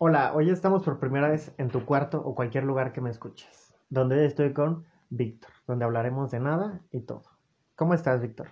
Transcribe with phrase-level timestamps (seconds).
[0.00, 3.74] Hola, hoy estamos por primera vez en tu cuarto o cualquier lugar que me escuches,
[3.90, 7.22] donde hoy estoy con Víctor, donde hablaremos de nada y todo.
[7.74, 8.48] ¿Cómo estás, Víctor?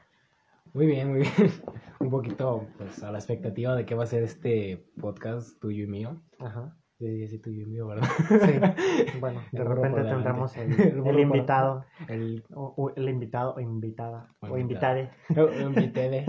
[0.74, 1.32] Muy bien, muy bien.
[2.00, 5.86] Un poquito pues a la expectativa de qué va a ser este podcast tuyo y
[5.86, 6.20] mío.
[6.40, 6.76] Ajá.
[6.98, 8.08] Sí, tuyo y mío, ¿verdad?
[8.28, 9.16] Sí.
[9.20, 14.46] Bueno, de El repente tendremos el, invitado, El, o, o el invitado o invitada, O
[14.48, 15.10] o invitade.
[15.30, 16.24] un invitade.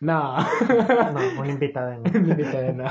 [0.00, 0.36] No.
[0.38, 2.10] No, un invitado no.
[2.10, 2.86] Un invitade, no.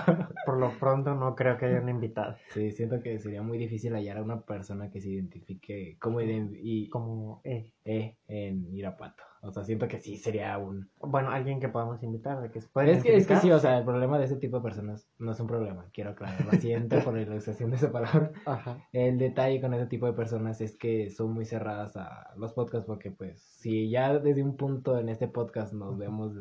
[0.46, 2.36] Por lo pronto no creo que haya un invitado.
[2.50, 6.90] Sí, siento que sería muy difícil hallar a una persona que se identifique como y
[6.90, 9.24] Como, eh, eh, en Irapuato.
[9.42, 10.90] O sea, siento que sí sería un...
[11.00, 13.60] bueno, alguien que podamos invitar, de que se puede Es que, es que sí, o
[13.60, 16.52] sea, el problema de ese tipo de personas no es un problema, quiero aclararlo.
[16.60, 18.32] Siento por la ilustración de esa palabra.
[18.46, 18.78] Ajá.
[18.92, 22.88] El detalle con ese tipo de personas es que son muy cerradas a los podcasts
[22.88, 26.34] porque pues si ya desde un punto en este podcast nos vemos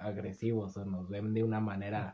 [0.00, 2.12] agresivos o nos ven de una manera,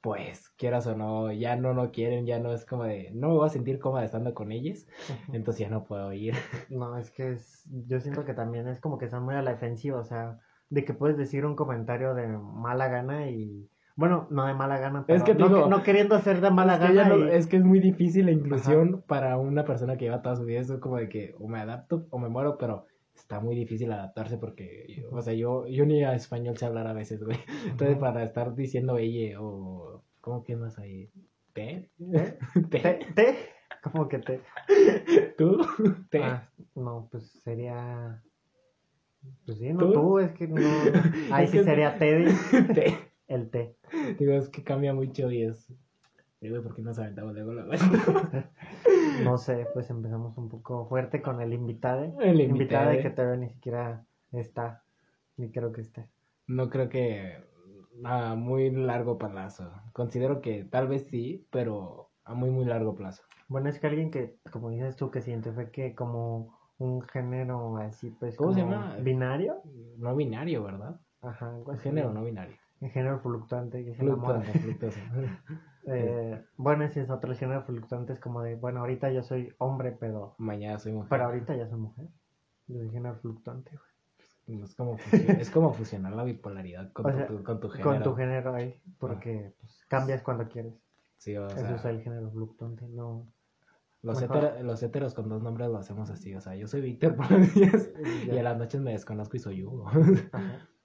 [0.00, 3.34] pues quieras o no, ya no lo quieren, ya no es como de, no me
[3.34, 4.86] voy a sentir cómoda estando con ellos,
[5.32, 6.34] entonces ya no puedo ir.
[6.70, 9.52] No, es que es, yo siento que también es como que están muy a la
[9.52, 10.38] defensiva, o sea,
[10.70, 15.04] de que puedes decir un comentario de mala gana y, bueno, no de mala gana,
[15.06, 17.30] pero Es que no, digo, no queriendo ser de mala es, que gana no- y-
[17.30, 20.60] es que es muy difícil la inclusión para una persona que lleva toda su vida,
[20.60, 24.38] es como de que o me adapto o me muero, pero está muy difícil adaptarse
[24.38, 27.38] porque, o sea, yo, yo ni a español sé hablar a veces, güey.
[27.68, 31.10] Entonces, para estar diciendo ella o, ¿cómo que más hay?
[31.52, 31.90] ¿Te?
[32.12, 32.38] ¿Te?
[32.70, 32.78] ¿Te?
[32.80, 32.94] ¿Te?
[33.14, 33.36] ¿Te?
[33.82, 34.40] ¿Cómo que te?
[35.38, 35.58] ¿Tú?
[36.10, 36.22] ¿Te?
[36.22, 38.22] Ah, no, pues sería...
[39.44, 39.92] Pues sí, no, ¿Tú?
[39.92, 40.56] tú, es que no...
[41.32, 42.32] Ahí Es sí que- sería Teddy,
[42.74, 42.96] ¿Te?
[43.28, 43.76] el té.
[44.18, 45.72] Digo, es que cambia mucho y es...
[46.40, 47.72] Digo, ¿por qué nos aventamos luego luego?
[49.24, 52.12] No sé, pues empezamos un poco fuerte con el invitade.
[52.20, 53.00] El invitade.
[53.00, 54.82] que todavía ni siquiera está,
[55.38, 56.06] ni creo que esté.
[56.46, 57.34] No creo que
[58.04, 59.70] a muy largo plazo.
[59.92, 63.22] Considero que tal vez sí, pero a muy, muy largo plazo.
[63.48, 68.10] Bueno, es que alguien que, como dices tú, que se identifique como un género así,
[68.10, 68.36] pues.
[68.36, 68.96] ¿Cómo se como llama?
[68.96, 69.62] ¿Binario?
[69.96, 71.00] No binario, ¿verdad?
[71.22, 71.82] Ajá, así.
[71.82, 72.56] género no binario.
[72.80, 73.96] Un género fluctuante, que el.
[73.96, 75.00] Fluctuoso, fluctuoso.
[75.86, 79.96] Eh, bueno, ese es otro género fluctuante, es como de, bueno, ahorita yo soy hombre,
[79.98, 80.34] pero.
[80.38, 81.08] Mañana soy mujer.
[81.10, 82.06] Pero ahorita ya soy mujer.
[82.66, 84.62] Género fluctuante, güey.
[84.62, 87.90] Es como, es como fusionar la bipolaridad con, O tu, sea, tu- con tu género.
[87.92, 90.74] Con tu género ahí, porque pues, cambias cuando quieres.
[91.18, 93.26] Sí, o Eso sea, es el género fluctuante, no.
[94.02, 96.32] los, hetero- los heteros con dos nombres lo hacemos así.
[96.36, 97.90] O sea, yo soy Víctor por los días
[98.32, 99.90] y a las noches me desconozco y soy Hugo.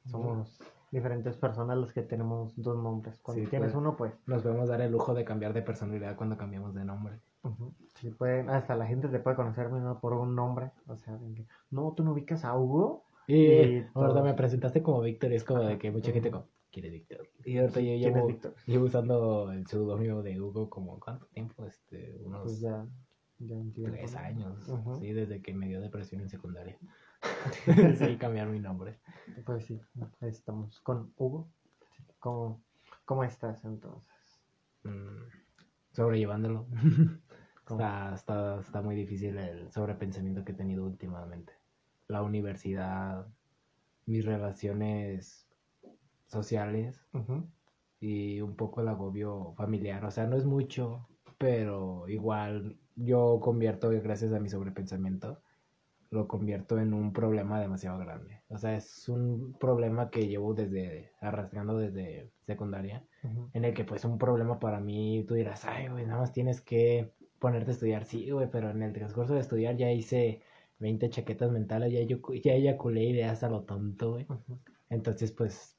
[0.05, 0.59] Somos
[0.91, 3.17] diferentes personas los que tenemos dos nombres.
[3.21, 3.81] Cuando Sí, tienes pues.
[3.81, 4.13] uno, pues.
[4.27, 7.19] Nos podemos dar el lujo de cambiar de personalidad cuando cambiamos de nombre.
[7.95, 10.71] sí pueden, hasta la gente te puede conocer mismo por un nombre.
[10.87, 11.17] O sea,
[11.71, 13.03] no, tú no ubicas a Hugo.
[13.27, 16.85] Y, Y ahorita me presentaste como Víctor es como de que mucha gente como, ¿quién
[16.85, 17.29] es Víctor?
[17.45, 18.27] Y ahorita yo ¿Quién es llevo,
[18.65, 21.65] llevo usando el seudónimo de Hugo como, ¿cuánto tiempo?
[21.65, 22.85] Este, unos Pues ya,
[23.39, 23.93] ya entiendo.
[23.93, 24.57] tres años,
[24.99, 26.77] sí, desde que me dio depresión en secundaria.
[27.97, 28.99] sí, cambiar mi nombre.
[29.45, 29.79] Pues sí,
[30.21, 31.47] ahí estamos con Hugo.
[32.19, 32.61] ¿Cómo,
[33.05, 34.41] cómo estás entonces?
[34.83, 35.29] Mm,
[35.91, 36.67] sobrellevándolo.
[37.71, 41.53] Está, está, está muy difícil el sobrepensamiento que he tenido últimamente.
[42.09, 43.25] La universidad,
[44.05, 45.47] mis relaciones
[46.27, 47.01] sociales
[48.01, 50.03] y un poco el agobio familiar.
[50.03, 55.41] O sea, no es mucho, pero igual yo convierto, gracias a mi sobrepensamiento,
[56.11, 58.41] lo convierto en un problema demasiado grande.
[58.49, 63.03] O sea, es un problema que llevo desde, arrastrando desde secundaria,
[63.53, 66.59] en el que pues un problema para mí, tú dirás, ay, güey, nada más tienes
[66.61, 68.03] que ponerte a estudiar.
[68.05, 70.41] Sí, güey, pero en el transcurso de estudiar ya hice
[70.79, 74.27] 20 chaquetas mentales, ya, yo, ya eyaculé ideas a lo tonto, güey.
[74.89, 75.77] Entonces, pues,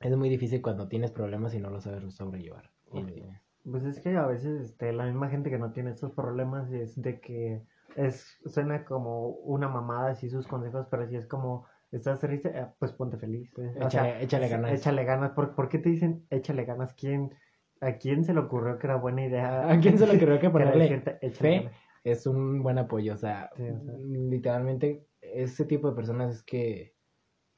[0.00, 2.70] es muy difícil cuando tienes problemas y no los sabes sobrellevar.
[2.94, 3.22] Y-
[3.70, 7.00] Pues es que a veces este, la misma gente que no tiene estos problemas es
[7.00, 7.62] de que
[8.06, 12.66] es suena como una mamada así sus consejos, pero si es como estás triste, eh,
[12.78, 13.50] pues ponte feliz.
[13.58, 13.72] eh.
[13.76, 14.72] O Échale- sea, échale ganas.
[14.72, 15.30] Échale ganas.
[15.32, 16.94] ¿Por, por qué te dicen échale ganas?
[16.94, 17.34] ¿Quién,
[17.80, 19.68] ¿A quién se le ocurrió que era buena idea?
[19.70, 21.56] ¿A quién se le ocurrió que ponerle decirte, échale fe?
[21.64, 21.78] ganas?
[22.04, 23.94] Es un buen apoyo, o sea, Sí, o sea.
[23.98, 26.94] literalmente ese tipo de personas es que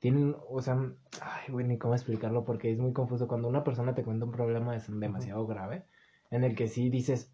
[0.00, 0.74] tienen, o sea,
[1.20, 3.28] ay, güey, ni cómo explicarlo porque es muy confuso.
[3.28, 5.84] Cuando una persona te cuenta un problema es demasiado grave,
[6.32, 7.32] en el que sí dices,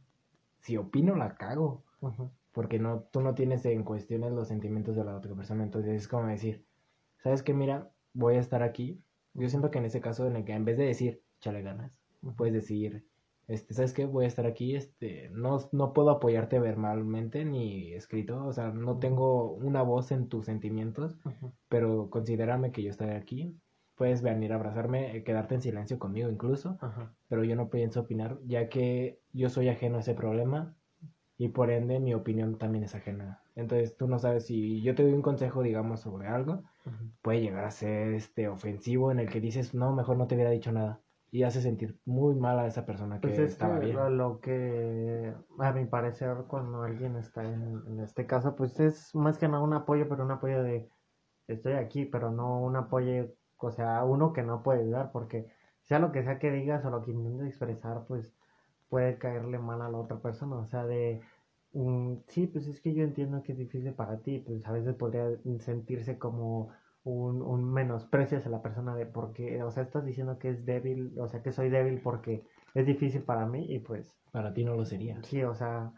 [0.60, 2.30] si opino la cago, Ujú.
[2.58, 6.08] Porque no, tú no tienes en cuestiones los sentimientos de la otra persona, entonces es
[6.08, 6.66] como decir,
[7.22, 7.54] ¿sabes qué?
[7.54, 9.00] Mira, voy a estar aquí.
[9.32, 11.92] Yo siento que en ese caso en el que en vez de decir, échale ganas,
[12.36, 13.06] puedes decir,
[13.46, 14.06] este, ¿sabes qué?
[14.06, 18.98] Voy a estar aquí, este, no, no puedo apoyarte verbalmente ni escrito, o sea, no
[18.98, 21.16] tengo una voz en tus sentimientos,
[21.68, 23.56] pero considérame que yo estaré aquí
[23.94, 27.14] puedes venir a abrazarme, eh, quedarte en silencio conmigo incluso, Ajá.
[27.28, 30.76] pero yo no pienso opinar, ya que yo soy ajeno a ese problema
[31.38, 33.42] y por ende mi opinión también es ajena.
[33.56, 36.64] Entonces tú no sabes si yo te doy un consejo, digamos, sobre algo,
[37.22, 40.50] puede llegar a ser este ofensivo en el que dices, no, mejor no te hubiera
[40.50, 41.02] dicho nada.
[41.30, 43.98] Y hace sentir muy mal a esa persona que Pues es estaba que bien.
[43.98, 49.12] lo, lo que, a mi parecer, cuando alguien está en, en este caso, pues es
[49.14, 50.88] más que nada un apoyo, pero un apoyo de
[51.48, 55.48] estoy aquí, pero no un apoyo, o sea, uno que no puede dar, porque
[55.82, 58.37] sea lo que sea que digas o lo que intentes expresar, pues
[58.88, 61.20] puede caerle mal a la otra persona, o sea, de,
[61.72, 64.94] mm, sí, pues es que yo entiendo que es difícil para ti, pues a veces
[64.96, 65.28] podría
[65.60, 66.70] sentirse como
[67.04, 71.18] un, un menosprecio hacia la persona de porque, o sea, estás diciendo que es débil,
[71.18, 72.44] o sea, que soy débil porque
[72.74, 75.22] es difícil para mí y pues Para ti no lo sería.
[75.22, 75.92] sí, o sea,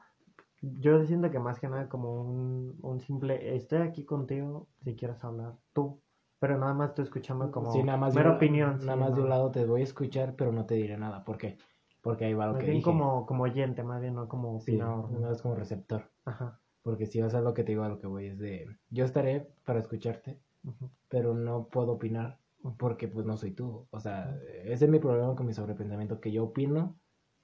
[0.63, 5.25] yo siento que más que nada como un, un simple, estoy aquí contigo si quieres
[5.25, 6.03] hablar, tú,
[6.41, 8.99] pero nada más estoy escuchando como Sí, nada más, de mera un, opinión, nada sí,
[8.99, 11.25] más de un lado te voy a escuchar, pero no te diré nada.
[11.25, 11.57] ¿Por qué?
[12.03, 12.91] Porque ahí va lo Más que bien dije.
[12.91, 15.21] como, como oyente, más bien no como Sí, opinador, ¿no?
[15.21, 16.11] no es como receptor.
[16.25, 18.69] Ajá, Porque si vas a lo que te digo, a lo que voy es de,
[18.91, 22.39] yo estaré para escucharte, ujú, pero no puedo opinar
[22.79, 23.87] porque pues no soy tú.
[23.91, 26.97] O sea, ese es mi problema con mi sobrepensamiento, que yo opino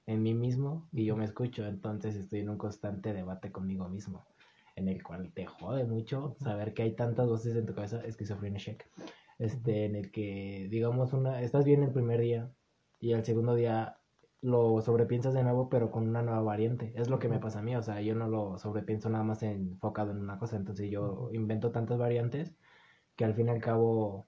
[0.07, 4.25] en mí mismo y yo me escucho, entonces estoy en un constante debate conmigo mismo,
[4.75, 8.59] en el cual te jode mucho saber que hay tantas voces en tu cabeza, esquizofrenia
[8.59, 8.85] check,
[9.37, 12.49] este, en el que, digamos, una, estás bien el primer día
[12.99, 13.97] y el segundo día
[14.47, 16.93] lo sobrepiensas de nuevo, pero con una nueva variante.
[16.95, 19.43] Es lo que me pasa a mí, o sea, yo no lo sobrepienso nada más
[19.43, 22.55] enfocado en una cosa, entonces yo invento tantas variantes
[23.17, 24.25] que al fin y al cabo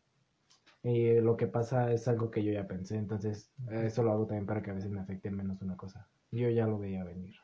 [0.84, 4.46] eh, lo que pasa es algo que yo ya pensé, entonces eso lo hago también
[4.46, 6.06] para que a veces me afecte menos una cosa.
[6.32, 7.36] Yo ya lo veía venir.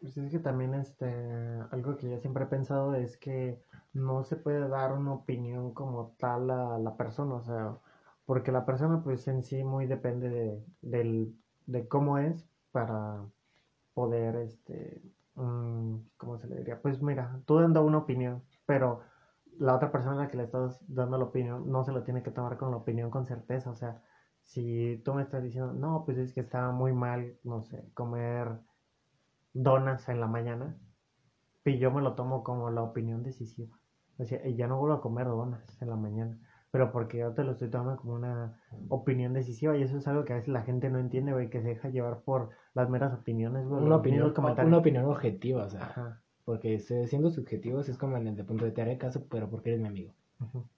[0.00, 1.12] Pues es que también este,
[1.72, 3.60] algo que yo siempre he pensado es que
[3.92, 7.76] no se puede dar una opinión como tal a la persona, o sea,
[8.24, 11.34] porque la persona pues en sí muy depende de, del,
[11.70, 13.24] de cómo es para
[13.94, 15.02] poder, este,
[15.34, 16.80] ¿cómo se le diría?
[16.82, 19.00] Pues mira, tú dando una opinión, pero
[19.58, 22.22] la otra persona a la que le estás dando la opinión no se lo tiene
[22.22, 24.02] que tomar con la opinión con certeza, o sea,
[24.42, 28.58] si tú me estás diciendo, no, pues es que está muy mal, no sé, comer
[29.52, 30.76] donas en la mañana,
[31.64, 33.78] y yo me lo tomo como la opinión decisiva.
[34.18, 36.38] O sea, ya no vuelvo a comer donas en la mañana,
[36.70, 40.24] pero porque yo te lo estoy tomando como una opinión decisiva y eso es algo
[40.24, 43.12] que a veces la gente no entiende, güey, que se deja llevar por las meras
[43.12, 43.82] opiniones, güey.
[43.82, 46.22] Una opinión, una opinión objetiva, o sea, Ajá.
[46.44, 49.70] porque siendo subjetivos es como en el de punto de te haré caso, pero porque
[49.70, 50.14] eres mi amigo.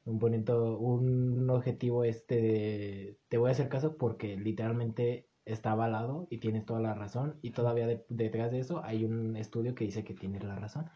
[0.04, 6.26] Un bonito, un objetivo este de te voy a hacer caso porque literalmente está avalado
[6.30, 9.84] y tienes toda la razón y todavía de- detrás de eso hay un estudio que
[9.84, 10.90] dice que tienes la razón.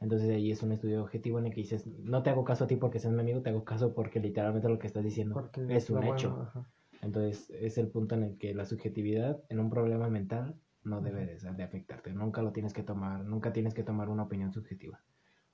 [0.00, 2.66] Entonces ahí es un estudio objetivo en el que dices, no te hago caso a
[2.66, 5.60] ti porque seas mi amigo, te hago caso porque literalmente lo que estás diciendo Porque
[5.76, 6.40] es un hecho.
[6.40, 6.64] ajá.
[7.00, 11.24] Entonces es el punto en el que la subjetividad en un problema mental no debe
[11.26, 12.12] de, de afectarte.
[12.12, 15.02] Nunca lo tienes que tomar, nunca tienes que tomar una opinión subjetiva.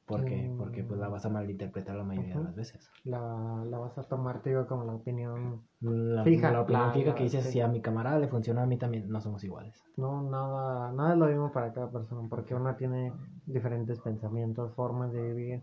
[0.07, 0.49] ¿Por qué?
[0.49, 0.59] Mm.
[0.59, 2.45] Porque pues la vas a malinterpretar la mayoría de Ujú.
[2.45, 2.91] las veces.
[3.05, 5.63] La, la vas a tomar, te digo, como la opinión.
[5.81, 7.53] La, Fija, la opinión la- fija la- que dices, sí.
[7.53, 9.83] si a mi camarada le funciona, a mí también no somos iguales.
[9.97, 13.13] No, nada, nada es lo mismo para cada persona, porque una tiene
[13.47, 15.63] diferentes pensamientos, formas de vivir.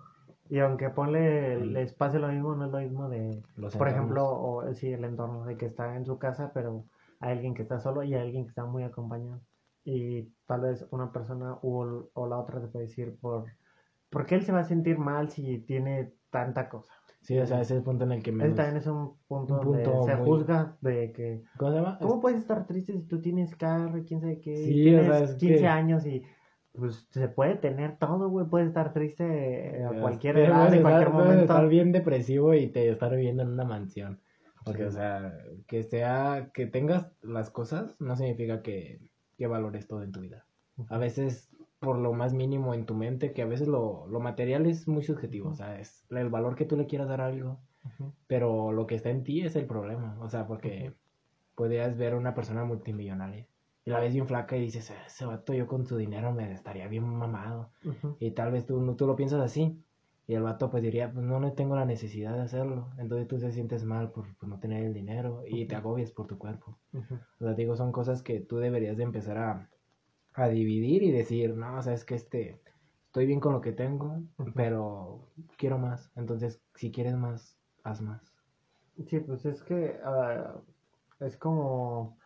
[0.49, 3.87] Y aunque ponle el El- espacio lo mismo, no es lo mismo de, Los por
[3.87, 3.91] entornos.
[3.93, 6.83] ejemplo, o, sí, el entorno de que está en su casa, pero
[7.19, 9.39] hay alguien que está solo y hay alguien que está muy acompañado.
[9.83, 13.45] Y tal vez una persona o, o la otra te puede decir por,
[14.11, 16.93] ¿por qué él se va a sentir mal si tiene tanta cosa?
[17.21, 18.55] Sí, o sea, ese es el punto en el que Ese menos...
[18.55, 21.97] también es un punto, un punto donde se muy- juzga de que ¿Cómo se llama?
[22.01, 24.55] ¿Cómo puedes estar triste si tú tienes carro y quién sabe qué?
[24.57, 26.23] Sí, o tienes sea, es 15 que- años y
[26.73, 28.47] pues se puede tener todo, güey.
[28.47, 31.41] Puedes estar triste eh, a cualquier edad, en cualquier momento.
[31.41, 34.19] estar bien depresivo y te estar viviendo en una mansión.
[34.63, 34.87] Porque, Sí.
[34.87, 35.33] o sea,
[35.67, 38.99] que sea, que tengas las cosas no significa que,
[39.37, 40.45] que valores todo en tu vida.
[40.87, 41.50] A veces,
[41.81, 45.03] por lo más mínimo en tu mente, que a veces lo, lo material es muy
[45.03, 47.59] subjetivo, o sea, es el valor que tú le quieras dar a algo,
[48.27, 50.93] pero lo que está en ti es el problema, o sea, porque
[51.55, 53.47] podrías ver a una persona multimillonaria
[53.83, 56.51] y la ves bien flaca y dices, "Ah, ese vato yo con su dinero me
[56.53, 57.71] estaría bien mamado.
[58.19, 59.83] Y tal vez tú, no- tú lo piensas así.
[60.27, 62.89] Y el vato pues diría, pues no, no tengo la necesidad de hacerlo.
[62.99, 66.27] Entonces tú te sientes mal por, por no tener el dinero y te agobias por
[66.27, 66.77] tu cuerpo.
[66.93, 67.15] Ujú.
[67.39, 69.69] O sea, digo, son cosas que tú deberías de empezar a,
[70.33, 72.61] a dividir y decir, no, o sea, es que este,
[73.05, 74.21] estoy bien con lo que tengo,
[74.55, 76.11] pero quiero más.
[76.15, 78.33] Entonces, si quieres más, haz más.
[79.07, 80.55] Sí, pues es que ah,
[81.19, 82.17] es como,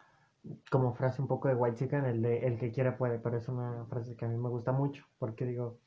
[0.72, 3.48] como frase un poco de White Chicken, el de el que quiere puede, pero es
[3.48, 5.80] una frase que a mí me gusta mucho, porque digo,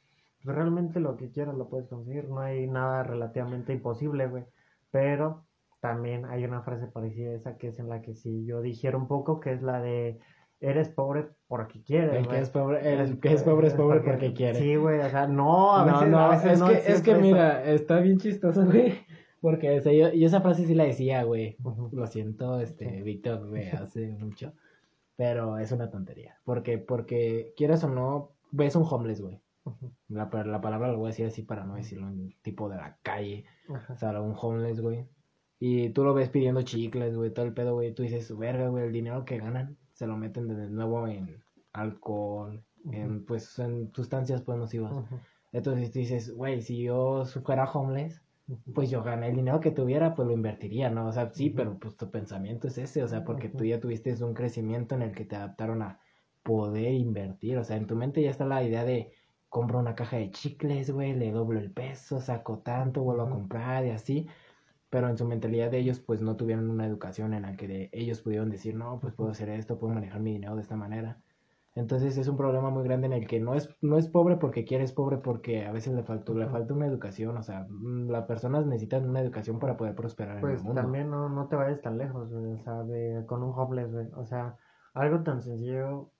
[0.42, 4.44] pues realmente lo que quieras lo puedes conseguir, no hay nada relativamente imposible, güey,
[4.90, 5.46] pero
[5.80, 8.96] también hay una frase parecida a esa que es en la que si yo dijera
[8.96, 10.18] un poco, que es la de
[10.60, 12.14] eres pobre porque quieres.
[12.14, 14.58] El que es pobre, el que es pobre es pobre porque quiere.
[14.58, 17.02] Sí, güey, o sea, no, a No, veces, no, a veces es no, que, es
[17.02, 18.94] que mira, está bien chistoso, güey.
[19.40, 21.56] Porque o sea, yo, yo esa frase sí la decía, güey.
[21.92, 23.02] Lo siento, este.
[23.02, 24.52] Víctor, güey, hace mucho.
[25.16, 26.38] Pero es una tontería.
[26.44, 29.40] Porque, porque quieras o no, ves un homeless, güey.
[30.08, 32.96] La, la palabra lo voy a decir así para no decirlo en tipo de la
[33.02, 33.44] calle.
[33.90, 35.06] O sea, un homeless, güey.
[35.60, 37.92] Y tú lo ves pidiendo chicles, güey, todo el pedo, güey.
[37.92, 42.62] Tú dices, verga, güey, el dinero que ganan se lo meten de nuevo en alcohol,
[42.92, 44.92] en, pues, en sustancias, pues, nocivas.
[44.92, 45.18] Ujú.
[45.52, 48.22] Entonces tú dices, güey, si yo fuera homeless,
[48.74, 51.08] pues yo gané el dinero que tuviera, pues lo invertiría, ¿no?
[51.08, 54.12] O sea, sí, pero pues tu pensamiento es ese, o sea, porque tú ya tuviste
[54.24, 55.98] un crecimiento en el que te adaptaron a
[56.44, 59.12] poder invertir, o sea, en tu mente ya está la idea de
[59.48, 63.84] compro una caja de chicles, güey, le doblo el peso, saco tanto, vuelvo a comprar
[63.84, 64.28] y así,
[64.90, 67.90] pero en su mentalidad de ellos, pues no tuvieron una educación en la que de-
[67.92, 71.22] ellos pudieron decir, no, pues puedo hacer esto, puedo manejar mi dinero de esta manera.
[71.74, 74.64] Entonces es un problema muy grande en el que no es, no es pobre porque
[74.64, 78.10] quiere, es pobre porque a veces le faltó, le falta una educación, o sea, mm,
[78.10, 80.82] las personas necesitan una educación para poder prosperar en Pues el mundo.
[80.82, 84.06] también no, no te vayas tan lejos, güey, o sea, de, con un homeless, güey,
[84.16, 84.56] o sea,
[84.94, 86.12] algo tan sencillo,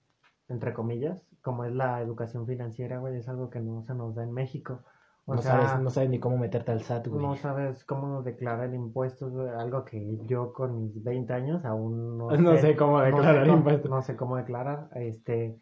[0.49, 4.25] entre comillas, como es la educación financiera, güey, es algo que no se nos da
[4.25, 4.85] en México,
[5.31, 7.23] o no, sea, sabes, no sabes ni cómo meterte al SAT, güey.
[7.23, 12.29] no sabes cómo declarar impuestos, güey, algo que yo con mis 20 años aún no,
[12.37, 13.91] No sé cómo no sé declarar cómo- impuestos.
[13.91, 15.61] No sé cómo declarar, este,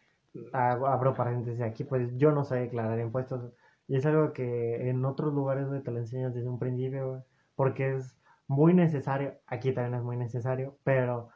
[0.53, 3.53] hago- abro paréntesis aquí, pues yo no sé declarar impuestos,
[3.89, 7.21] y es algo que en otros lugares, güey, te lo enseñas desde un principio, güey,
[7.57, 8.17] porque es
[8.49, 11.29] muy necesario, aquí también es muy necesario, pero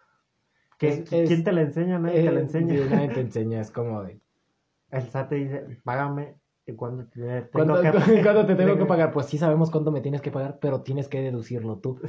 [0.79, 1.99] ¿qué- Es- es- ¿quién te lo enseña?
[1.99, 2.75] Nadie te lo Eh, enseña.
[2.89, 4.21] nadie te enseña, es como de...
[4.91, 6.35] El SAT te dice, págame,
[6.77, 7.91] cuando te tengo ¿Cuánto, que-
[8.23, 9.13] cuánto te tengo que pagar?
[9.13, 12.01] Pues sí sabemos cuánto me tienes que pagar, pero tienes que deducirlo tú.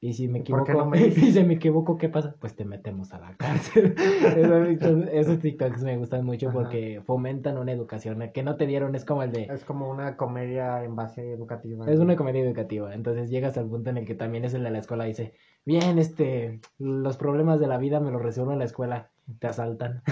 [0.00, 1.22] Y si me ¿Por qué equivoco, no me dices?
[1.22, 2.34] y si me equivoco, ¿qué pasa?
[2.40, 3.94] Pues te metemos a la cárcel.
[4.36, 6.58] esos, esos TikToks me gustan mucho Ajá.
[6.58, 9.44] porque fomentan una educación que no te dieron, es como el de...
[9.44, 11.90] Es como una comedia en base educativa.
[11.90, 14.70] Es una comedia educativa, entonces llegas al punto en el que también es el de
[14.70, 15.34] la escuela, dice,
[15.64, 20.02] bien, este, los problemas de la vida me los resuelvo en la escuela, te asaltan.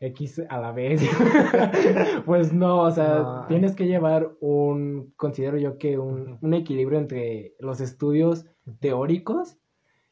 [0.00, 1.00] X a la vez.
[2.26, 3.46] pues no, o sea, No.
[3.48, 8.46] tienes que llevar un, considero yo que un, un equilibrio entre los estudios
[8.80, 9.58] teóricos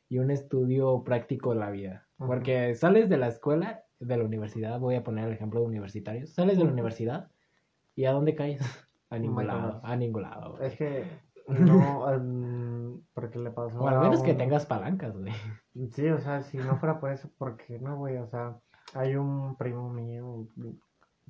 [0.09, 2.07] y un estudio práctico de la vida.
[2.17, 6.31] Porque sales de la escuela, de la universidad, voy a poner el ejemplo de universitarios,
[6.33, 7.29] sales de la universidad
[7.95, 8.61] y ¿a dónde caes?
[9.11, 10.57] A ningún lado, a ningún lado.
[10.57, 10.67] güey.
[10.67, 11.05] Es que
[11.49, 15.33] no, em, porque le pasó O al a menos que tengas palancas, güey.
[15.93, 18.17] Sí, o sea, si no fuera por eso, ¿por qué no, güey?
[18.17, 18.57] O sea,
[18.95, 20.47] hay un primo mío,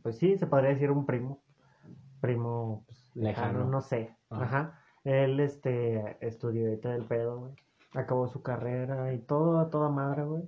[0.03, 1.41] pues sí, se podría decir un primo,
[2.21, 3.71] primo pues, lejano, Lejano.
[3.71, 4.45] no sé, Ajá.
[4.45, 4.81] ajá.
[5.05, 7.53] Él, este, estudió y todo el pedo, güey.
[7.95, 10.43] Acabó su carrera y todo, a toda madre, güey.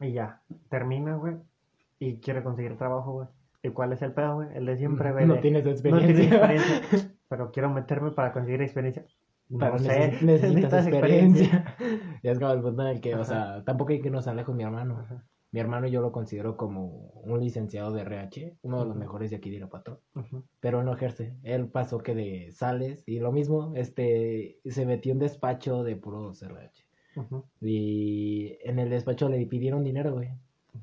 [0.00, 1.36] Y ya, termina, güey,
[1.98, 3.28] y quiere conseguir trabajo, güey.
[3.62, 4.48] ¿Y cuál es el pedo, güey?
[4.54, 5.26] El de siempre, güey.
[5.26, 6.14] No tienes No experiencia.
[6.14, 9.04] tienes experiencia, pero quiero meterme para conseguir experiencia.
[9.58, 11.76] Pero No sé, neces- necesitas necesitas experiencia.
[12.22, 14.36] y es como el punto en el que, o sea, tampoco hay que irnos tan
[14.36, 14.98] lejos mi hermano.
[15.00, 19.30] Ajá, Mi hermano yo lo considero como un licenciado de RH, uno de los mejores
[19.30, 20.00] de aquí de Irapuato.
[20.14, 21.34] ujú, Pero él no ejerce.
[21.42, 26.42] Él pasó que de sales y lo mismo, este, se metió en despacho de puros
[26.42, 26.84] RH.
[27.60, 30.30] Y en el despacho le pidieron dinero, güey.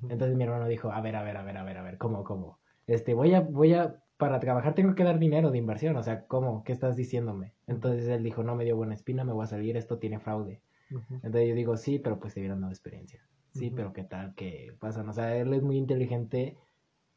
[0.08, 2.24] Entonces mi hermano dijo, a ver, a ver, a ver, a ver, a ver, ¿cómo,
[2.24, 2.60] cómo?
[2.86, 6.26] Este, voy a, voy a, para trabajar tengo que dar dinero de inversión, o sea,
[6.28, 6.64] ¿cómo?
[6.64, 7.54] ¿Qué estás diciéndome?
[7.68, 10.62] Entonces él dijo, no me dio buena espina, me voy a salir, esto tiene fraude.
[11.24, 13.20] Entonces yo digo, sí, pero pues te hubieran dado experiencia.
[13.54, 14.34] Sí, pero ¿qué tal?
[14.36, 15.10] ¿Qué pasan?
[15.10, 16.58] O sea, él es muy inteligente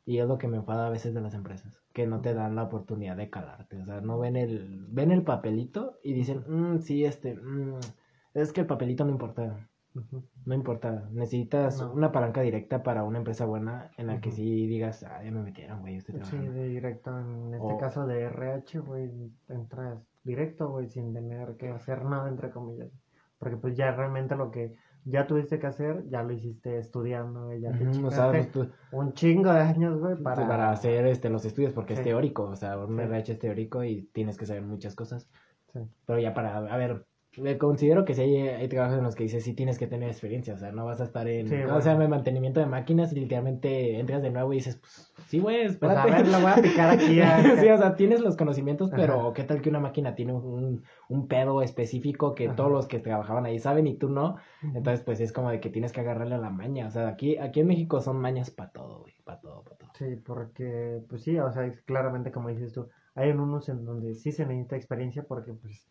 [0.04, 2.56] y es lo que me enfada a veces de las empresas, que no te dan
[2.56, 3.80] la oportunidad de calarte.
[3.80, 7.78] O sea, no ven el, ven el papelito y dicen, "Mm, sí, este, mm,
[8.34, 9.68] es que el papelito no importa.
[10.46, 11.92] No importa, necesitas No.
[11.92, 15.42] una palanca directa para una empresa buena en la que sí digas, ah, ya me
[15.42, 16.52] metieron, güey, estoy Sí, trabajando.
[16.54, 19.10] de directo, en este O- caso de RH, güey,
[19.50, 22.90] entras directo, güey, sin tener que hacer nada, entre comillas.
[23.38, 24.74] Porque pues ya realmente lo que
[25.04, 28.32] ya tuviste que hacer, ya lo hiciste estudiando, ya te o sea,
[28.92, 30.46] un chingo de años, güey, para...
[30.46, 30.70] para...
[30.70, 33.02] hacer este, los estudios, porque es teórico, o sea, un Sí.
[33.02, 35.28] RH es teórico y tienes que saber muchas cosas.
[35.72, 35.80] Sí.
[36.06, 37.06] Pero ya para, a ver,
[37.38, 40.10] me considero que sí hay, hay trabajos en los que dices sí tienes que tener
[40.10, 41.80] experiencia, o sea, no vas a estar en, Sí, ¿cómo bueno.
[41.80, 42.04] se llama?
[42.04, 45.70] En mantenimiento de máquinas y literalmente entras de nuevo y dices, pues, sí, güey, Pues
[45.72, 46.00] espérate.
[46.00, 47.20] a ver, lo voy a picar aquí.
[47.20, 49.32] a- sí, o sea, tienes los conocimientos, pero Ajá.
[49.32, 52.56] ¿qué tal que una máquina tiene un, un pedo específico que Ajá.
[52.56, 54.36] todos los que trabajaban ahí saben y tú no?
[54.62, 56.86] Entonces, pues es como de que tienes que agarrarle a la maña.
[56.86, 59.90] O sea, aquí, aquí en México son mañas para todo, güey, para todo, para todo.
[59.98, 64.14] Sí, porque, pues sí, o sea, claramente como dices tú, hay en unos en donde
[64.14, 65.88] sí se necesita experiencia porque, pues,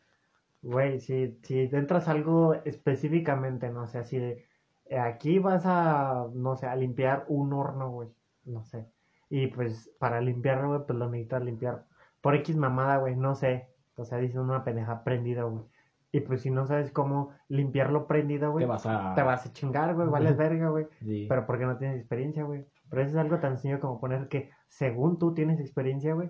[0.62, 4.46] güey, si, si entras algo específicamente, no sé, así de,
[4.86, 8.10] eh, aquí vas a, no sé, a limpiar un horno, güey,
[8.46, 8.88] no sé.
[9.30, 11.86] Y pues para limpiarlo, güey, pues lo necesitas limpiar
[12.20, 13.70] por X mamada, güey, no sé.
[13.96, 15.64] O sea, dice una pendeja prendida, güey.
[16.12, 19.14] Y pues si no sabes cómo limpiarlo prendido, güey, Te vas a...
[19.16, 20.88] te vas a chingar, güey, vales verga, güey.
[21.00, 21.26] Sí.
[21.30, 22.66] Pero porque no tienes experiencia, güey.
[22.90, 26.30] Pero eso es algo tan sencillo como poner que según tú tienes experiencia, güey,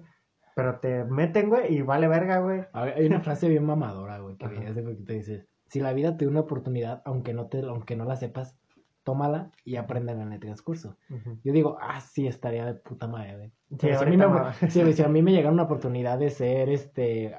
[0.55, 2.63] pero te meten, güey, y vale verga, güey.
[2.73, 6.31] Hay una frase bien mamadora, güey, que hace poquito dice, si la vida te da
[6.31, 8.57] una oportunidad, aunque no te, aunque no la sepas,
[9.03, 10.97] tómala y apréndela en el transcurso.
[11.43, 13.51] Yo digo, ah, sí, estaría de puta madre, güey.
[13.79, 17.35] Sí, si, a mí me, si a mí me llegara una oportunidad de ser, este,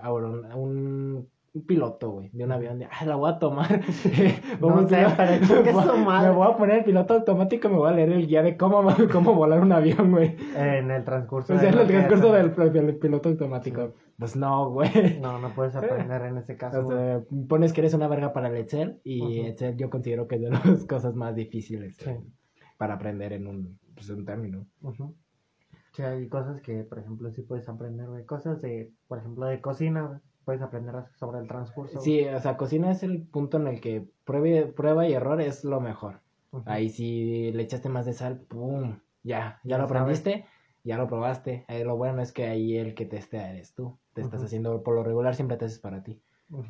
[0.54, 3.68] un, un- piloto, güey, de un avión, de, ah, la voy a tomar.
[4.60, 5.04] No sé,
[5.46, 6.28] su madre.
[6.30, 8.56] Me voy a poner el piloto automático y me voy a leer el guía de
[8.56, 8.82] cómo,
[9.12, 10.36] cómo volar un avión, güey.
[10.56, 11.54] En el transcurso.
[11.54, 13.94] O sea, en el transcurso del, del piloto automático.
[14.18, 15.18] Pues no, güey.
[15.20, 16.80] No, no puedes aprender en ese caso.
[16.80, 17.20] O güey.
[17.48, 19.48] pones que eres una verga para el Excel y Ujú.
[19.48, 22.10] Excel yo considero que es de las cosas más difíciles Sí.
[22.10, 22.20] eh,
[22.78, 24.66] para aprender en un, pues, un término.
[24.82, 25.14] Ujú.
[25.92, 28.24] Sí, hay cosas que, por ejemplo, sí puedes aprender, güey.
[28.24, 30.20] Cosas de, por ejemplo, de cocina, güey.
[30.44, 32.00] Puedes aprender sobre el transcurso.
[32.00, 35.64] Sí, o sea, cocina es el punto en el que prueba, prueba y error es
[35.64, 36.20] lo mejor.
[36.66, 38.98] Ahí si le echaste más de sal, ¡pum!
[39.22, 40.02] Ya, ya lo sabes.
[40.02, 40.44] aprendiste,
[40.84, 41.64] ya lo probaste.
[41.68, 43.96] Eh, lo bueno es que ahí el que testea eres tú.
[44.12, 46.20] Te estás haciendo, por lo regular siempre te haces para ti.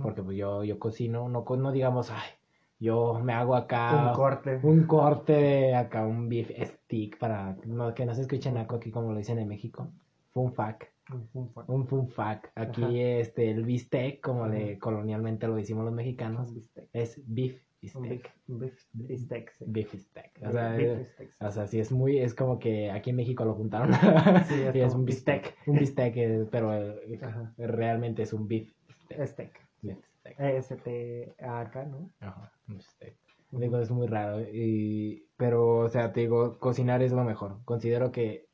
[0.00, 2.30] Porque pues yo, yo cocino, no, no digamos, ay,
[2.78, 4.60] yo me hago acá Un corte.
[4.62, 8.92] un corte de acá, un beef stick para no, que no se escuche naco aquí
[8.92, 9.88] como lo dicen en México.
[10.32, 11.68] Fun fact, Un fun fact.
[11.68, 12.46] un fun fact.
[12.54, 12.92] Aquí Ajá.
[13.20, 16.88] este el bistec, como le colonialmente lo decimos los mexicanos, bistec.
[16.92, 18.32] es beef steak.
[18.46, 19.64] beef, beef steak, sí.
[19.68, 20.30] Beef steak.
[20.46, 23.44] O sea, eh, steak, o sea, sí es muy, es como que aquí en México
[23.44, 23.92] lo juntaron.
[24.46, 27.52] Sí, es y es como un bistec, un bistec, eh, pero eh, Ajá.
[27.58, 28.70] realmente es un beef
[29.04, 29.26] steak.
[29.26, 29.60] Steak.
[29.82, 30.38] Beef steak.
[30.38, 32.10] E-S-T-A-K, ¿no?
[32.20, 33.16] Ajá, un bistec.
[33.50, 34.40] Digo, es muy raro.
[34.40, 35.26] Y...
[35.36, 37.58] Pero, o sea, te digo, cocinar es lo mejor.
[37.64, 38.46] Considero que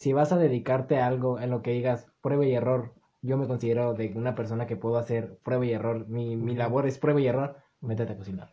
[0.00, 3.46] si vas a dedicarte a algo en lo que digas prueba y error, yo me
[3.46, 6.08] considero de una persona que puedo hacer prueba y error.
[6.08, 8.48] Mi, mi labor es prueba y error, métete a cocinar.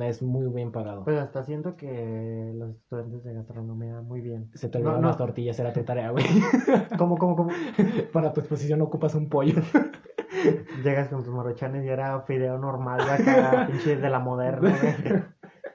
[0.00, 1.04] Es muy bien pagado.
[1.04, 4.50] Pues hasta siento que los estudiantes de gastronomía muy bien.
[4.54, 5.06] Se te No, no.
[5.06, 6.24] las tortillas, era tu tarea, güey.
[6.98, 7.50] ¿Cómo, cómo, cómo?
[8.12, 9.62] Para tu exposición ocupas un pollo.
[10.84, 15.22] Llegas con tus morochanes y era fideo normal, ya acá, pinche de la moderna, güey.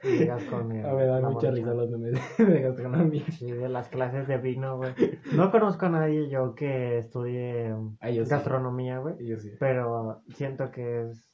[0.14, 1.54] Y Llegas con el, A ver, dan la mucha maruchan.
[1.54, 3.24] risa los memes de gastronomía.
[3.30, 4.92] Sí, de las clases de vino, güey.
[5.36, 9.14] No conozco a nadie yo que estudie Ah, yo gastronomía, güey.
[9.38, 9.52] Sí.
[9.60, 11.28] Pero siento que es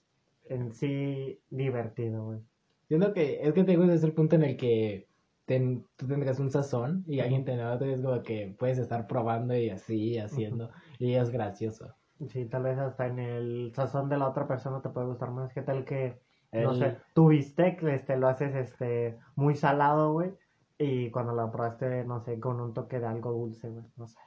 [0.48, 2.40] en sí divertido, güey.
[2.88, 5.07] Siento que es que te ese es el punto en el que
[5.46, 9.54] ten- tú tendrás un sazón y alguien te da, es como que puedes estar probando
[9.57, 11.94] y así, haciendo, y es gracioso.
[12.28, 15.52] Sí, tal vez hasta en el sazón de la otra persona te puede gustar más.
[15.52, 16.18] ¿Qué tal que,
[16.52, 20.32] no sé, tu bistec este, lo haces este, muy salado, güey?
[20.78, 24.18] Y cuando lo probaste, no sé, con un toque de algo dulce, güey, no sé.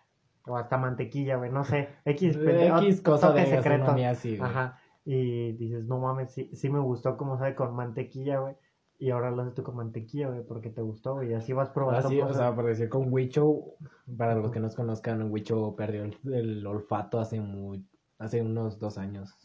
[0.47, 1.89] O hasta mantequilla, güey, no sé.
[2.05, 3.91] X, X cosa de secreto.
[3.91, 4.37] así.
[4.41, 4.79] Ajá.
[5.05, 8.55] Y dices, no mames, sí, sí me gustó como sabe con mantequilla, güey.
[8.99, 11.31] Y ahora lo haces tú con mantequilla, güey, porque te gustó, güey.
[11.31, 12.37] Y así vas probando Así, o cosas.
[12.37, 13.75] sea, por decir con Huicho,
[14.15, 17.83] para los que no conozcan, Huicho perdió el, el olfato hace muy,
[18.19, 19.35] hace unos dos años.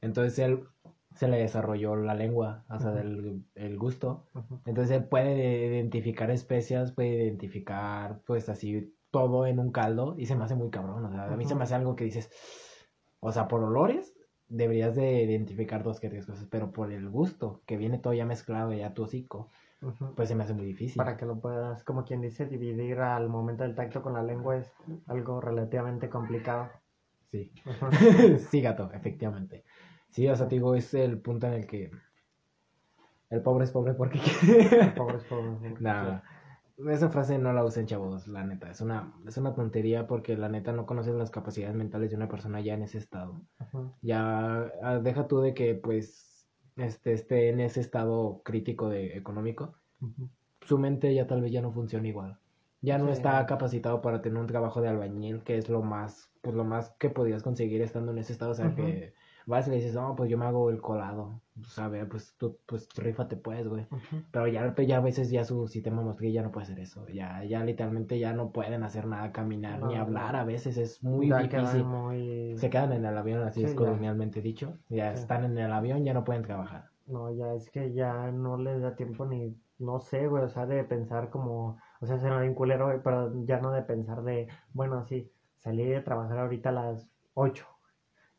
[0.00, 0.64] Entonces él
[1.18, 2.98] se le desarrolló la lengua, o sea, Ujú.
[2.98, 4.28] del el gusto.
[4.64, 10.36] Entonces él puede identificar especias, puede identificar, pues así, todo en un caldo y se
[10.36, 11.04] me hace muy cabrón.
[11.04, 12.30] O sea, a mí se me hace algo que dices,
[13.18, 14.14] o sea, por olores
[14.48, 18.24] deberías de identificar dos que tres cosas, pero por el gusto, que viene todo ya
[18.24, 19.50] mezclado ya tu hocico,
[20.14, 20.98] pues se me hace muy difícil.
[20.98, 24.56] Para que lo puedas, como quien dice, dividir al momento del tacto con la lengua
[24.56, 24.72] es
[25.06, 26.70] algo relativamente complicado.
[27.26, 27.52] Sí.
[28.50, 29.64] Sí, gato, efectivamente.
[30.10, 31.90] Sí, o sea, te digo, es el punto en el que
[33.30, 34.92] el pobre es pobre porque quiere.
[34.92, 35.58] Pobres, pobres.
[35.80, 36.20] Nah,
[36.88, 38.70] esa frase no la usen chavos, la neta.
[38.70, 42.28] Es una, es una tontería porque la neta no conoces las capacidades mentales de una
[42.28, 43.40] persona ya en ese estado.
[44.00, 49.74] Ya ah, deja tú de que pues este esté en ese estado crítico de económico.
[50.62, 52.38] Su mente ya tal vez ya no funciona igual.
[52.80, 53.12] Ya no Sí.
[53.12, 56.94] está capacitado para tener un trabajo de albañil, que es lo más, pues lo más
[56.98, 58.52] que podías conseguir estando en ese estado.
[58.52, 59.14] O sea, que
[59.48, 61.40] vas y le dices, no, pues yo me hago el colado.
[61.54, 63.86] Pues a ver, pues tú, pues rífate pues, güey.
[64.30, 67.06] Pero ya, ya a veces ya su sistema motriz ya no puede hacer eso.
[67.08, 70.36] Ya, ya literalmente ya no pueden hacer nada, caminar ni hablar.
[70.36, 71.84] A veces es muy difícil.
[71.84, 72.56] muy...
[72.58, 73.76] Se quedan en el avión, así Sí, es ya.
[73.76, 74.74] colonialmente dicho.
[74.88, 75.22] Ya Sí.
[75.22, 76.90] están en el avión, ya no pueden trabajar.
[77.06, 80.66] No, ya es que ya no les da tiempo ni, no sé, güey, o sea,
[80.66, 84.46] de pensar como, o sea, se me culero, güey, pero ya no de pensar de,
[84.74, 87.66] bueno, sí, salí de trabajar ahorita a las 8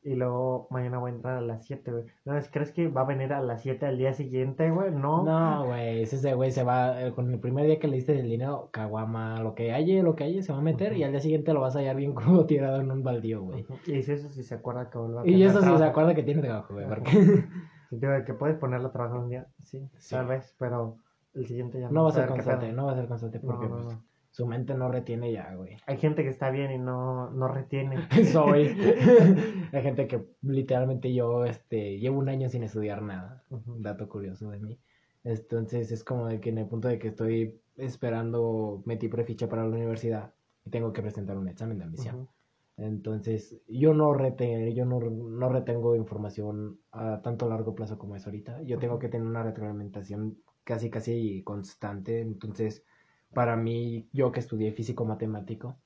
[0.01, 2.05] y luego mañana voy a entrar a las 7, güey.
[2.25, 4.91] ¿No crees que va a venir a las 7 al día siguiente, güey?
[4.91, 5.23] No.
[5.23, 8.29] No, güey, ese güey se va, eh, con el primer día que le diste el
[8.29, 11.19] dinero, caguama, lo que haya, lo que haya, se va a meter y al día
[11.19, 13.65] siguiente lo vas a hallar bien crudo tirado en un baldío, güey.
[13.87, 16.23] Y si eso sí se acuerda que vuelva a Y eso sí se acuerda que
[16.23, 17.45] tiene trabajo, güey, porque...
[18.25, 20.97] que puedes ponerlo a trabajar un día, sí, tal vez, pero
[21.33, 21.93] el siguiente ya no.
[21.93, 23.97] No va a ser constante, no va a ser constante porque pues,
[24.39, 25.75] su mente no retiene ya, güey.
[25.85, 27.97] Hay gente que está bien y no, no retiene.
[28.31, 28.67] Soy.
[29.73, 33.43] Hay gente que literalmente yo este, llevo un año sin estudiar nada.
[33.49, 34.79] Un dato curioso de mí.
[35.25, 39.63] Entonces es como de que en el punto de que estoy esperando, metí preficha para
[39.63, 42.29] la universidad y tengo que presentar un examen de admisión.
[42.77, 48.25] Entonces, yo no, rete, yo no, no, retengo información a tanto largo plazo como es
[48.25, 48.61] ahorita.
[48.61, 52.21] Yo tengo que tener una retroalimentación casi, casi constante.
[52.21, 52.85] Entonces,
[53.33, 55.77] para mí, yo que estudié físico matemático,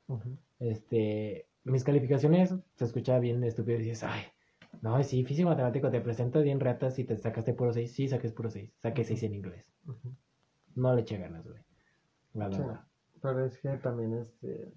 [0.60, 4.24] este, mis calificaciones se escuchaba bien estúpido y dices, ay,
[4.82, 7.92] no, sí, físico matemático, te presento bien ratas y te sacaste puro 6.
[7.92, 8.72] Sí, saques puro 6.
[8.82, 9.72] Saqué 6 en inglés.
[10.76, 11.62] No le eché ganas, güey.
[12.34, 12.82] La verdad.
[13.22, 14.74] pero es que también este,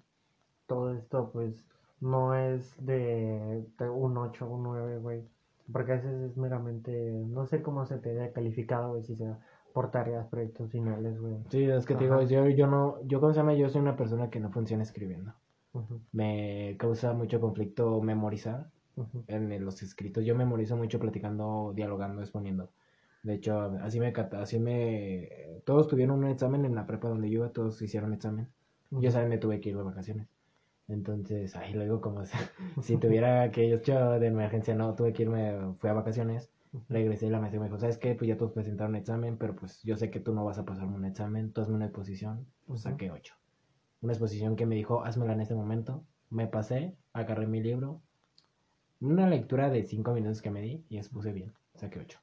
[0.67, 1.65] todo esto, pues,
[1.99, 5.23] no es de, un 8 un 9, güey.
[5.71, 9.39] Porque a veces es meramente, no sé cómo se te haya calificado, güey, si sea
[9.77, 11.35] por tareas, proyectos finales, güey.
[11.51, 13.95] Sí, es que te digo, yo, yo no, yo como se llama, yo soy una
[13.95, 15.35] persona que no funciona escribiendo.
[16.11, 18.71] Me causa mucho conflicto memorizar
[19.27, 20.25] en los escritos.
[20.25, 22.71] Yo memorizo mucho platicando, dialogando, exponiendo.
[23.21, 24.11] De hecho, así me,
[24.41, 25.29] así me,
[25.63, 28.47] todos tuvieron un examen en la prepa donde yo iba, todos hicieron examen.
[28.89, 30.27] Yo saben, me tuve que ir de vacaciones.
[30.87, 32.23] Entonces, ahí luego como
[32.81, 36.49] si tuviera que hecho de emergencia, no, tuve que irme, fui a vacaciones
[36.89, 38.15] Regresé y la maestra me dijo, ¿sabes qué?
[38.15, 40.65] Pues ya todos presentaron un examen, pero pues yo sé que tú no vas a
[40.65, 43.35] pasar un examen, tú hazme una exposición, pues saqué ocho.
[44.01, 46.03] Una exposición que me dijo, házmela en este momento.
[46.29, 48.01] Me pasé, agarré mi libro,
[48.99, 52.19] una lectura de cinco minutos que me di y expuse bien, saqué ocho.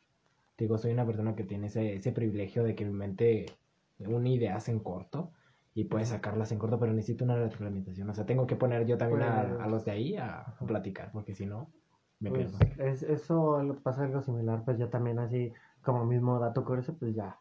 [0.58, 3.46] digo, soy una persona que tiene ese, ese privilegio de que mi mente
[3.98, 5.32] une ideas en corto
[5.72, 8.10] y puede sacarlas en corto, pero necesito una retroalimentación.
[8.10, 11.34] O sea, tengo que poner yo también a, a, los de ahí a platicar, porque
[11.34, 11.70] si no,
[12.20, 17.14] pues, es, eso pasa algo similar, pues ya también así como mismo dato curioso, pues
[17.14, 17.36] ya,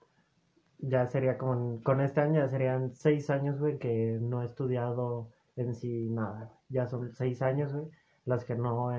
[0.79, 5.29] ya sería como, con este año ya serían seis años, güey, que no he estudiado
[5.55, 7.85] en sí nada, ya son seis años, güey,
[8.25, 8.89] las que no,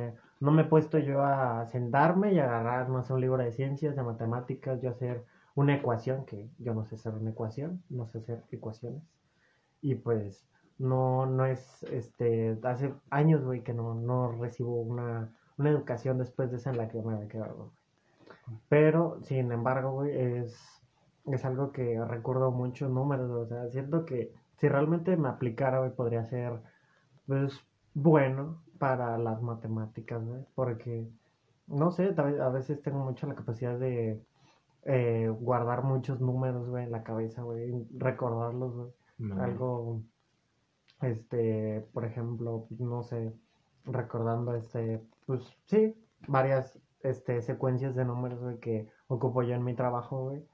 [0.41, 3.97] no me he puesto yo a sentarme y agarrar, no sé, un libro de ciencias,
[3.97, 8.19] de matemáticas, yo hacer una ecuación, que yo no sé hacer una ecuación, no sé
[8.19, 9.03] hacer ecuaciones,
[9.81, 10.47] y pues
[10.79, 16.51] no, no es, este, hace años, güey, que no, no recibo una una educación después
[16.51, 17.73] de esa en la que me había quedado.
[18.69, 20.83] Pero, sin embargo, güey, es,
[21.27, 25.91] es algo que recuerdo muchos números, o sea, siento que si realmente me aplicara, güey,
[25.93, 26.61] podría ser,
[27.27, 27.59] pues,
[27.95, 31.09] bueno para las matemáticas, güey, porque,
[31.67, 34.21] no sé, a veces tengo mucho la capacidad de
[34.85, 38.91] eh, guardar muchos números, güey, en la cabeza, güey, recordarlos, güey.
[39.39, 40.03] Algo,
[41.01, 43.33] este, por ejemplo, no sé,
[43.85, 45.95] recordando este, pues sí,
[46.27, 50.45] varias este, secuencias de números, güey, que ocupo yo en mi trabajo, güey.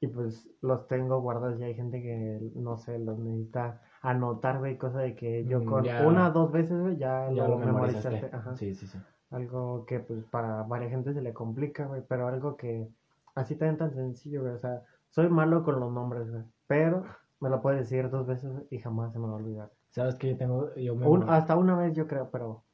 [0.00, 4.76] Y pues los tengo guardados y hay gente que, no sé, los necesita anotar, güey,
[4.76, 8.30] cosa de que yo mm, con una o dos veces, güey, ya, lo, memorizaste.
[8.32, 8.56] Ajá.
[8.56, 8.98] Sí, sí, sí.
[9.30, 12.88] Algo que, pues, para varias gente se le complica, güey, pero algo que
[13.36, 14.54] así también tan sencillo, güey.
[14.54, 17.04] O sea, soy malo con los nombres, güey, pero
[17.38, 19.70] me lo puedes decir dos veces y jamás se me va a olvidar.
[19.90, 20.74] ¿Sabes que yo tengo?
[20.74, 20.96] Yo
[21.28, 22.64] hasta una vez yo creo, pero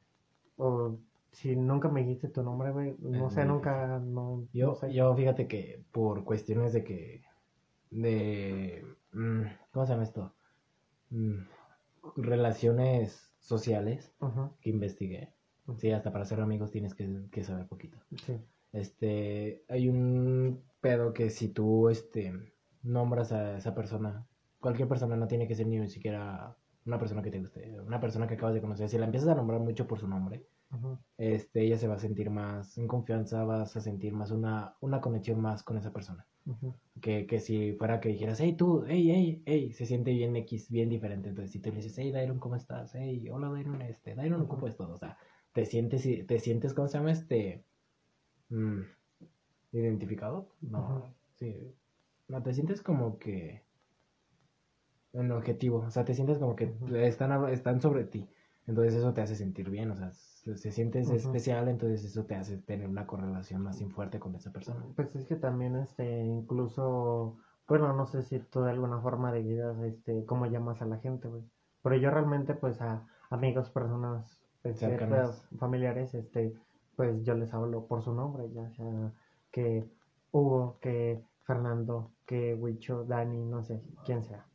[1.31, 5.83] si nunca me dijiste tu nombre, güey, no sé, nunca, no, yo, yo fíjate que
[5.91, 7.21] por cuestiones de que,
[7.91, 9.41] de, mm,
[9.71, 10.33] ¿cómo se llama esto?
[11.11, 11.43] Mm,
[12.15, 14.13] relaciones sociales
[14.61, 15.33] que investigué.
[15.77, 17.97] Sí, hasta para ser amigos tienes que, saber poquito.
[18.25, 18.39] Sí.
[18.73, 22.33] Este, hay un pedo que si tú, este,
[22.83, 24.25] nombras a esa persona,
[24.59, 26.55] cualquier persona no tiene que ser ni siquiera
[26.89, 29.35] una persona que te guste, una persona que acabas de conocer, si la empiezas a
[29.35, 30.47] nombrar mucho por su nombre,
[31.17, 34.99] este, ella se va a sentir más en confianza, vas a sentir más una, una
[34.99, 36.25] conexión más con esa persona.
[36.99, 40.69] que, que, si fuera que dijeras, hey tú, hey, hey, hey, se siente bien X,
[40.71, 41.29] bien diferente.
[41.29, 42.95] Entonces, si tú le dices, hey Dairon, ¿cómo estás?
[42.95, 44.89] Hey, hola Dairon, este, Dairon, ocupo esto.
[44.89, 45.15] O sea,
[45.53, 47.11] te sientes, te sientes, ¿cómo se llama?
[47.11, 47.63] Este,
[48.49, 48.81] mm,
[49.73, 50.49] identificado.
[50.61, 51.75] No, sí.
[52.27, 53.63] No, te sientes como que
[55.13, 58.27] en objetivo, o sea, te sientes como que están, están sobre ti.
[58.67, 62.57] Entonces eso te hace sentir bien, o sea, se, sientes especial, entonces eso te hace
[62.57, 64.85] tener una correlación más fuerte con esa persona.
[64.95, 69.41] Pues es que también, este, incluso, bueno, no sé si tú de alguna forma de
[69.41, 71.43] vida, este, cómo llamas a la gente, güey.
[71.81, 74.99] Pero yo realmente, pues, a amigos, personas, este,
[75.57, 76.53] familiares, este,
[76.95, 79.13] pues yo les hablo por su nombre, ya sea
[79.51, 79.83] que
[80.31, 84.45] Hugo, que Fernando, que Huicho, Dani, no sé, quién sea.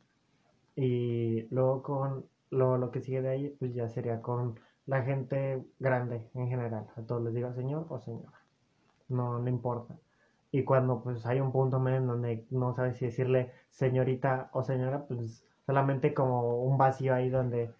[0.75, 5.63] Y luego con lo, lo que sigue de ahí, pues ya sería con la gente
[5.79, 6.87] grande en general.
[6.95, 8.31] A todos les digo señor o señora.
[9.09, 9.95] No, no importa.
[10.51, 14.63] Y cuando pues hay un punto medio en donde no sabes si decirle señorita o
[14.63, 17.71] señora, pues solamente como un vacío ahí donde,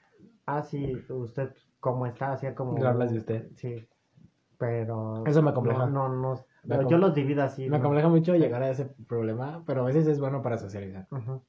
[0.45, 2.77] ah, sí, usted cómo está, hacía como...
[2.77, 3.47] Le hablas de usted.
[3.55, 3.88] Sí,
[4.58, 5.23] pero...
[5.25, 5.86] Eso me acompleja.
[5.86, 7.63] No, no, no- Me yo los divido así.
[7.63, 7.77] Me ¿no?
[7.77, 11.08] acompleja mucho llegar a ese problema, pero a veces es bueno para socializar.
[11.12, 11.41] Ujú,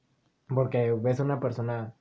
[0.47, 1.93] Porque ves a una persona,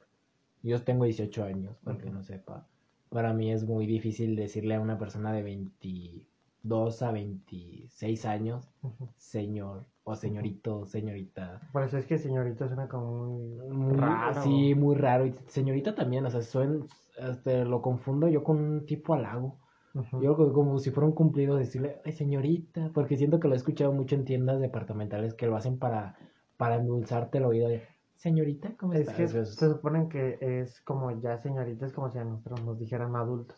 [0.63, 2.67] yo tengo 18 años, para que no sepa.
[3.11, 8.69] Para mí es muy difícil decirle a una persona de 22 a 26 años,
[9.17, 11.61] señor o señorito, señorita.
[11.73, 14.43] Por eso es que señorita suena como muy, Muy, raro.
[14.43, 15.27] Sí, muy raro.
[15.27, 16.87] Y señorita también, o sea, suen-
[17.19, 19.59] este, lo confundo yo con un tipo halago.
[19.95, 20.23] Ujú.
[20.23, 23.57] Yo como, como si fuera un cumplido decirle, ay señorita, porque siento que lo he
[23.57, 26.17] escuchado mucho en tiendas departamentales que lo hacen para,
[26.57, 27.83] para endulzarte el oído de,
[28.17, 32.19] señorita, ¿cómo Es que Pues, se supone que es como ya señorita, es como si
[32.19, 33.57] a nosotros nos dijeran adultos.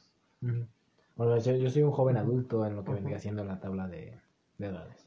[1.16, 2.96] Bueno, yo, yo soy un joven adulto en lo que Ujú.
[2.98, 4.20] vendría siendo la tabla de,
[4.58, 5.06] de edades.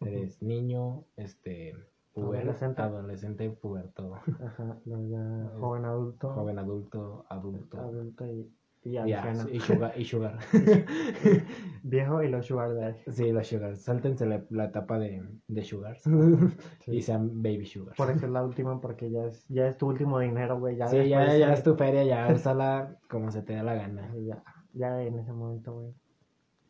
[0.00, 1.74] Eres niño, este,
[2.14, 2.82] puber, Adolescente.
[2.82, 8.50] adolescente, puberto, Ajá, luego ya joven adulto, joven adulto, adulto, adulto y,
[8.84, 9.48] y anciano.
[9.50, 9.92] y sugar.
[9.98, 10.38] Y sugar.
[11.82, 12.98] Viejo y los sugar daddy.
[13.12, 13.82] Sí, los sugars.
[13.82, 16.02] Sáltense la, la etapa de, de sugars.
[16.84, 16.92] Sí.
[16.96, 17.96] Y sean baby sugars.
[17.96, 20.76] Por eso es la última, porque ya es, ya es tu último dinero, güey.
[20.76, 24.12] Ya sí, ya, ya es tu feria, ya úsala como se te dé la gana.
[24.26, 24.42] Ya,
[24.74, 25.92] ya en ese momento, güey.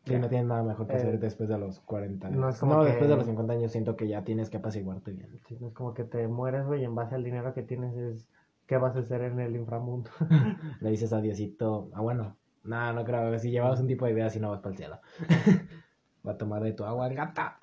[0.05, 2.37] Sí, no tienes nada mejor que Eh, hacer después de los 40 años.
[2.39, 4.57] no No, es como que- después de los 50 años siento que ya tienes que
[4.57, 5.39] apaciguarte bien.
[5.47, 7.95] Sí, no es como que te mueres, güey, y en base al dinero que tienes
[7.97, 8.27] es
[8.67, 10.09] qué vas a hacer en el inframundo.
[10.81, 14.25] Le dices a Diosito, ah, bueno, no, no creo, si llevabas un tipo de vida
[14.25, 14.99] así no vas para el cielo.
[16.27, 17.57] Va a tomar de tu agua el gata.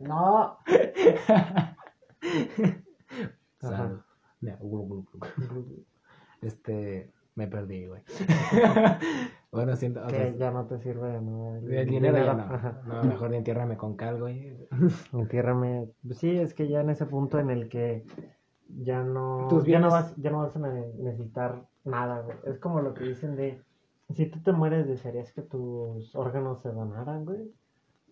[0.00, 0.58] no.
[4.50, 5.06] Glu.
[6.42, 8.02] Este, me perdí, güey.
[9.52, 11.58] bueno, siento, sea, que ya no te sirve de nada.
[11.58, 12.42] el dinero ya no.
[12.42, 12.82] Ajá.
[12.84, 14.56] No, mejor entiérrame con cal, güey.
[15.12, 15.90] Entiérrame.
[16.12, 18.04] Sí, es que ya en ese punto en el que
[18.78, 22.36] ya no, Tus ya no vas, ya no vas a ne- necesitar nada, güey.
[22.46, 23.60] Es como lo que dicen de
[24.10, 27.52] si tú te mueres, desearías que tus órganos se donaran, güey.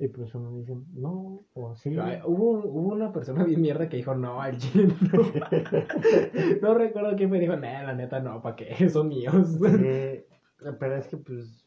[0.01, 1.99] Y pues uno dice, no, o sí.
[1.99, 5.23] Ay, hubo, hubo una persona bien mierda que dijo, no, al chile no.
[6.63, 8.89] no recuerdo quién me dijo, nah, la neta no, ¿para qué?
[8.91, 9.59] Son míos.
[9.59, 11.67] Pero es que pues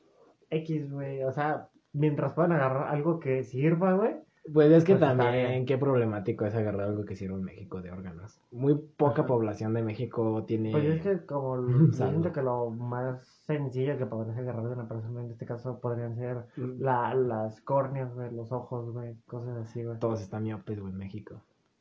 [0.49, 4.15] X, güey, o sea, mientras puedan agarrar algo que sirva, güey.
[4.51, 7.91] Pues es que Pues también, qué problemático es agarrar algo que sirve en México de
[7.91, 8.41] órganos.
[8.51, 9.27] Muy poca Ajá.
[9.27, 10.71] población de México tiene...
[10.71, 12.10] Pues es que como l- yo Salud.
[12.12, 16.15] siento que lo más sencillo que podrías agarrar de una persona en este caso podrían
[16.15, 16.82] ser Mm.
[16.82, 19.99] la, las córneas, güey, los ojos, güey, cosas así, güey.
[19.99, 21.36] Todos están miopes, güey, en México.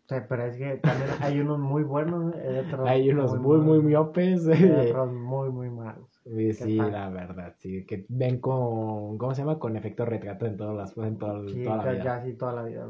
[0.04, 3.38] O sea, pero es que también hay unos muy buenos, güey, hay otros Hay unos
[3.38, 4.46] muy, muy malos, miopes.
[4.46, 5.69] y eh, otros muy, muy.
[6.24, 7.84] Sí, la verdad, sí.
[7.86, 9.58] Que ven con, ¿cómo se llama?
[9.58, 12.14] Con efecto retrato en todas las, en todo- Sí, toda la vida.
[12.16, 12.86] así toda la vida,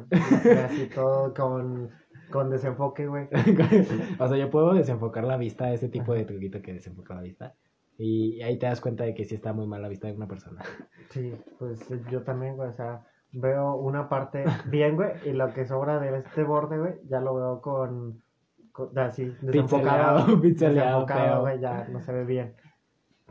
[0.65, 1.91] así todo con,
[2.31, 3.29] con desenfoque, güey.
[4.19, 7.55] o sea, yo puedo desenfocar la vista, ese tipo de truquito que desenfoca la vista.
[7.99, 10.27] Y ahí te das cuenta de que sí está muy mal la vista de una
[10.29, 10.63] persona.
[11.11, 15.65] Sí, pues yo también, güey, o sea, veo una parte bien, güey, y lo que
[15.67, 18.23] sobra de este borde, güey, ya lo veo con,
[18.71, 22.55] con así, desenfocado, desenfocado, güey, ya no se ve bien.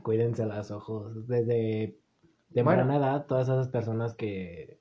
[0.10, 1.28] Cuídense los ojos.
[1.28, 1.96] Desde
[2.64, 2.82] Bueno.
[2.82, 4.80] temprana edad, todas esas personas que,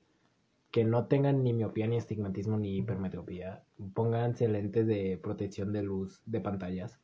[0.71, 3.61] que no tengan ni miopía, ni estigmatismo, ni hipermetropía,
[3.93, 6.99] pónganse lentes de protección de luz de pantallas.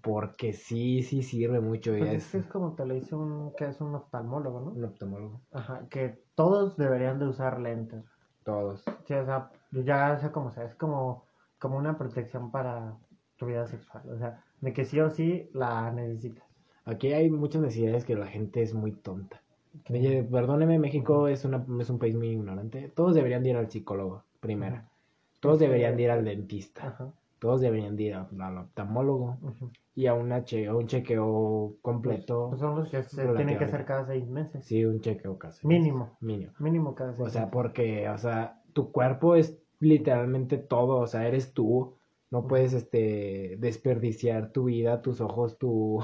[0.00, 1.90] Porque sí, sí sirve mucho.
[1.90, 4.70] Pues es es como te lo dice un, que es un oftalmólogo, ¿no?
[4.70, 5.42] un oftalmólogo.
[5.52, 8.02] Ajá, que todos deberían de usar lentes.
[8.44, 8.82] Todos.
[9.04, 11.26] Sí, o sea, ya sea como sea, es como,
[11.58, 12.96] como una protección para
[13.36, 16.47] tu vida sexual, o sea, de que sí o sí la necesitas.
[16.88, 19.42] Aquí hay muchas necesidades que la gente es muy tonta.
[19.90, 22.90] Oye, perdóneme, México es, una, es un país muy ignorante.
[22.94, 24.76] Todos deberían de ir al psicólogo, primero.
[24.76, 24.84] Ujú.
[25.40, 26.88] Todos Es que- deberían de ir al dentista.
[26.88, 27.12] Ajá.
[27.38, 29.36] Todos deberían de ir al oftalmólogo
[29.94, 32.48] y a una che- un chequeo completo.
[32.48, 34.64] Pues son los que se tienen que hacer cada seis meses.
[34.64, 35.64] Sí, un chequeo casi.
[35.66, 36.16] Mínimo.
[36.20, 36.52] Mínimo.
[36.58, 37.52] Mínimo cada seis O sea, meses.
[37.52, 41.94] porque, o sea, tu cuerpo es literalmente todo, o sea, eres tú.
[42.30, 46.00] No puedes, este, desperdiciar tu vida, tus ojos, tu,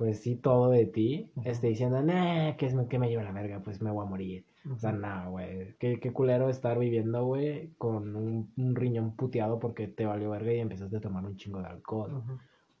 [0.00, 1.50] pues sí, todo de ti, Ujú.
[1.50, 4.46] este, diciendo, nah, que, es, que me lleva la verga, pues me voy a morir.
[4.74, 9.58] O sea, no, güey, qué, qué culero estar viviendo, güey, con un, un riñón puteado
[9.60, 12.24] porque te valió verga y empezaste a tomar un chingo de alcohol.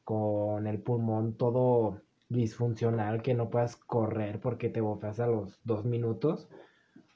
[0.04, 5.84] Con el pulmón todo disfuncional que no puedas correr porque te bofeas a los dos
[5.84, 6.48] minutos.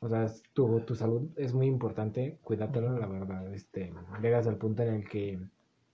[0.00, 3.52] O sea, es- tu, tu salud es muy importante, cuídatela, la verdad.
[3.54, 5.40] Este, llegas al punto en el que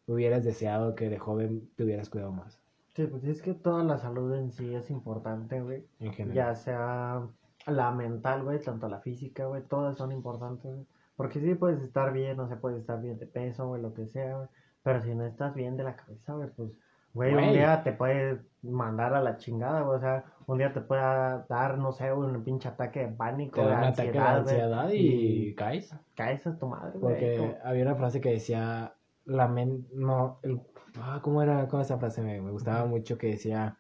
[0.07, 2.60] hubieras deseado que de joven te hubieras cuidado más,
[3.01, 5.85] Sí, pues es que toda la salud en sí es importante, güey.
[6.01, 6.35] en general.
[6.37, 7.23] Ya sea
[7.67, 10.87] la mental, güey, tanto la física, güey, todas son importantes, güey.
[11.17, 14.07] Porque sí puedes estar bien, o sea, puedes estar bien de peso, güey, lo que
[14.07, 14.49] sea, güey.
[14.83, 16.71] Pero si no estás bien de la cabeza, güey, pues,
[17.15, 19.97] güey, un día te puede mandar a la chingada, güey.
[19.97, 23.63] O sea, un día te puede dar, no sé, un pinche ataque de pánico, Te
[23.63, 25.95] de da un ataque de ansiedad, ansiedad y caes.
[26.15, 27.15] caes a tu madre, güey.
[27.15, 28.95] Porque como- había una frase que decía,
[29.31, 30.61] la mente, no, el,
[31.01, 31.69] ah, ¿cómo era?
[31.69, 32.23] ¿Cómo esa frase?
[32.23, 33.79] Me, me gustaba mucho que decía,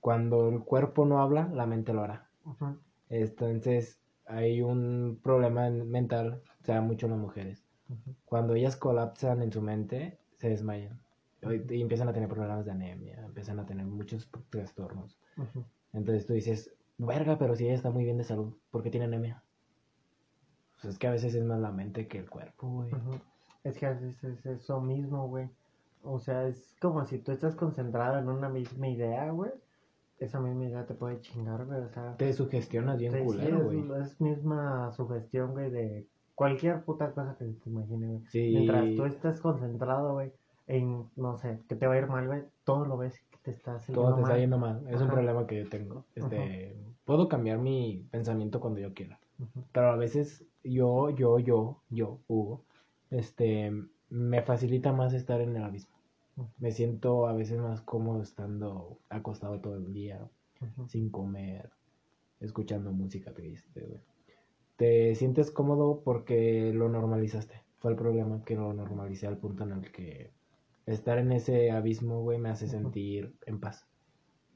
[0.00, 2.28] cuando el cuerpo no habla, la mente lo hará.
[3.08, 7.64] Entonces, hay un problema en- mental, se da mucho en las mujeres.
[8.24, 11.00] Cuando ellas colapsan en su mente, se desmayan.
[11.42, 15.18] Y, y empiezan a tener problemas de anemia, empiezan a tener muchos trastornos.
[15.92, 19.06] Entonces tú dices, verga, pero si ella está muy bien de salud, ¿por qué tiene
[19.06, 19.42] anemia?
[20.80, 22.90] Pues es que a veces es más la mente que el cuerpo, güey.
[23.64, 25.48] Es que es eso mismo, güey.
[26.02, 29.50] O sea, es como si tú estás concentrado en una misma idea, güey.
[30.18, 31.80] Esa misma idea te puede chingar, güey.
[31.80, 33.80] O sea, Te sugestionas bien te- sí, culero, güey.
[34.00, 38.22] es, es misma sugestión, güey, de cualquier puta cosa que te imagines, güey.
[38.30, 38.50] Sí.
[38.54, 40.32] Mientras tú estés concentrado, güey,
[40.66, 43.50] en, no sé, que te va a ir mal, güey, todo lo ves que te
[43.50, 44.40] está haciendo Todo te está mal.
[44.40, 44.82] yendo mal.
[44.88, 45.12] Es un Ajá.
[45.14, 46.04] problema que yo tengo.
[46.14, 49.18] Este, puedo cambiar mi pensamiento cuando yo quiera.
[49.38, 52.62] Ujú, Pero a veces yo, yo, yo, yo, Hugo,
[53.10, 53.72] este,
[54.08, 55.96] me facilita más estar en el abismo.
[56.58, 60.26] Me siento a veces más cómodo estando acostado todo el día,
[60.86, 61.70] sin comer,
[62.40, 64.00] escuchando música triste, güey.
[64.76, 67.62] Te sientes cómodo porque lo normalizaste.
[67.78, 70.32] Fue el problema que lo normalicé al punto en el que
[70.86, 73.86] estar en ese abismo, güey, me hace sentir en paz.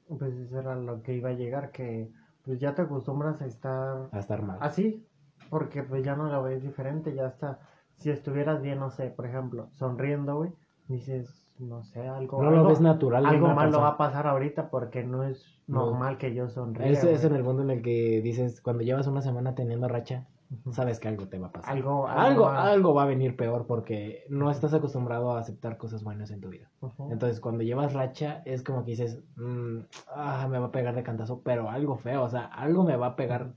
[0.07, 2.11] Pues eso era lo que iba a llegar, que
[2.43, 4.57] pues ya te acostumbras a estar A estar mal.
[4.61, 5.05] Así,
[5.49, 7.59] porque pues ya no lo ves diferente, ya está.
[7.97, 10.51] Si estuvieras bien, no sé, por ejemplo, sonriendo, güey,
[10.87, 12.41] dices, no sé, algo.
[12.41, 13.25] no algo, lo ves natural.
[13.25, 15.85] algo malo va a pasar ahorita porque no es No.
[15.91, 16.91] normal que yo sonríe.
[16.91, 20.27] Ese es en el mundo en el que dices, cuando llevas una semana teniendo racha,
[20.71, 21.71] sabes que algo te va a pasar.
[21.75, 25.77] Algo, algo, Algo, va- algo va a venir peor porque no estás acostumbrado a aceptar
[25.77, 26.69] cosas buenas en tu vida.
[27.09, 29.79] Entonces, cuando llevas racha, es como que dices, mm,
[30.13, 33.07] ah, me va a pegar de cantazo, pero algo feo, o sea, algo me va
[33.07, 33.53] a pegar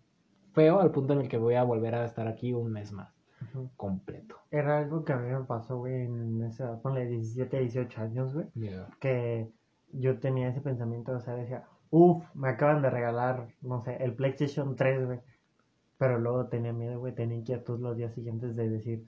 [0.54, 3.17] feo al punto en el que voy a volver a estar aquí un mes más,
[3.76, 4.36] Completo.
[4.50, 8.34] Era algo que a mí me pasó, güey, en esa edad, ponle 17, 18 años,
[8.34, 8.46] güey,
[9.00, 9.50] que
[9.92, 14.14] yo tenía ese pensamiento, o sea, decía, uff, me acaban de regalar, no sé, el
[14.14, 15.20] PlayStation 3, güey.
[15.98, 19.04] Pero luego tenía miedo, güey, tenía inquietud los días siguientes de decir,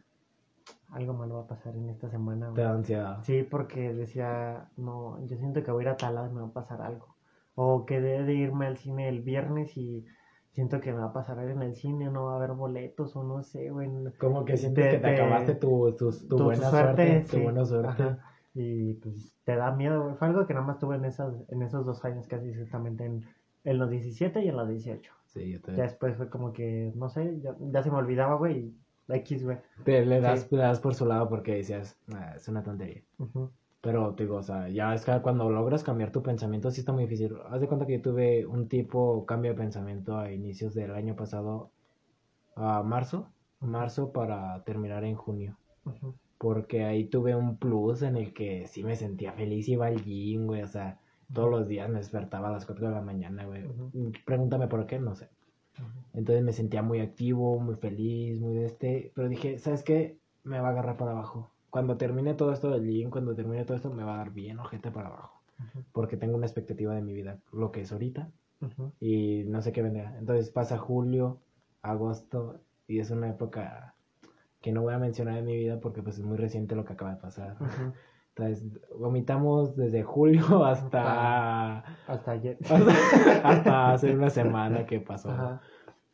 [0.91, 2.65] algo malo va a pasar en esta semana, Te güey.
[2.65, 3.19] da ansiedad.
[3.23, 6.41] Sí, porque decía, no, yo siento que voy a ir a tal lado y me
[6.41, 7.15] va a pasar algo.
[7.55, 10.05] O que debe de irme al cine el viernes y
[10.53, 13.15] siento que me va a pasar algo en el cine, no va a haber boletos
[13.17, 13.89] o no sé, güey.
[14.19, 17.37] Como que sientes De- que te de- acabaste tu, tu, tu tu buena suerte, tu
[17.37, 17.43] sí.
[17.43, 18.03] buena suerte.
[18.03, 18.19] Ajá.
[18.55, 20.15] Y pues te da miedo, güey.
[20.17, 23.25] Fue algo que nada más tuve en, esas, en esos dos años casi exactamente, en,
[23.65, 25.13] en los 17 y en los 18.
[25.27, 25.77] Sí, yo te...
[25.77, 28.75] Ya después fue como que, no sé, ya, ya se me olvidaba, güey,
[29.09, 29.59] X, güey.
[29.85, 30.57] te le, das, Sí.
[30.57, 33.03] le das por su lado porque decías, "Ah, es una tontería.
[33.19, 33.51] Ujú.
[33.83, 36.93] Pero, te digo, o sea, ya es que cuando logras cambiar tu pensamiento sí está
[36.93, 37.35] muy difícil.
[37.49, 41.17] Haz de cuenta que yo tuve un tipo cambio de pensamiento a inicios del año
[41.17, 41.71] pasado,
[42.57, 45.57] a marzo, marzo para terminar en junio.
[46.37, 50.47] Porque ahí tuve un plus en el que sí me sentía feliz, iba al gym,
[50.47, 50.99] güey, o sea,
[51.33, 53.65] todos los días me despertaba a las 4 de la mañana, güey.
[53.65, 54.13] Ujú.
[54.27, 55.29] Pregúntame por qué, no sé.
[56.13, 59.13] Entonces me sentía muy activo, muy feliz, muy de este.
[59.15, 60.19] Pero dije, ¿sabes qué?
[60.43, 61.51] Me va a agarrar para abajo.
[61.71, 64.59] Cuando termine todo esto del gym, cuando termine todo esto, me va a dar bien
[64.59, 65.43] ojete para abajo.
[65.93, 68.31] Porque tengo una expectativa de mi vida, lo que es ahorita,
[68.99, 70.17] y no sé qué vendrá.
[70.19, 71.39] Entonces pasa julio,
[71.83, 73.95] agosto, y es una época
[74.61, 76.93] que no voy a mencionar en mi vida porque pues es muy reciente lo que
[76.93, 77.57] acaba de pasar.
[78.37, 78.65] Entonces,
[78.99, 82.59] vomitamos desde julio hasta, Hasta ayer.
[82.71, 85.31] hasta, hasta hace una semana que pasó.
[85.31, 85.61] Ajá.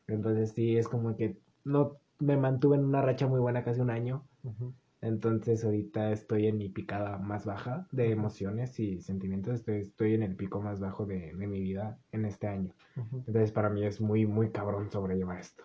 [0.07, 3.91] Entonces sí, es como que no me mantuve en una racha muy buena casi un
[3.91, 4.25] año.
[4.45, 4.73] Ujú.
[5.03, 9.55] Entonces ahorita estoy en mi picada más baja de emociones y sentimientos.
[9.55, 12.73] Estoy, estoy en el pico más bajo de, de mi vida en este año.
[12.97, 13.19] Ujú.
[13.27, 15.65] Entonces para mí es muy, muy cabrón sobrellevar esto.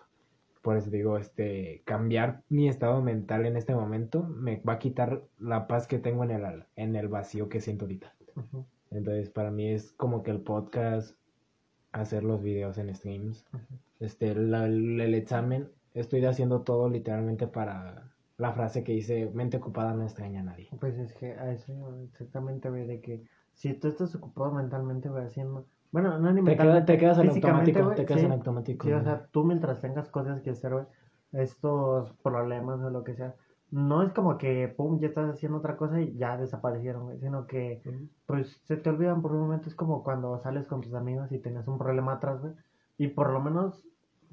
[0.60, 5.24] Por eso digo, este, cambiar mi estado mental en este momento me va a quitar
[5.40, 8.14] la paz que tengo en el, en el vacío que siento ahorita.
[8.92, 11.16] Entonces para mí es como que el podcast,
[11.90, 13.44] hacer los videos en streams,
[13.98, 18.11] este, la- el, el examen, estoy haciendo todo literalmente para
[18.42, 20.68] la frase que dice, mente ocupada no extraña a nadie.
[20.80, 21.72] Pues es que a eso
[22.10, 23.24] exactamente, güey, de que
[23.54, 25.66] si tú estás ocupado mentalmente, güey, haciendo...
[25.92, 27.90] Bueno, no ni Te, queda- te quedas en automático.
[27.94, 28.26] Te quedas sí.
[28.26, 28.86] en automático.
[28.86, 30.86] Sí, o sea, tú mientras tengas cosas que hacer, güey,
[31.32, 33.34] estos problemas o lo que sea,
[33.70, 37.46] no es como que, pum, ya estás haciendo otra cosa y ya desaparecieron, güey, sino
[37.46, 37.82] que,
[38.26, 41.38] pues, se te olvidan por un momento, es como cuando sales con tus amigos y
[41.38, 42.54] tienes un problema atrás, güey,
[42.98, 43.86] y por lo menos,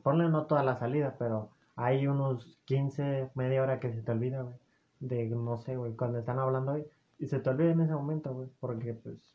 [0.04, 4.42] ponle no toda la salida, pero hay unos 15, media hora que se te olvida,
[4.42, 4.56] güey,
[5.00, 6.86] de, no sé, güey, cuando están hablando, güey,
[7.20, 9.34] y se te olvida en ese momento, güey, porque, pues,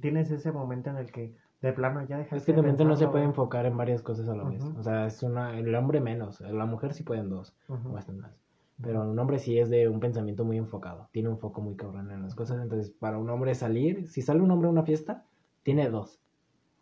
[0.00, 2.96] tienes ese momento en el que, de plano, ya dejas Es que de también no
[2.96, 4.62] se puede enfocar en varias cosas a la vez.
[4.62, 4.78] Ujú.
[4.78, 7.94] O sea, es una, el hombre menos, la mujer sí pueden dos Ujú.
[7.94, 8.32] o hasta más.
[8.80, 12.10] Pero un hombre sí es de un pensamiento muy enfocado, tiene un foco muy cabrón
[12.12, 12.60] en las cosas.
[12.62, 15.24] Entonces, para un hombre salir, si sale un hombre a una fiesta,
[15.62, 16.20] tiene dos.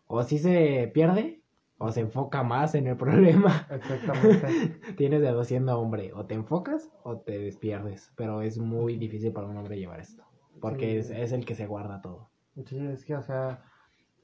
[0.07, 1.40] O si se pierde,
[1.83, 3.67] o se enfoca más en el problema.
[3.71, 4.47] Exactamente.
[4.99, 8.13] Tienes de siendo hombre, o te enfocas o te despierdes.
[8.17, 10.23] Pero es muy difícil para un hombre llevar esto,
[10.61, 11.15] porque es, Sí.
[11.17, 12.29] es el que se guarda todo.
[12.67, 13.65] Sí, es que, o sea,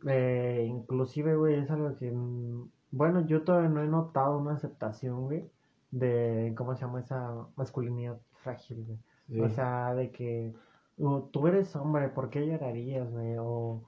[0.06, 5.24] eh, inclusive, güey, es algo que, mm, bueno, yo todavía no he notado una aceptación,
[5.24, 5.50] güey,
[5.90, 8.98] de, ¿cómo se llama esa masculinidad frágil, güey?
[9.28, 9.40] Sí.
[9.40, 10.52] O sea, de que
[10.98, 13.36] uh, tú eres hombre, ¿por qué llorarías, güey?
[13.38, 13.82] O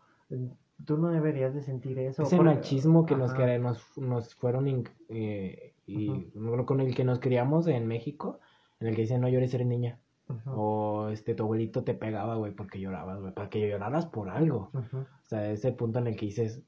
[0.85, 2.22] tú no deberías de sentir eso.
[2.22, 6.31] Ese porque- machismo que nos, cre- nos, nos fueron inc- eh, y
[6.66, 8.39] con el que nos criamos en México,
[8.81, 9.99] en el que dicen no llores, eres niña.
[10.45, 14.70] O este, tu abuelito te pegaba, güey, porque llorabas, güey, para que lloraras por algo.
[14.74, 16.62] O sea, ese punto en el que dices,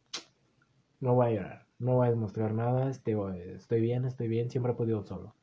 [1.00, 3.14] no voy a llorar, no voy a demostrar nada, este,
[3.54, 5.34] estoy bien, estoy bien, siempre he podido solo.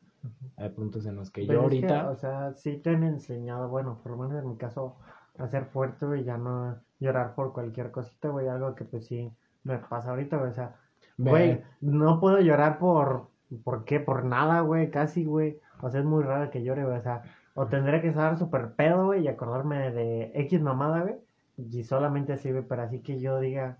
[0.55, 3.69] Hay puntos en los que Pero yo que, ahorita, o sea, sí te han enseñado,
[3.69, 4.95] bueno, por lo menos en mi caso,
[5.37, 9.31] a ser fuerte, güey, ya no llorar por cualquier cosita, güey, algo que pues sí
[9.63, 10.75] me pasa ahorita, güey, o sea,
[11.17, 13.27] güey, no puedo llorar por,
[13.63, 13.99] ¿por qué?
[13.99, 17.23] Por nada, güey, casi, güey, o sea, es muy raro que llore, güey, o sea,
[17.53, 21.15] o tendré que estar súper pedo, güey, y acordarme de X mamada, güey,
[21.57, 23.79] y solamente así, güey, pero así que yo diga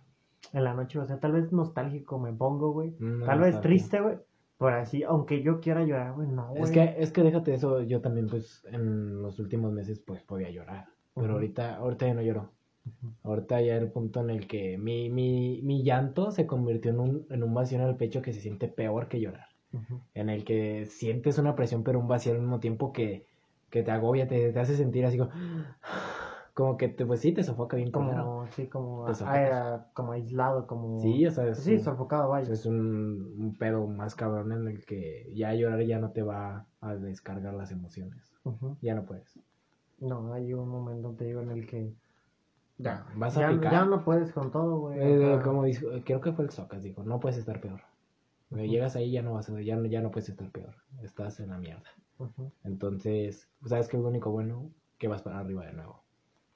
[0.54, 2.96] en la noche, o sea, tal vez nostálgico me pongo, güey,
[3.26, 4.18] tal vez triste, güey,
[4.58, 6.64] pero así, aunque yo quiera llorar, güey, no, güey.
[6.64, 10.50] Es que, es que déjate eso, yo también pues en los últimos meses pues podía
[10.50, 12.57] llorar, pero ahorita, ahorita ya no lloro.
[13.24, 17.26] Ahorita ya el punto en el que mi, mi, mi llanto se convirtió en un,
[17.30, 19.48] en un vacío en el pecho que se siente peor que llorar.
[20.14, 23.26] En el que sientes una presión pero un vacío al mismo tiempo que,
[23.70, 25.32] que te agobia, te, te hace sentir así como,
[26.54, 28.12] como que te, pues sí, te sofoca bien como...
[28.12, 29.06] como sí como
[29.94, 33.88] como aislado como Sí, o sea, es, sí un- sofocado vaya es un, un pedo
[33.88, 38.34] más cabrón en el que ya llorar ya no te va a descargar las emociones.
[38.82, 39.40] Ya no puedes.
[40.00, 41.94] no hay un momento te digo en el que
[42.78, 43.72] ya Vas a ya, picar.
[43.72, 47.04] ya no puedes con todo güey Eh, como dijo, creo que fue el Socas, dijo,
[47.04, 47.82] no puedes estar peor.
[48.52, 48.62] Ujú.
[48.64, 50.74] llegas ahí ya no vas a, ya, no- ya no puedes estar peor.
[51.04, 51.90] Estás en la mierda.
[52.64, 54.72] Entonces, ¿sabes qué es lo único bueno?
[54.98, 56.04] Que vas para arriba de nuevo.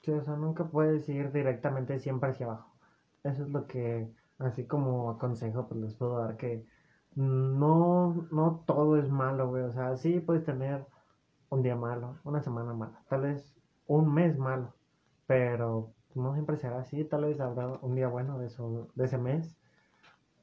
[0.02, 2.76] Sí, o sea nunca puedes ir directamente siempre hacia abajo
[3.22, 6.66] eso es lo que así como aconsejo pues les puedo dar que
[7.14, 10.86] no no todo es malo güey o sea sí puedes tener
[11.50, 13.54] un día malo una semana mala tal vez
[13.86, 14.74] un mes malo
[15.26, 19.18] pero no siempre será así tal vez habrá un día bueno de eso de ese
[19.18, 19.58] mes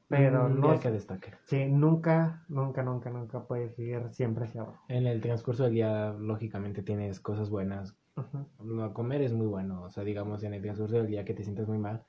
[0.08, 1.34] pero Un no día que destaque.
[1.44, 4.88] Sí, nunca, nunca, nunca, nunca puedes ir siempre hacia abajo.
[4.88, 7.96] En el transcurso del día, lógicamente, tienes cosas buenas.
[8.16, 9.82] Ujú, No, comer es muy bueno.
[9.84, 12.04] O sea, digamos, en el transcurso del día que te sientes muy mal,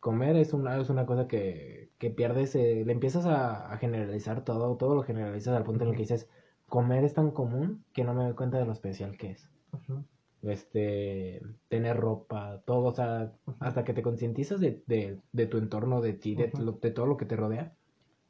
[0.00, 4.44] comer es una, es una cosa que, que pierdes, eh, le empiezas a, a generalizar
[4.44, 6.28] todo, todo lo generalizas al punto en el que dices,
[6.68, 9.50] comer es tan común que no me doy cuenta de lo especial que es.
[9.72, 10.04] ujú,
[10.42, 16.00] Este, tener ropa, todo, o sea, hasta que te concientizas de, de, de tu entorno,
[16.00, 17.76] de ti, de, de todo lo que te rodea,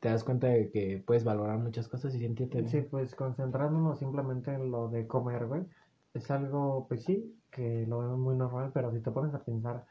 [0.00, 2.70] te das cuenta de que puedes valorar muchas cosas y sentirte bien.
[2.70, 5.66] Sí, pues concentrándonos simplemente en lo de comer, güey,
[6.14, 9.86] es algo, pues sí, que lo vemos muy normal, pero si te pones a pensar,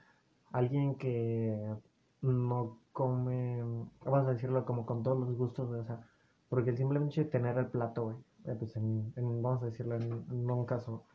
[0.51, 1.75] alguien que
[2.21, 3.61] no come,
[4.05, 6.07] vamos a decirlo como con todos los gustos, güey, o sea,
[6.49, 10.03] porque el simplemente tener el plato, güey, eh, pues en, en- vamos a decirlo en,
[10.29, 11.05] en un caso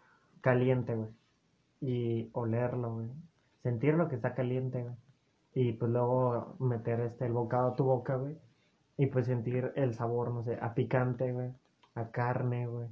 [0.43, 1.11] caliente, güey,
[1.81, 3.09] y olerlo, güey,
[3.63, 4.95] sentir lo que está caliente, güey,
[5.55, 8.37] y pues luego meter este el bocado a tu boca, güey,
[8.99, 11.53] y pues sentir el sabor, no sé, a picante, güey,
[11.95, 12.89] a carne, güey,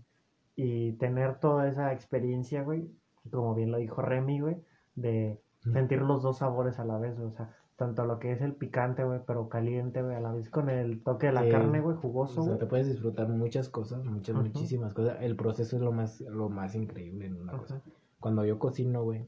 [0.56, 2.90] y tener toda esa experiencia, güey,
[3.30, 4.56] como bien lo dijo Remy, güey,
[4.94, 8.52] de sentir los dos sabores a la vez, o sea, tanto lo que es el
[8.52, 11.96] picante, güey, pero caliente, güey, a la vez con el toque de la carne, güey,
[11.96, 12.58] O jugoso, sea, güey.
[12.58, 15.16] te puedes disfrutar muchas cosas, muchas, muchísimas cosas.
[15.22, 17.80] El proceso es lo más, lo más increíble en una cosa.
[18.20, 19.26] Cuando yo cocino, güey,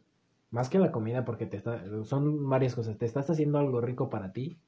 [0.51, 2.99] más que la comida, porque te está, son varias cosas.
[2.99, 4.59] Te estás haciendo algo rico para ti,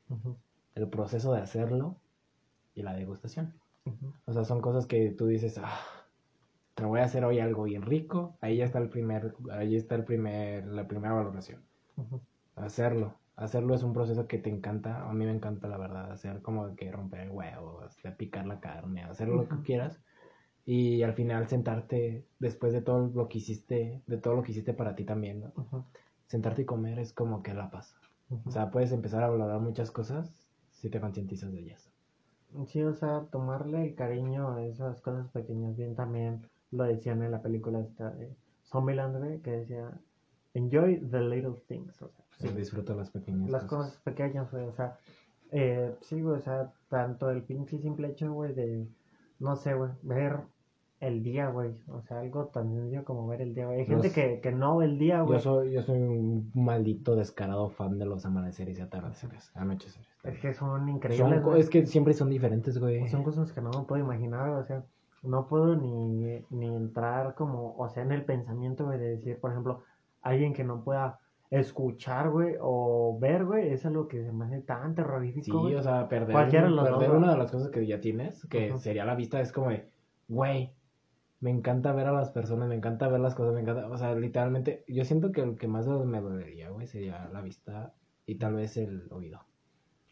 [0.74, 1.96] el proceso de hacerlo
[2.74, 3.52] y la degustación.
[4.24, 5.78] O sea, son cosas que tú dices, ah,
[6.74, 8.34] te voy a hacer hoy algo bien rico.
[8.40, 11.60] Ahí ya está el primer, ahí está el primer, la primera valoración.
[12.56, 13.12] Hacerlo.
[13.36, 15.08] Hacerlo es un proceso que te encanta.
[15.08, 16.12] A mí me encanta, la verdad.
[16.12, 20.00] Hacer como que romper el huevo, este, picar la carne, hacer lo que quieras.
[20.64, 24.72] Y al final sentarte, después de todo lo que hiciste, de todo lo que hiciste
[24.72, 25.52] para ti también,
[26.26, 27.96] Sentarte y comer es como que la paz.
[28.46, 31.90] O sea, puedes empezar a valorar muchas cosas si te concientizas de ellas.
[32.66, 35.76] Sí, o sea, tomarle el cariño a esas cosas pequeñas.
[35.76, 40.00] Bien, también lo decían en la película esta de Zombieland, que decía,
[40.54, 42.00] enjoy the little things.
[42.00, 43.86] O sea, Sí, sí, disfruta las pequeñas las cosas.
[43.92, 44.96] cosas pequeñas, güey, o sea,
[45.52, 48.86] eh, sí, güey, o sea, tanto el pinche simple hecho, güey, de,
[49.38, 50.40] no sé, güey, ver
[51.00, 53.80] el día, güey, o sea, algo tan sencillo como ver el día, güey.
[53.80, 55.38] Hay gente Los- que, que no ve el día, güey.
[55.38, 60.08] Yo soy, yo soy un maldito descarado fan de los amaneceres y atardeceres, anocheceres.
[60.22, 61.60] Es que son Son increíbles, güey.
[61.60, 63.06] es que siempre son diferentes, güey.
[63.08, 64.82] Son cosas que no me puedo imaginar, o sea,
[65.22, 69.50] no puedo ni, ni entrar como, o sea, en el pensamiento, güey, de decir, por
[69.50, 69.82] ejemplo,
[70.22, 71.18] alguien que no pueda
[71.60, 75.74] escuchar, güey, o ver, güey, es algo que se me hace tan Sí, terrorífico, güey.
[75.74, 78.76] o sea, perder, Cualquiera un- perder dos, una de las cosas que ya tienes, que
[78.78, 79.88] sería la vista, es como de,
[80.28, 80.72] güey,
[81.40, 84.14] me encanta ver a las personas, me encanta ver las cosas, me encanta, o sea,
[84.14, 87.92] literalmente, yo siento que lo que más me dolería, güey, sería la vista
[88.26, 89.40] y tal vez el oído.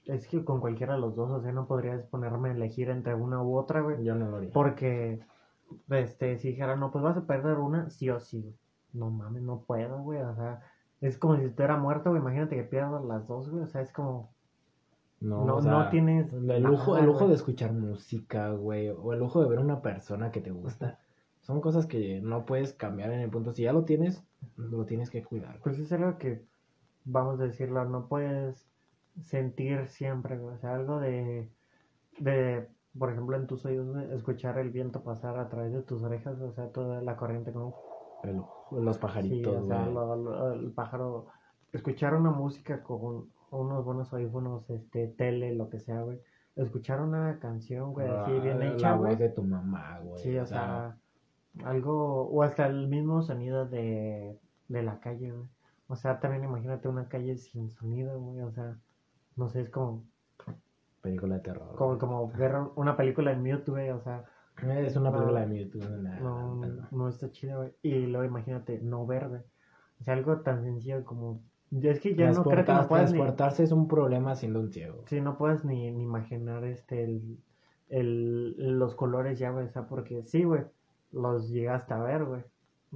[0.04, 3.14] Es que con cualquiera de los dos, o sea, no podrías ponerme a elegir entre
[3.14, 4.02] una u otra, güey.
[4.04, 4.50] Yo no lo haría.
[4.52, 5.20] Porque,
[5.90, 8.54] este, si dijera, no, pues vas a perder una, sí o sí.
[8.92, 10.20] No mames, no puedo, güey.
[10.20, 10.60] O sea,
[11.02, 12.22] es como si estuviera muerto, güey.
[12.22, 13.64] Imagínate que pierdas las dos, güey.
[13.64, 14.30] O sea, es como,
[15.20, 19.12] No, no- o sea, no tienes el lujo, el lujo de escuchar música, güey, o
[19.12, 20.98] el lujo de ver una persona que te gusta.
[21.42, 23.52] Son cosas que no puedes cambiar en el punto.
[23.52, 24.24] Si ya lo tienes,
[24.56, 25.58] lo tienes que cuidar.
[25.62, 26.44] pues es algo que,
[27.04, 28.68] vamos a decirlo, no puedes
[29.20, 30.54] sentir siempre, güey.
[30.54, 31.50] O sea, algo de,
[32.18, 36.40] de, por ejemplo, en tus oídos, escuchar el viento pasar a través de tus orejas,
[36.40, 37.74] o sea, toda la corriente como...
[38.22, 38.42] El-
[38.84, 39.94] los Sí, pajaritos, o sea, güey.
[39.94, 41.26] lo- lo- el pájaro,
[41.72, 46.20] escuchar una música con unos buenos audífonos, este, tele, lo que sea, güey.
[46.56, 50.22] Escuchar una canción, güey, así bien la, hecha, la voz de tu mamá, güey.
[50.22, 50.96] Sí, o sea,
[51.64, 55.48] algo, o hasta el mismo sonido de, de la calle, güey.
[55.88, 58.78] O sea, también imagínate una calle sin sonido, güey, o sea,
[59.36, 60.04] no sé, es como,
[61.02, 61.74] película de terror.
[61.76, 64.24] como, como ver una película en mute, güey, o sea,
[64.60, 65.80] Es una película de Mewtwo.
[65.88, 66.88] no, no.
[66.90, 67.72] no está chido, güey.
[67.82, 69.40] Y luego imagínate, no ver, güey.
[70.00, 73.18] O sea, algo tan sencillo como, es que ya no creo que no puedas ni,
[73.18, 75.02] transportarse es un problema siendo un ciego.
[75.06, 77.38] Sí, no puedes ni, ni imaginar este el,
[77.88, 79.66] el- los colores ya, güey.
[79.66, 80.62] O sea, porque sí, güey,
[81.12, 82.42] los llegaste a ver, güey.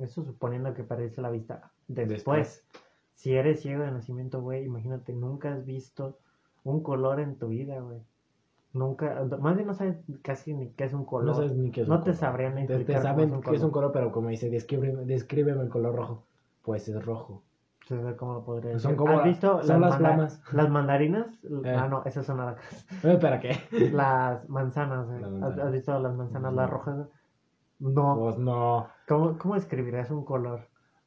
[0.01, 2.09] Eso suponiendo que parece la vista después.
[2.11, 2.65] Después.
[3.15, 6.19] Si eres ciego de nacimiento, güey, imagínate, nunca has visto
[6.65, 8.01] un color en tu vida, güey.
[8.77, 11.27] Nunca, más bien no sabes casi ni qué es un color.
[11.27, 12.17] No sabes ni qué es No un te color.
[12.19, 13.93] sabrían Te- explicar Te, cómo saben es que es un color.
[13.93, 16.25] pero como dice, descríbeme, descríbeme el color rojo.
[16.63, 17.43] Pues es rojo.
[17.89, 20.43] No cómo lo podría Son como- ¿Has visto son las flamas.
[20.53, 21.29] las mandarinas?
[21.65, 21.77] Eh.
[21.79, 22.57] Ah, no, esas son las
[23.05, 23.53] Eh, ¿Para qué?
[23.93, 25.07] Las manzanas.
[25.09, 25.59] Las ¿Has, manzanas.
[25.67, 26.61] has visto las manzanas, No.
[26.61, 27.09] las rojas?
[27.79, 28.17] No.
[28.19, 30.61] Pues no, ¿Cómo, ¿Cómo describirías un color?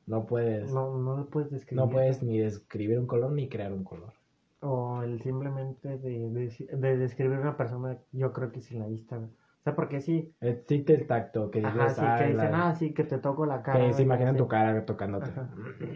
[0.08, 0.72] no puedes.
[0.74, 1.84] No, No, no lo puedes describir.
[1.92, 4.14] puedes ni describir un color ni crear un color.
[4.62, 9.18] O el simplemente de, de, de describir una persona, yo creo que sin la vista.
[9.18, 10.34] O sea, porque sí.
[10.42, 13.46] Existe el tacto que Ajá, sí, ah, que dicen, la- ah, sí, que te toco
[13.46, 13.80] la cara.
[13.80, 14.38] que se imaginan sí.
[14.38, 15.30] tu cara tocándote.
[15.30, 15.50] Ajá.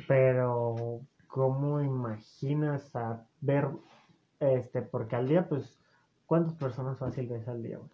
[0.07, 3.67] Pero, ¿cómo imaginas a ver,
[4.39, 5.79] este, porque al día, pues,
[6.25, 7.89] ¿cuántas personas fácil ves al día, güey?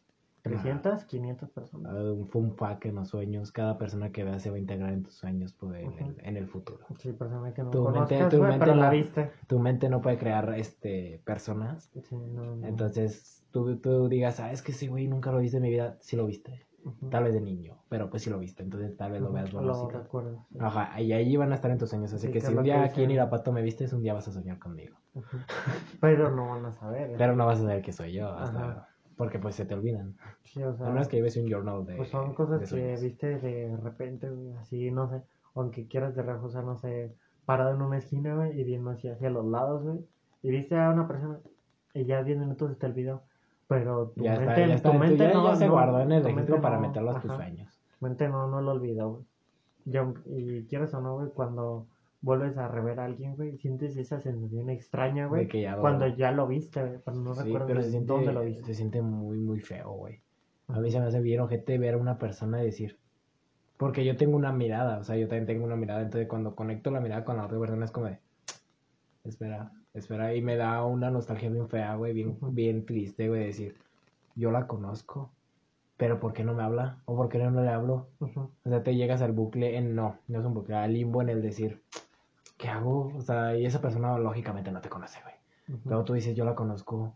[0.50, 1.92] ¿300, 500 personas?
[1.96, 4.92] Ah, Un fun fact en los sueños, cada persona que veas se va a integrar
[4.94, 6.86] en tus sueños pues, en, el, en el futuro.
[6.98, 9.32] Sí, personas que no Tu mente- tu mente la viste.
[9.48, 11.90] Tu mente no puede crear este personas.
[12.04, 12.68] Sí, no, no.
[12.68, 15.98] Entonces tú, tú digas, ah, es que ese güey nunca lo viste en mi vida.
[16.02, 16.66] Sí lo viste.
[17.12, 18.64] Tal vez de niño, pero pues sí lo viste.
[18.64, 20.00] Entonces tal vez lo veas Lo borrosito.
[20.00, 20.46] recuerdo.
[20.50, 20.58] sí.
[20.62, 22.12] Ajá, y ahí van a estar en tus sueños.
[22.14, 23.12] Así Sí, que que si un lo día aquí en.
[23.12, 24.96] Irapato me vistes, un día vas a soñar conmigo.
[26.00, 27.12] Pero no van a saber.
[27.12, 27.16] ¿eh?
[27.18, 28.30] Pero no vas a saber que soy yo.
[28.32, 28.88] hasta-.
[29.20, 30.16] Porque pues se te olvidan.
[30.46, 31.98] Sí, o sea, A menos que lleves un journal de.
[31.98, 34.30] pues son cosas que viste de repente,
[34.62, 35.22] así, no sé,
[35.56, 37.14] aunque quieras de reojo, o sea, no sé,
[37.46, 40.00] parado en una esquina, güey, y viendo así hacia los lados, güey,
[40.42, 41.38] y viste a una persona,
[41.94, 43.22] y ya 10 minutos está el video,
[43.68, 44.90] pero tu Ya mente, está, ya está.
[44.90, 47.12] tu en tu- mente ya, no, ya se no- guardó en el registro para meterlo
[47.12, 47.78] a tus ajá, sueños.
[48.00, 49.26] tu mente no, no lo olvidó, güey.
[49.86, 51.88] Y, y quieres o no, güey, cuando
[52.22, 55.48] vuelves a rever a alguien, güey, sientes esa sensación extraña, güey,
[55.80, 58.66] cuando ya lo viste, güey, pero no Sí, recuerdo pero se siente, dónde lo viste.
[58.66, 60.22] se siente muy, muy feo, güey.
[60.68, 62.98] A mí se me hace bien ojete ver a una persona y decir.
[63.78, 66.02] Porque yo tengo una mirada, o sea, yo también tengo una mirada.
[66.02, 68.20] Entonces, cuando conecto la mirada con la otra persona, es como de.
[69.24, 70.36] Espera, espera.
[70.36, 73.76] Y me da una nostalgia bien fea, güey, bien, bien triste, güey, decir.
[74.36, 75.32] Yo la conozco,
[75.98, 76.98] pero ¿por qué no me habla?
[77.06, 78.08] ¿O por qué no le hablo?
[78.20, 78.50] Ujú.
[78.64, 81.30] O sea, te llegas al bucle en no, no es un bucle, al limbo en
[81.30, 81.82] el decir.
[82.60, 83.12] ¿Qué hago?
[83.18, 85.36] O sea, y esa persona lógicamente no te conoce, güey.
[85.80, 85.90] Ujú.
[85.90, 87.16] Luego tú dices, yo la conozco.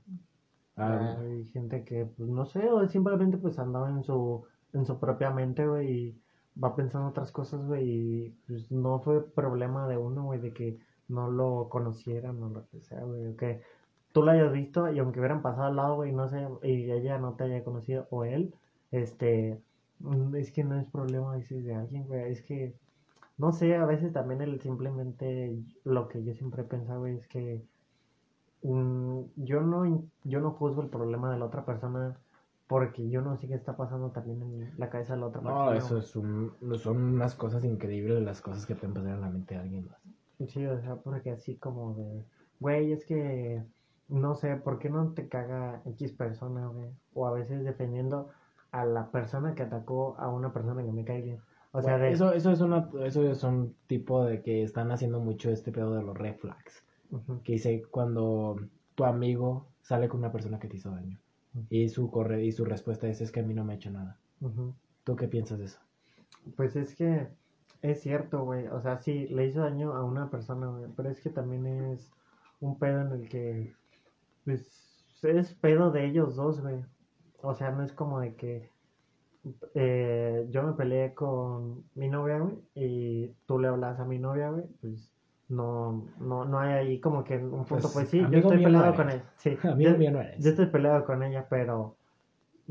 [0.77, 4.99] Ah, Hay gente que, pues, no sé, o simplemente pues andaba en su, en su
[4.99, 6.21] propia mente, güey, y
[6.63, 10.79] va pensando otras cosas, güey, y pues no fue problema de uno, güey, de que
[11.09, 13.61] no lo conocieran o lo que sea, güey, o que
[14.13, 17.19] tú lo hayas visto y aunque hubieran pasado al lado, güey, no sé, y ella
[17.19, 18.55] no te haya conocido, o él,
[18.91, 19.61] este,
[19.99, 22.75] mm, es que no es problema, dices, de alguien, güey, es que,
[23.37, 27.61] no sé, a veces también el simplemente, lo que yo siempre he pensado, es que
[28.61, 32.17] yo no yo no juzgo el problema de la otra persona
[32.67, 35.49] porque yo no sé qué está pasando también en la cabeza de la otra no,
[35.49, 35.77] persona.
[35.77, 39.55] eso es un, son unas cosas increíbles las cosas que pueden pasar en la mente
[39.55, 40.49] de alguien más.
[40.49, 42.23] Sí, o sea, porque así como de,
[42.59, 43.61] güey, es que
[44.07, 46.89] no sé, ¿por qué no te caga X persona, güey?
[47.13, 48.29] O a veces defendiendo
[48.71, 51.39] a la persona que atacó a una persona que me cae bien.
[51.73, 54.91] O sea, Güey, de eso, eso es una, eso es un tipo de que están
[54.91, 56.85] haciendo mucho este pedo de los red flags.
[57.11, 58.55] Ujú, Que dice cuando
[58.95, 61.19] tu amigo sale con una persona que te hizo daño.
[61.69, 63.91] Y su corre, y su respuesta es, es que a mí no me ha hecho
[63.91, 64.17] nada.
[65.03, 65.79] ¿Tú qué piensas de eso?
[66.55, 67.27] Pues es que
[67.81, 68.67] es cierto, güey.
[68.67, 70.91] O sea, sí, le hizo daño a una persona, güey.
[70.95, 72.11] Pero es que también es
[72.59, 73.73] un pedo en el que,
[74.45, 76.83] pues, es pedo de ellos dos, güey.
[77.41, 78.72] O sea, no es como de que
[79.75, 84.49] eh, yo me peleé con mi novia, güey, y tú le hablas a mi novia,
[84.49, 84.65] güey.
[84.81, 85.11] Pues
[85.49, 88.63] no, no, no hay ahí como que un punto, Pues, pues, sí, yo estoy no
[88.63, 89.23] peleado con ella.
[89.37, 90.43] Sí, Amigo yo, no eres.
[90.43, 91.97] yo estoy peleado con ella, pero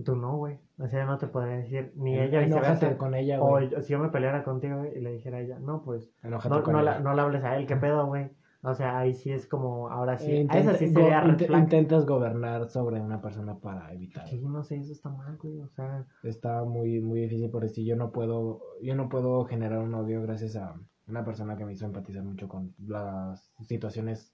[0.05, 0.59] tú no, güey.
[0.79, 2.97] O sea, no te podría decir ni ella viceversa.
[2.97, 3.70] con ella, O güey.
[3.83, 6.62] si yo me peleara contigo güey, y le dijera a ella, no, pues Enójate no,
[6.62, 6.93] con no, ella.
[6.95, 8.31] la, no le hables a él, ¿qué pedo, güey?
[8.65, 13.01] O sea, ahí sí es como, ahora sí, Eh, a sería int- intentas gobernar sobre
[13.01, 14.29] una persona para evitar.
[14.29, 17.81] Sí, no sé, eso está mal, güey, o sea, Está muy, muy difícil por eso.
[17.81, 21.73] Yo no puedo, yo no puedo generar un odio gracias a una persona que me
[21.73, 24.33] hizo empatizar mucho con las situaciones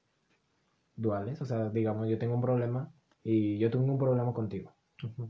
[0.97, 1.41] duales.
[1.41, 4.72] O sea, digamos, yo tengo un problema y yo tengo un problema contigo.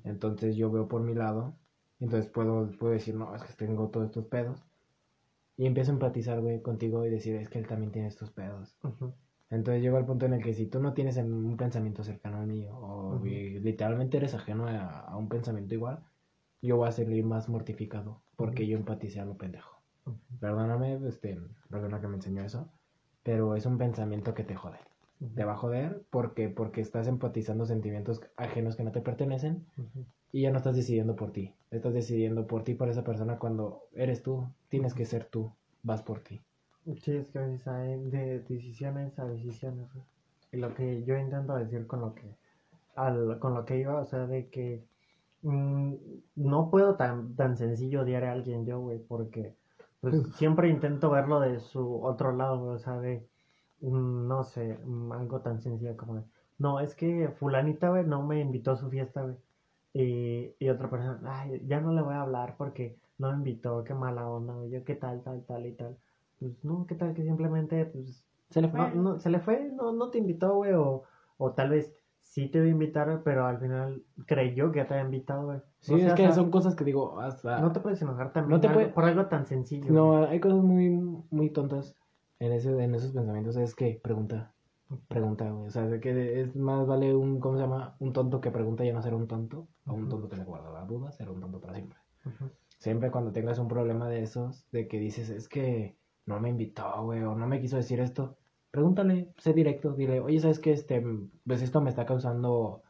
[0.05, 1.57] Entonces yo veo por mi lado.
[2.01, 4.68] Entonces puedo, puedo decir, no, es que tengo todos estos pedos.
[5.59, 8.79] Y empiezo a empatizar, güey, contigo y decir, es que él también tiene estos pedos.
[9.51, 12.39] Entonces llego al punto en el que si tú no tienes en- un pensamiento cercano
[12.39, 16.05] al mío, o literalmente eres ajeno a, a un pensamiento igual,
[16.63, 19.83] yo voy a salir más mortificado porque yo empaticé a lo pendejo.
[20.41, 21.39] Perdóname, este,
[21.71, 22.73] perdona que me enseñó eso,
[23.23, 24.79] pero es un pensamiento que te jode.
[25.21, 29.67] Va a joder porque, porque estás empatizando sentimientos ajenos que no te pertenecen
[30.33, 31.55] y ya no estás decidiendo por ti.
[31.71, 34.47] Estás decidiendo por ti, por esa persona cuando eres tú.
[34.69, 35.53] Tienes que ser tú.
[35.83, 36.41] Vas por ti.
[37.03, 39.89] Sí, es que a veces hay de decisiones a decisiones.
[40.53, 42.35] Y lo que yo intento decir con lo que,
[42.97, 44.85] al, con lo que iba, o sea, de que
[45.43, 45.95] mm,
[46.37, 49.55] no puedo tan, tan sencillo odiar a alguien yo, güey, porque
[50.01, 53.27] pues siempre intento verlo de su otro lado, güey, o sea, de,
[53.81, 54.79] no sé,
[55.13, 56.23] algo tan sencillo como de,
[56.59, 59.37] no, es que fulanita, güey, no me invitó a su fiesta, güey.
[59.95, 63.85] Y, y otra persona, ay, ya no le voy a hablar porque no me invitó,
[63.85, 65.97] qué mala onda, güey, yo qué tal, tal, tal y tal.
[66.39, 69.93] Pues no, qué tal que simplemente, pues, Se le no, no, se le fue, no,
[69.93, 71.03] no te invitó, güey, o,
[71.39, 75.07] o tal vez sí te iba a invitar, pero al final creyó que te había
[75.07, 75.59] invitado, güey.
[75.81, 77.61] Sí, No es que son cosas que digo, hasta...
[77.61, 79.85] No te puedes enojar también No te algo- puede- por algo tan sencillo.
[79.85, 79.95] güey.
[79.95, 80.91] No, hay cosas muy,
[81.31, 81.97] muy tontas
[82.39, 83.57] en, ese, en esos pensamientos.
[83.57, 84.53] Es que pregunta,
[85.09, 85.67] pregunta, güey.
[85.67, 87.97] O sea, de que es más vale un, ¿cómo se llama?
[87.99, 89.69] Un tonto que pregunta y ya no ser un tonto.
[89.87, 91.99] O un tonto que se guarda la duda, ser un tonto para siempre.
[92.79, 97.05] Siempre cuando tengas un problema de esos, de que dices, es que no me invitó,
[97.05, 98.37] güey, o no me quiso decir esto,
[98.71, 100.73] pregúntale, sé directo, dile, oye, ¿sabes qué?
[100.73, 101.05] Este,
[101.47, 102.83] pues esto me está causando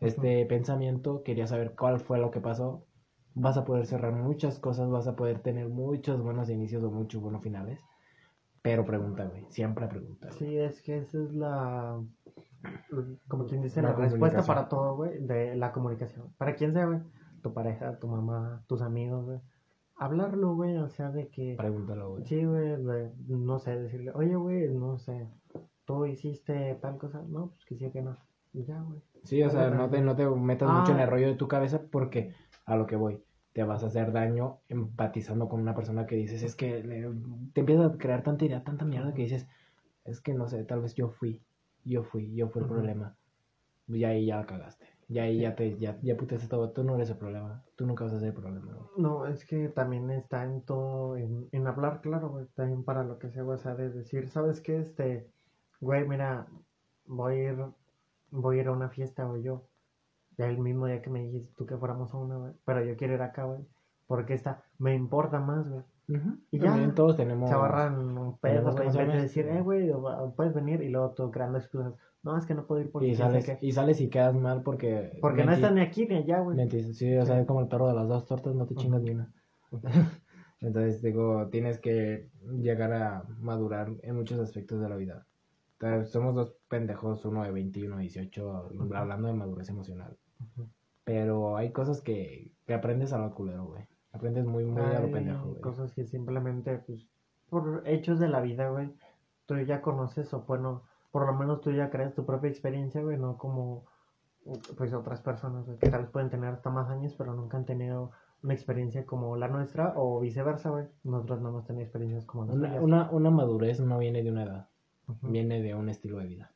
[0.00, 2.86] este pensamiento, quería saber cuál fue lo que pasó.
[3.34, 7.20] Vas a poder cerrar muchas cosas, vas a poder tener muchos buenos inicios o muchos
[7.20, 7.80] buenos finales.
[8.64, 10.28] Pero pregunta, güey, siempre pregunta.
[10.28, 10.38] güey.
[10.38, 12.02] Sí, es que esa es la,
[13.28, 16.32] como quien dice, La la, respuesta para todo, güey, de la comunicación.
[16.38, 17.00] Para quien sea, güey,
[17.42, 19.38] tu pareja, tu mamá, tus amigos, güey.
[19.96, 21.56] Hablarlo, güey, o sea, de que...
[21.58, 22.24] Pregúntalo, güey.
[22.24, 22.74] Sí, güey,
[23.28, 25.28] no sé, decirle, oye, güey, no sé,
[25.84, 28.16] tú hiciste tal cosa, no, pues que sí que no,
[28.54, 29.02] y ya, güey.
[29.24, 30.80] Sí, o sea, no te, no te metas Ah.
[30.80, 32.34] mucho en el rollo de tu cabeza porque
[32.64, 33.22] a lo que voy,
[33.54, 37.10] te vas a hacer daño empatizando con una persona que dices, es que le-
[37.54, 39.48] te empieza a crear tanta idea, tanta mierda que dices,
[40.04, 41.42] es que no sé, tal vez yo fui,
[41.84, 43.16] yo fui, yo fui el problema.
[43.88, 44.86] Y ahí ya cagaste.
[45.08, 48.04] Y ahí ya te, ya, ya puteaste todo, tú no eres el problema, tú nunca
[48.04, 48.72] vas a ser el problema.
[48.72, 48.88] güey.
[48.96, 53.18] No, es que también está en todo, en, en hablar claro, güey, también para lo
[53.18, 54.78] que sea, güey, o sea, de decir, ¿sabes qué?
[54.78, 55.28] Este,
[55.80, 56.46] güey, mira,
[57.06, 57.58] voy a ir,
[58.30, 59.62] voy a ir a una fiesta, güey, yo,
[60.38, 63.14] el mismo día que me dijiste tú que fuéramos a una, güey, pero yo quiero
[63.14, 63.60] ir acá, güey,
[64.06, 65.82] porque esta me importa más, güey.
[66.50, 67.48] Y ya, También todos tenemos...
[67.48, 69.90] Se ahorran un pedo, güey, en vez de decir, eh, güey,
[70.36, 71.94] puedes venir y luego tú creando excusas.
[72.22, 75.18] No, es que no puedo ir porque Y sales, y sales y quedas mal porque...
[75.20, 76.68] Porque no estás ni aquí ni allá, güey.
[76.92, 79.10] Sí, o sea, es como el perro de las dos tortas, no te chingas ni
[79.10, 79.32] una.
[80.60, 82.30] Entonces, digo, tienes que
[82.60, 85.26] llegar a madurar en muchos aspectos de la vida.
[85.78, 88.94] Sea, somos dos pendejos, uno de 20 y uno de 18, Ujú.
[88.94, 90.16] hablando de madurez emocional.
[91.04, 93.86] Pero hay cosas que, que aprendes a lo culero, güey.
[94.12, 95.60] Aprendes muy, muy a lo pendejo, güey.
[95.60, 97.06] cosas que simplemente, pues,
[97.50, 98.94] por hechos de la vida, güey,
[99.46, 103.18] tú ya conoces o, bueno, por lo menos tú ya creas tu propia experiencia, güey,
[103.18, 103.84] no como,
[104.76, 107.66] pues, otras personas, güey, que tal vez pueden tener hasta más años, pero nunca han
[107.66, 108.12] tenido
[108.42, 110.86] una experiencia como la nuestra o viceversa, güey.
[111.02, 114.44] Nosotros no hemos tenido experiencias como las Una, una, una madurez no viene de una
[114.44, 114.68] edad,
[115.22, 116.52] viene de un estilo de vida.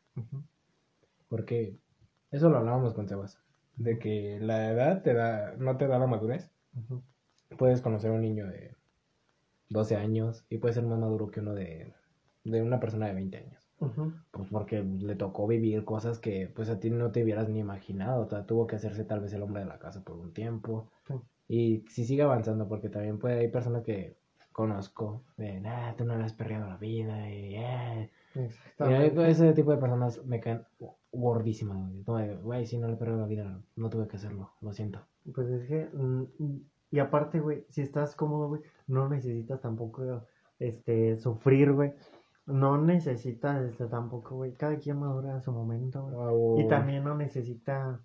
[1.29, 1.77] Porque
[2.31, 3.39] eso lo hablábamos con Sebas.
[3.79, 6.51] De que la edad te da, no te da la madurez.
[7.59, 8.77] Puedes conocer a un niño de
[9.71, 11.93] 12 años y puede ser más maduro que uno de,
[12.45, 13.69] de una persona de 20 años.
[14.31, 18.23] Pues porque le tocó vivir cosas que pues a ti no te hubieras ni imaginado.
[18.23, 20.91] O sea, tuvo que hacerse tal vez el hombre de la casa por un tiempo.
[21.49, 24.19] Y si sigue avanzando, porque también puede, hay personas que
[24.53, 27.31] conozco de, nah, tú no le has perreado la vida.
[27.31, 28.11] Y, eh".
[28.35, 29.31] Exactamente.
[29.31, 30.63] ese tipo de personas me caen
[31.13, 31.79] gordísimas.
[32.05, 32.37] güey.
[32.37, 35.01] Güey, si no le perreo la vida, no tuve que hacerlo, lo siento.
[35.35, 36.25] Pues es que, mm,
[36.91, 40.25] y aparte, güey, si estás cómodo, güey, no necesitas tampoco,
[40.59, 41.95] este, sufrir, güey.
[42.47, 44.53] No necesitas, este, tampoco, güey.
[44.55, 46.15] Cada quien madura a su momento, güey.
[46.19, 48.01] O- Y también no necesita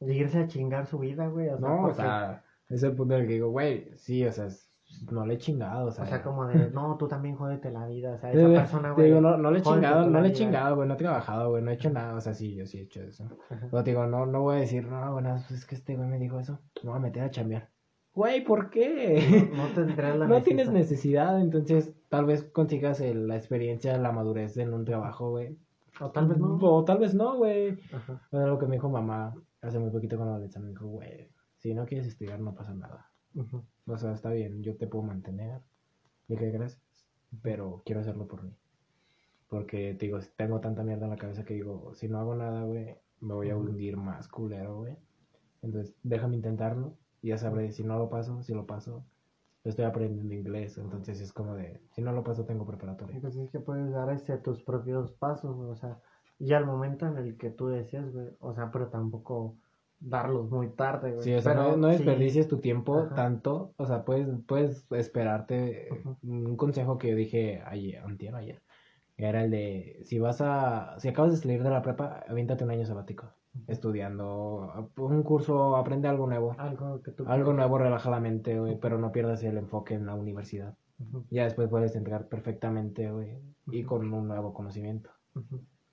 [0.00, 1.48] irse a chingar su vida, güey.
[1.48, 4.24] O sea, No, o porque- sea, es el punto en el que digo, güey, sí,
[4.24, 4.63] o sea, es-
[5.10, 6.04] no le he chingado, o sea.
[6.04, 8.14] o sea, como de, no, tú también jódete la vida.
[8.14, 9.06] O sea, esa persona, güey.
[9.08, 11.62] digo, no, no le he chingado, no le he chingado, güey, no he trabajado, güey,
[11.62, 13.24] no he hecho nada, o sea, sí, yo sí he hecho eso.
[13.50, 13.82] Ajá.
[13.82, 16.18] Te digo, no, no voy a decir, no, bueno, pues es que este güey me
[16.18, 17.68] dijo eso, me voy a meter a chambear.
[18.14, 19.50] Güey, ¿por qué?
[19.54, 21.40] No, no tendrás la no tienes necesidad.
[21.40, 25.58] entonces tal vez consigas el- la experiencia, la madurez en un trabajo, güey.
[26.00, 26.58] O tal vez no.
[26.60, 27.78] O tal vez no, güey.
[27.92, 28.20] Ajá.
[28.32, 31.74] Era lo que me dijo mamá hace muy poquito cuando le me dijo, güey, si
[31.74, 33.10] no quieres estudiar no pasa nada.
[33.34, 33.64] Ujú.
[33.86, 35.60] O sea, está bien, yo te puedo mantener.
[36.28, 36.82] Dije, gracias,
[37.42, 38.52] pero quiero hacerlo por mí.
[39.48, 42.62] Porque, te digo, tengo tanta mierda en la cabeza que digo, si no hago nada,
[42.64, 44.96] güey, me voy a hundir más culero, güey.
[45.62, 49.04] Entonces, déjame intentarlo y ya sabré si no lo paso, si lo paso.
[49.64, 53.18] Estoy aprendiendo inglés, entonces es como de, si no lo paso, tengo preparatoria.
[53.18, 55.98] Pues es que puedes dar este, tus propios pasos, o sea,
[56.38, 59.56] ya al momento en el que tú deseas, güey, o sea, pero tampoco
[60.04, 61.24] darlos muy tarde, güey.
[61.24, 63.14] Sí, o sea, Pero no, no sí, desperdicies tu tiempo Ajá.
[63.14, 63.74] tanto.
[63.76, 65.88] O sea, puedes, puedes esperarte.
[65.90, 66.16] Ujú.
[66.22, 68.62] Un consejo que yo dije ayer, antier, ayer,
[69.16, 72.70] era el de, si vas a, si acabas de salir de la prepa, aviéntate un
[72.70, 73.32] año sabático,
[73.66, 76.54] estudiando un curso, aprende algo nuevo.
[76.58, 80.06] Algo que tú Algo nuevo relaja la mente, güey, pero no pierdas el enfoque en
[80.06, 80.76] la universidad.
[81.30, 85.10] Ya después puedes entrar perfectamente, güey, y con un nuevo conocimiento.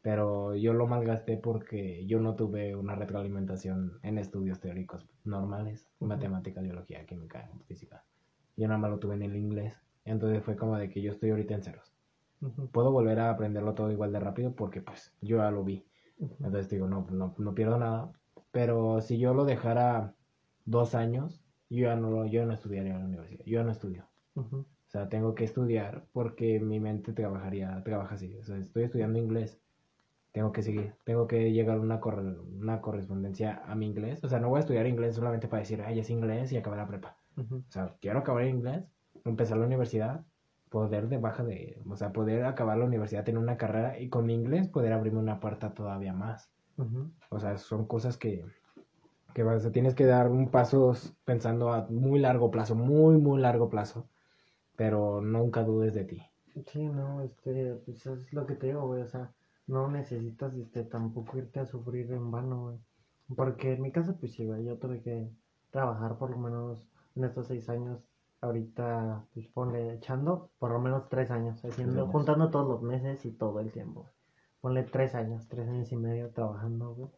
[0.02, 6.08] Pero yo lo malgasté porque yo no tuve una retroalimentación en estudios teóricos normales, Ujú.
[6.10, 8.04] matemática, biología, química, física.
[8.58, 9.76] Yo nada más lo tuve en el inglés.
[10.06, 11.94] Entonces fue como de que yo estoy ahorita en ceros.
[12.72, 15.86] Puedo volver a aprenderlo todo igual de rápido porque pues yo ya lo vi.
[16.20, 18.12] Entonces digo, no, no, no pierdo nada.
[18.52, 20.16] Pero si yo lo dejara
[20.66, 23.46] dos años, yo ya no, lo- yo no estudiaría en la universidad.
[23.46, 24.08] Yo ya no estudio.
[24.36, 28.36] O sea, tengo que estudiar porque mi mente trabajaría, trabaja así.
[28.38, 29.62] O sea, estoy estudiando inglés,
[30.32, 34.24] tengo que seguir, tengo que llegar a una, corre- una correspondencia a mi inglés.
[34.24, 36.80] O sea, no voy a estudiar inglés solamente para decir, ay, es inglés y acabar
[36.80, 37.18] la prepa.
[37.70, 38.84] O sea, quiero acabar el inglés,
[39.26, 40.26] empezar la universidad,
[40.70, 44.26] poder de baja de, o sea, poder acabar la universidad, tener una carrera y con
[44.26, 46.50] mi inglés poder abrirme una puerta todavía más.
[47.30, 48.46] O sea, son cosas que,
[49.34, 50.94] que vas, tienes que dar un paso
[51.26, 54.08] pensando a muy largo plazo, muy, muy largo plazo.
[54.76, 56.22] Pero nunca dudes de ti.
[56.68, 59.32] Sí, no, este, pues es lo que te digo, güey, o sea,
[59.72, 62.78] no necesitas, este, tampoco irte a sufrir en vano, güey.
[63.36, 65.32] Porque en mi caso, pues sí, güey, yo tuve que
[65.72, 66.84] trabajar por lo menos
[67.16, 68.00] en estos seis años,
[68.42, 72.12] ahorita, pues ponle echando, por lo menos tres años, haciendo, años.
[72.12, 74.10] juntando todos los meses y todo el tiempo.
[74.60, 77.10] Ponle tres años, tres años y medio trabajando, güey.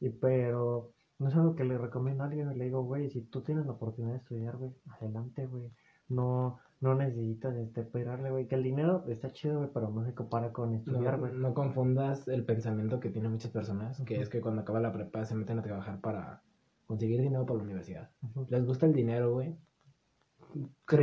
[0.00, 3.42] Y pero, no es algo que le recomiendo a alguien, le digo, güey, si tú
[3.42, 5.70] tienes la oportunidad de estudiar, güey, adelante, güey.
[6.08, 8.46] No, no necesitas este, esperarle, güey.
[8.48, 11.32] Que el dinero está chido, güey, pero no se compara con estudiar, No, güey.
[11.32, 15.24] no confundas el pensamiento que tienen muchas personas, que es que cuando acaba la prepa
[15.24, 16.42] se meten a trabajar para
[16.86, 18.10] conseguir dinero para la universidad.
[18.48, 19.56] Les gusta el dinero, güey.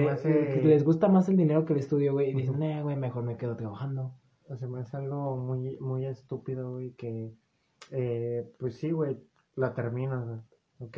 [0.09, 2.29] Hace- Les gusta más el dinero que el estudio, güey.
[2.31, 4.13] Y dicen, eh, güey, mejor me quedo trabajando.
[4.47, 7.33] O sea, me hace algo muy, muy estúpido, güey, que,
[7.91, 9.19] eh, pues sí, güey,
[9.55, 10.39] la terminas, güey.
[10.79, 10.97] Ok,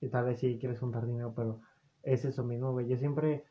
[0.00, 1.60] y tal vez sí quieres juntar dinero, pero
[2.02, 2.86] es eso mismo, güey.
[2.88, 3.44] Yo siempre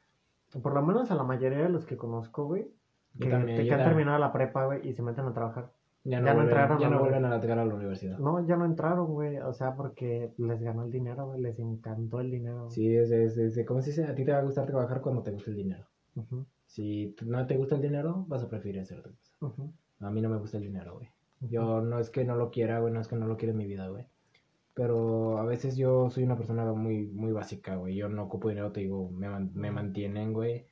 [0.62, 2.72] Por lo menos a la mayoría de los que conozco, güey,
[3.20, 5.72] que, también, que han terminado la prepa, güey, y se meten a trabajar.
[6.04, 8.18] Ya no, Ya no vuelven, entraron ya no la- vuelven a llegar a la universidad.
[8.18, 12.22] No, ya no entraron, güey, o sea, porque les ganó el dinero, güey, les encantó
[12.22, 12.60] el dinero.
[12.66, 12.72] güey.
[12.72, 14.06] Sí, es, es, es- ¿cómo se dice?
[14.06, 15.86] A ti te va a gustar trabajar cuando te guste el dinero.
[16.66, 19.64] Si no te gusta el dinero, vas a preferir hacer otra cosa.
[20.00, 21.10] A mí no me gusta el dinero, güey.
[21.42, 23.58] Yo no es que no lo quiera, güey, no es que no lo quiera en
[23.58, 24.06] mi vida, güey.
[24.78, 27.96] Pero a veces yo soy una persona muy, muy básica, güey.
[27.96, 30.68] Yo no ocupo dinero, te digo, me, me mantienen, güey.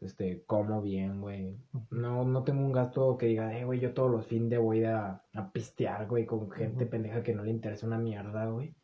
[0.00, 1.58] Este, como bien, güey.
[1.90, 5.22] No, no tengo un gasto que diga, eh, güey, yo todos los fines voy a,
[5.34, 8.74] a pistear, güey, con gente pendeja que no le interesa una mierda, güey.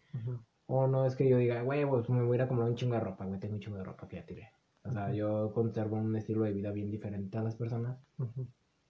[0.67, 2.77] O no es que yo diga, güey, pues me voy a ir a comprar un
[2.77, 4.51] chingo de ropa, güey, tengo un chingo de ropa que ya tiré.
[4.85, 7.99] O sea, yo conservo un estilo de vida bien diferente a las personas.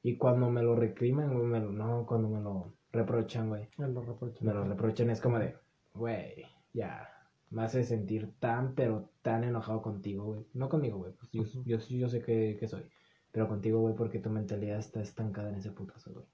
[0.02, 3.94] Y cuando me lo recriman, güey, me lo, no, cuando me lo reprochan, güey, Él
[3.94, 4.44] lo reprocha.
[4.44, 5.54] me lo reprochan es como de,
[5.96, 7.08] güey, ya,
[7.50, 10.46] me hace sentir tan, pero tan enojado contigo, güey.
[10.54, 12.84] No conmigo, güey, pues yo, yo, sí- yo sé que, que soy.
[13.32, 16.26] Pero contigo, güey, porque tu mentalidad está estancada en ese putazo, güey.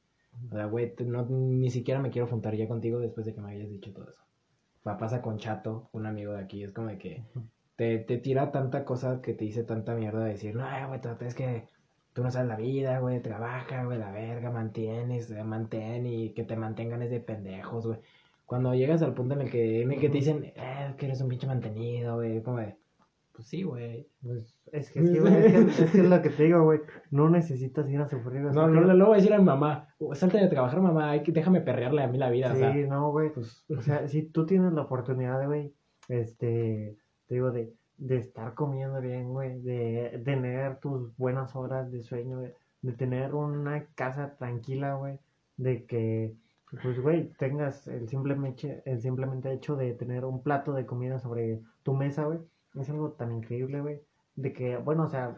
[0.51, 3.51] O sea, güey, no, ni siquiera me quiero juntar ya contigo después de que me
[3.53, 4.23] hayas dicho todo eso.
[4.87, 7.25] Va, pasa con Chato, un amigo de aquí, es como de que
[7.77, 11.35] te, te tira tanta cosa que te dice tanta mierda de decir, no, güey, es
[11.35, 11.69] que
[12.13, 16.45] tú no sabes la vida, güey, trabaja, güey, la verga, mantienes, eh, mantén y que
[16.45, 18.01] te mantengan es de pendejos, güey.
[18.53, 21.22] Cuando llegas al punto en el que, en el que te dicen, eh, que eres
[21.22, 22.76] un pinche mantenido, güey, como de,
[23.34, 24.07] pues sí, güey.
[24.22, 26.80] Pues, es que sí, güey, es que, es que es lo que te digo, güey,
[27.11, 28.42] no necesitas ir a sufrir.
[28.42, 31.22] No, no, le lo voy a decir a mi mamá, salte de trabajar, mamá, hay
[31.22, 33.32] que, déjame perrearle a mí la vida, o Sí, sea, no, güey.
[33.32, 35.72] pues, O sea, si tú tienes la oportunidad, güey,
[36.11, 36.98] este,
[37.28, 42.40] te digo, de, de estar comiendo bien, güey, de tener tus buenas horas de sueño,
[42.40, 45.18] güey, de tener una casa tranquila, güey,
[45.57, 46.34] de que,
[46.81, 51.61] pues, güey, tengas el simplemente, el simplemente hecho de tener un plato de comida sobre
[51.83, 52.39] tu mesa, güey,
[52.75, 54.01] es algo tan increíble, güey,
[54.37, 55.37] de que, bueno, o sea,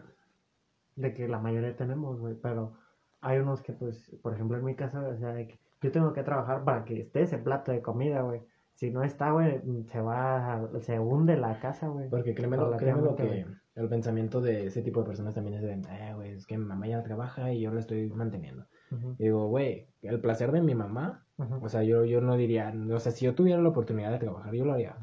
[0.97, 2.75] de que la mayoría tenemos, güey, pero
[3.21, 6.13] hay unos que, pues, por ejemplo, en mi casa, o sea, de que yo tengo
[6.13, 8.43] que trabajar para que esté ese plato de comida, güey.
[8.75, 9.61] Si no está, güey,
[9.91, 12.09] se va, a- se hunde la casa, güey.
[12.11, 13.23] Porque créeme lo, créeme lo que
[13.77, 16.65] el pensamiento de ese tipo de personas también es de, eh, güey, es que mi
[16.65, 18.67] mamá ya trabaja y yo la estoy manteniendo.
[18.91, 22.37] Ujú, Y digo, güey, el placer de mi mamá, ujú, o sea, yo, yo no
[22.37, 24.97] diría, o sea, si yo tuviera la oportunidad de trabajar, yo lo haría.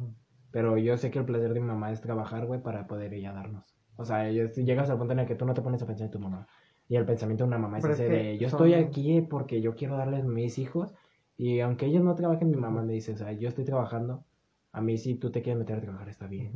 [0.51, 3.31] Pero yo sé que el placer de mi mamá es trabajar, güey, para poder ella
[3.31, 3.63] darnos.
[3.95, 6.11] O sea, llegas al punto en el que tú no te pones a pensar en
[6.11, 6.47] tu mamá.
[6.89, 8.73] Y el pensamiento de una mamá es Pero es ese que de, yo son- estoy
[8.73, 10.93] aquí porque yo quiero darles a mis hijos.
[11.37, 14.25] Y aunque ellos no trabajen, mi mamá me dice, o sea, yo estoy trabajando.
[14.73, 16.51] A mí si tú te quieres meter a trabajar está bien.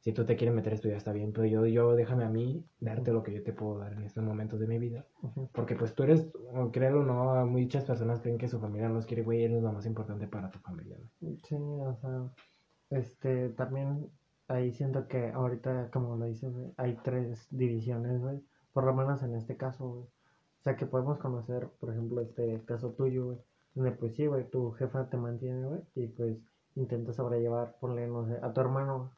[0.00, 1.32] Si tú te quieres meter a estudiar está bien.
[1.32, 4.24] Pero yo, yo déjame a mí darte lo que yo te puedo dar en estos
[4.24, 5.04] momentos de mi vida.
[5.52, 6.26] Porque pues tú eres,
[6.72, 9.72] créelo o no, muchas personas creen que su familia no los quiere, güey, eres lo
[9.72, 10.96] más importante para tu familia.
[10.98, 11.36] ¿no?
[11.44, 12.30] Sí, o sea,
[12.90, 14.10] este, también
[14.48, 18.42] ahí siento que ahorita, como lo dices, hay tres divisiones, güey,
[18.72, 20.04] por lo menos en este caso, güey.
[20.04, 23.38] O sea, que podemos conocer, por ejemplo, este caso tuyo, güey,
[23.74, 26.38] donde pues sí, güey, tu jefa te mantiene, güey, y pues
[26.74, 29.10] intenta sobrellevar, ponle, no sé, a tu hermano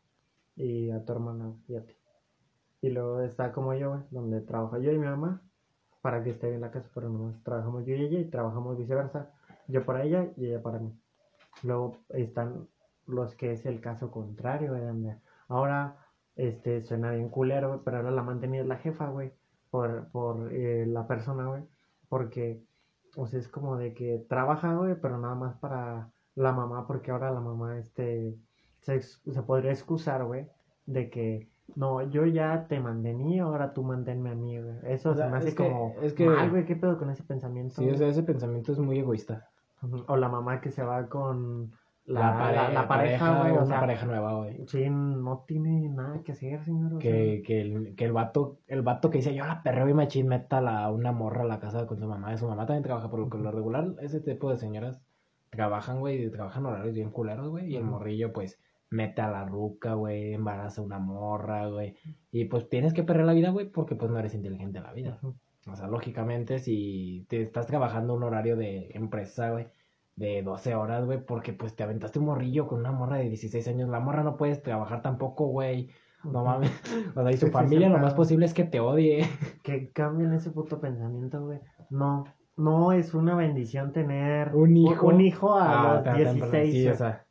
[0.56, 1.94] y a tu hermana y a ti.
[2.80, 5.42] Y luego está como yo, donde trabajo yo y mi mamá
[6.02, 9.30] para que esté bien la casa, pero no trabajamos yo y ella y trabajamos viceversa,
[9.68, 10.92] yo para ella y ella para mí.
[11.62, 12.68] Luego están
[13.06, 15.16] los que es el caso contrario, donde
[15.48, 15.96] ahora
[16.36, 19.32] este suena bien culero, pero ahora la mantenida es la jefa, güey,
[19.70, 21.62] por, por eh, la persona, güey,
[22.08, 22.64] porque,
[23.16, 27.12] o sea, es como de que trabaja, güey, pero nada más para la mamá, porque
[27.12, 28.36] ahora la mamá, este,
[28.82, 30.46] se, podría excusar, güey,
[30.86, 34.74] de que, no, yo ya te mantení, ahora tú manténme a mí, güey.
[34.84, 36.98] Eso O sea, se me hace es que- como es que- mal, güey, ¿qué pedo
[36.98, 37.74] con ese pensamiento?
[37.80, 39.48] Sí, o sea, ese pensamiento es muy egoísta.
[40.06, 41.72] O la mamá que se va con
[42.04, 43.52] la, La, la- pare- la pareja, güey.
[43.52, 44.66] O una sea, pareja nueva, güey.
[44.66, 46.98] sí, no tiene nada que hacer, señor.
[46.98, 50.26] Que, que, el, que el vato, el vato que dice, yo la perreo y machín,
[50.28, 52.32] meta a una morra a la casa con su mamá.
[52.34, 55.00] Y su mamá también trabaja, por lo, que lo regular, ese tipo de señoras
[55.50, 57.72] trabajan, güey, y trabajan horarios bien culeros, güey.
[57.72, 58.60] Y el morrillo, pues,
[58.92, 61.94] mete a la ruca, güey, embaraza a una morra, güey.
[62.30, 64.92] Y pues tienes que perder la vida, güey, porque pues no eres inteligente en la
[64.92, 65.18] vida.
[65.70, 69.66] O sea, lógicamente, si te estás trabajando un horario de empresa, güey,
[70.16, 73.66] de 12 horas, güey, porque pues te aventaste un morrillo con una morra de 16
[73.68, 75.88] años, la morra no puedes trabajar tampoco, güey.
[76.24, 76.70] No mames.
[77.16, 79.26] O sea, y su familia lo más posible es que te odie.
[79.62, 81.58] Que cambien ese puto pensamiento, güey.
[81.90, 82.24] No,
[82.56, 85.06] no es una bendición tener Un hijo.
[85.08, 86.40] un hijo a Ah, los tan 16.
[86.40, 87.24] temprano, Sí, o sea.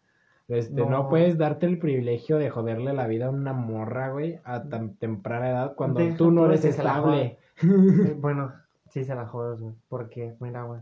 [0.52, 0.90] Este, no.
[0.90, 1.10] No.
[1.10, 5.50] puedes darte el privilegio de joderle la vida a una morra, güey, a tan temprana
[5.50, 7.38] edad cuando Deja tú no eres estable.
[7.64, 8.54] Eh, Bueno,
[8.90, 9.76] sí se la jodas, güey.
[9.88, 10.82] Porque, mira, güey.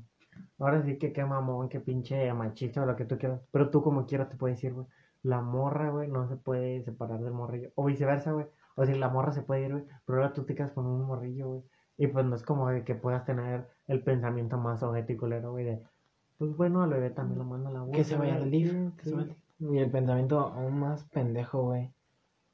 [0.60, 3.42] Ahora sí que qué mamón, qué pinche machista o lo que tú quieras.
[3.52, 4.88] Pero tú como quieras te puedes decir, güey.
[5.24, 7.72] La morra, güey, no se puede separar del morrillo.
[7.76, 8.46] O viceversa, güey.
[8.76, 11.06] O sea, la morra se puede ir, güey, pero ahora tú te quedas con un
[11.06, 11.64] morrillo, güey.
[11.98, 15.84] Y pues no es como de que puedas tener el pensamiento más objetivo, güey, de,
[16.38, 19.04] pues bueno, al bebé también lo manda a la Que se vaya al DIF, que
[19.04, 19.49] se vaya al.
[19.60, 21.92] Y el pensamiento aún más pendejo, güey,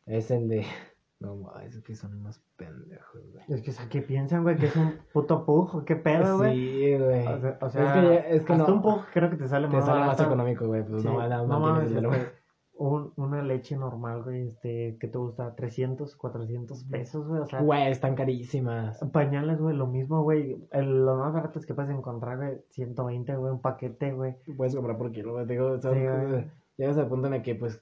[0.05, 0.65] es el de...
[1.17, 3.45] No, es que son unos pendejos, güey.
[3.47, 4.57] Es que, o sea, ¿qué piensan, güey?
[4.57, 6.53] Que es un puto pujo, ¿qué pedo, güey?
[6.55, 7.25] Sí, güey.
[7.25, 9.37] O sea, o sea, es que, ya- es que hasta no, un pug creo que
[9.37, 10.83] te sale te más sale más económico, güey.
[10.83, 12.31] Pues Sí, no, no más mames, este,
[12.73, 17.61] un- una leche normal, güey, este, que te gusta 300, 400 pesos, güey, o sea,
[17.61, 18.99] Güey, están carísimas.
[19.13, 23.35] pañales, güey, lo mismo, güey, el- lo más barato es que puedes encontrar, güey, 120,
[23.37, 25.45] güey, un paquete, güey, Puedes comprar por kilo, güey.
[25.45, 26.51] Digo, son Sí, güey.
[26.77, 27.81] Llegas al punto en el que, pues,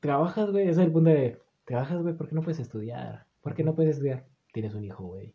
[0.00, 0.68] trabajas, güey.
[0.68, 3.26] Es el punto de, trabajas, güey, ¿por qué no puedes estudiar?
[3.42, 4.24] ¿Por qué no puedes estudiar?
[4.52, 5.34] Tienes un hijo, güey.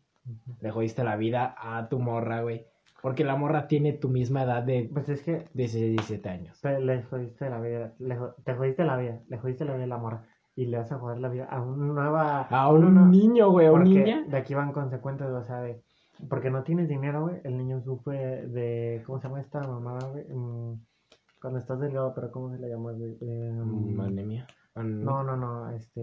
[0.60, 2.66] Le jodiste la vida a tu morra, güey.
[3.02, 6.60] Porque la morra tiene tu misma edad de pues es que 16, 17 años.
[6.62, 9.88] le jodiste la vida, le jo- te jodiste la vida, le jodiste la vida a
[9.88, 10.24] la morra,
[10.54, 12.42] y le vas a joder la vida a una nueva...
[12.42, 14.24] A una un nueva- niño, güey, a un Porque niña.
[14.28, 15.82] de aquí van consecuentes, o sea, de...
[16.28, 17.40] Porque no tienes dinero, güey.
[17.42, 19.02] El niño sufre de...
[19.04, 20.24] ¿Cómo se llama esta mamada, güey?
[20.28, 20.74] Mm,
[21.42, 23.18] cuando estás delgado, pero ¿cómo se le llama, güey?
[23.20, 24.46] Mm, Anemia.
[24.74, 25.70] An- no, no, no.
[25.70, 26.00] Este...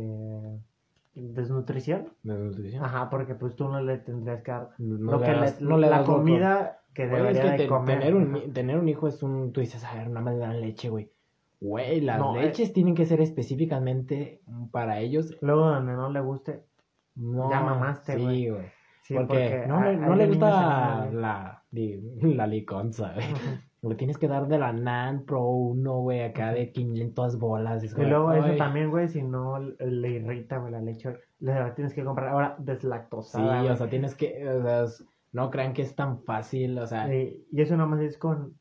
[1.16, 2.10] ¿Desnutrición?
[2.24, 2.84] Desnutrición.
[2.84, 4.70] Ajá, porque pues tú no le tendrías que dar...
[4.78, 7.46] No lo le que das- le- no le la das comida que Güey, debería es
[7.46, 8.00] que de te- comer.
[8.00, 9.52] tener, un, ni- tener un hijo es un...
[9.52, 11.12] Tú dices, a ver, nada más le dan leche, güey.
[11.62, 12.44] Güey, las No, eh.
[12.44, 15.36] leches tienen que ser específicamente para ellos.
[15.42, 16.64] Luego donde no le guste...
[17.16, 18.66] No, Ya mamaste, sí, güey.
[19.04, 21.64] Sí, porque, no, hay- le, no hay le niños gusta la,
[22.22, 23.26] la liconza, güey.
[23.82, 27.84] Le tienes que dar de la NAN Pro 1, güey, acá de 500 bolas.
[27.84, 31.94] Y luego eso también, güey, si no le irrita, güey, la leche, le la tienes
[31.94, 33.60] que comprar ahora Sí, deslactosada.
[33.62, 33.72] güey.
[33.72, 37.14] o sea, tienes que, o sea, es- no crean que es tan fácil, o sea,
[37.14, 38.56] y eso nada más es con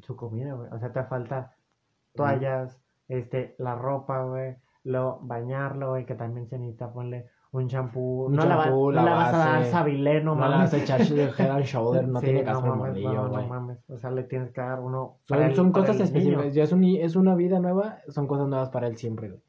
[0.00, 0.68] su comida, güey.
[0.72, 1.52] O sea, te falta
[2.14, 4.56] toallas, este, la ropa, güey.
[4.84, 7.26] Luego bañarlo, güey, que también se necesita ponerle
[7.62, 8.26] un champú.
[8.26, 10.58] Un no la va- no la vas a dar sabileno, no mames.
[10.58, 13.42] vas a echar de head and shoulder, no Sí, tiene mames, morrillo, no, güey.
[13.42, 13.78] no mames.
[13.90, 15.18] O sea, le tienes que dar uno.
[15.24, 16.04] Son, para para cosas niño.
[16.04, 19.40] específicas, ya es, un, es una vida nueva, son cosas nuevas para él siempre, güey.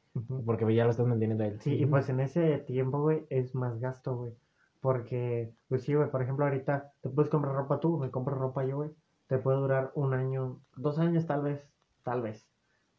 [0.44, 1.60] Porque ya lo estás manteniendo a él.
[1.60, 4.32] Sí, y pues en ese tiempo, güey, es más gasto, güey.
[4.80, 8.64] Porque, pues sí, güey, por ejemplo, ahorita te puedes comprar ropa tú, me compro ropa
[8.64, 8.90] yo, güey.
[9.26, 11.68] Te puede durar un año, dos años tal vez,
[12.02, 12.48] tal vez.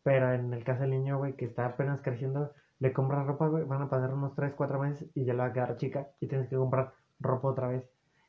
[0.04, 3.64] Pero en el caso del niño, güey, que está apenas creciendo, le compras ropa, güey,
[3.66, 6.28] van a pasar unos tres, cuatro meses y ya le va a quedar chica y
[6.28, 7.84] tienes que comprar ropa otra vez.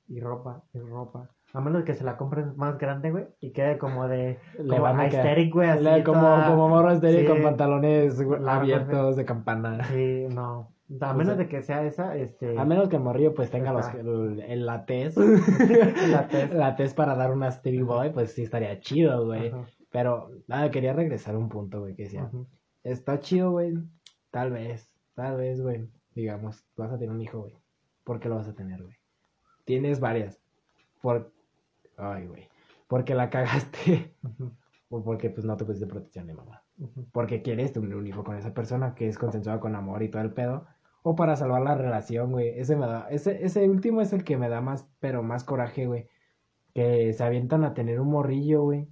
[0.08, 1.28] Y ropa, y ropa.
[1.52, 4.38] A menos que se la compren más grande, güey, y quede como de...
[4.58, 7.26] Le como van a aesthetic, güey, así Le- como, toda- como morro estéril Sí.
[7.26, 9.84] con pantalones abiertos de campana.
[9.84, 10.72] Sí, no.
[11.00, 12.58] A O menos sea, de que sea esa, este...
[12.58, 15.16] A menos que el morrillo pues tenga los, el, el la tez.
[15.16, 16.52] La tez.
[16.52, 19.52] La tez para dar una Stevie Boy, pues sí estaría chido, güey.
[19.92, 22.28] Pero, nada, quería regresar a un punto, güey, que decía,
[22.82, 23.74] está chido, güey,
[24.30, 27.54] tal vez, tal vez, güey, digamos, vas a tener un hijo, güey.
[28.04, 28.96] ¿Por qué lo vas a tener, güey?
[29.64, 30.40] Tienes varias.
[31.00, 31.32] Por...
[31.96, 32.48] Ay, güey.
[32.88, 34.14] Porque la cagaste.
[34.88, 36.62] O porque, pues, no te pusiste protección de mamá.
[37.12, 40.22] Porque quieres tener un hijo con esa persona que es consensuada con amor y todo
[40.22, 40.66] el pedo.
[41.02, 42.58] O para salvar la relación, güey.
[42.58, 45.86] Ese me da, ese, ese último es el que me da más, pero más coraje,
[45.86, 46.08] güey.
[46.74, 48.88] Que se avientan a tener un morrillo, güey.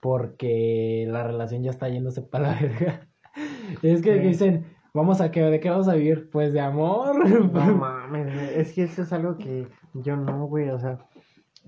[0.00, 3.08] Porque la relación ya está yéndose para la verga.
[3.82, 6.30] Es que dicen, vamos a que, ¿de qué vamos a vivir?
[6.30, 7.28] Pues de amor.
[7.28, 8.32] No mames.
[8.56, 10.70] Es que eso es algo que yo no, güey.
[10.70, 10.98] O sea,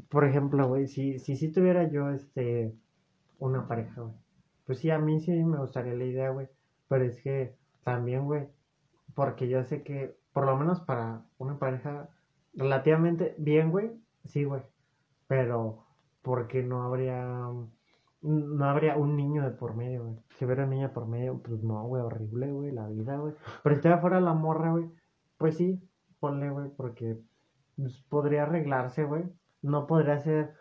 [0.09, 2.75] por ejemplo, güey, si, si, si tuviera yo, este,
[3.39, 4.15] una pareja, güey.
[4.65, 6.49] Pues sí, a mí sí me gustaría la idea, güey.
[6.89, 8.49] Pero es que también, güey,
[9.15, 12.09] porque yo sé que, por lo menos para una pareja
[12.55, 13.93] relativamente bien, güey,
[14.25, 14.63] sí, güey.
[15.29, 15.85] Pero,
[16.23, 17.49] porque no habría,
[18.27, 20.17] no habría un niño de por medio, güey.
[20.37, 23.35] Si hubiera un niño de por medio, pues no, güey, horrible, güey, la vida, güey.
[23.63, 24.91] Pero si todavía fuera la morra, güey,
[25.39, 25.81] pues sí,
[26.21, 27.19] ponle, güey, porque
[27.77, 29.25] pues, podría arreglarse, güey.
[29.63, 30.55] No podría ser,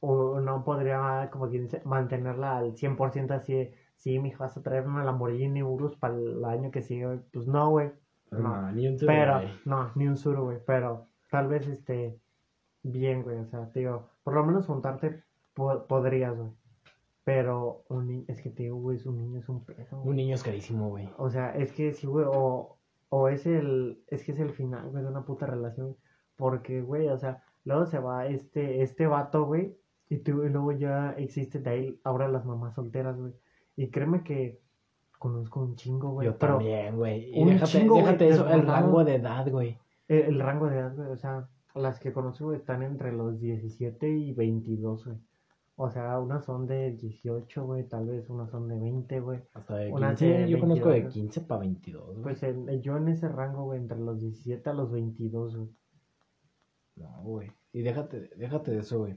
[0.00, 4.62] o no podría, como quien dice, mantenerla al 100% así de, sí, mi vas a
[4.62, 7.20] traer una Lamborghini Urus para el año que sigue, güey.
[7.32, 7.90] Pues no, güey.
[8.30, 8.70] No.
[8.72, 9.48] ni un solo, Pero, güey.
[9.64, 10.58] no, ni un güey.
[10.64, 12.18] Pero tal vez, este,
[12.82, 13.38] bien, güey.
[13.38, 16.50] O sea, digo, por lo menos juntarte po- podrías, güey.
[17.32, 19.76] Pero un niño, es que te digo, güey, es un niño, es un güey.
[20.04, 21.08] Un niño es carísimo, güey.
[21.16, 22.76] O sea, es que sí, güey, o,
[23.08, 25.96] o es el, es que es el final, güey, de una puta relación.
[26.36, 29.76] Porque, güey, o sea, luego se va este, este vato, güey,
[30.08, 33.32] y, tú- y luego ya existe de ahí ahora las mamás solteras, güey.
[33.76, 34.60] Y créeme que
[35.20, 36.26] conozco un chingo, güey.
[36.26, 37.30] Yo pero también, güey.
[37.32, 39.78] Y un déjate, chingo, güey, eso, el rango de edad, güey.
[40.08, 43.38] el, el rango de edad, güey, o sea, las que conozco, güey, están entre los
[43.38, 45.16] 17 y 22, güey.
[45.82, 49.40] O sea, unas son de 18, güey, tal vez unas son de 20, güey.
[49.54, 51.14] Hasta de Unas 15, de yo conozco de 22.
[51.14, 52.22] 15 para 22, güey.
[52.22, 55.68] Pues en- yo en ese rango, güey, entre los 17 a los 22, güey.
[56.96, 57.50] No, güey.
[57.72, 59.16] Y déjate, déjate de eso, güey.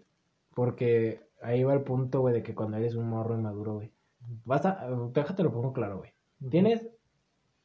[0.56, 3.92] Porque ahí va el punto, güey, de que cuando eres un morro inmaduro, güey.
[4.46, 6.12] Vas a, déjate lo pongo claro, güey.
[6.50, 6.88] Tienes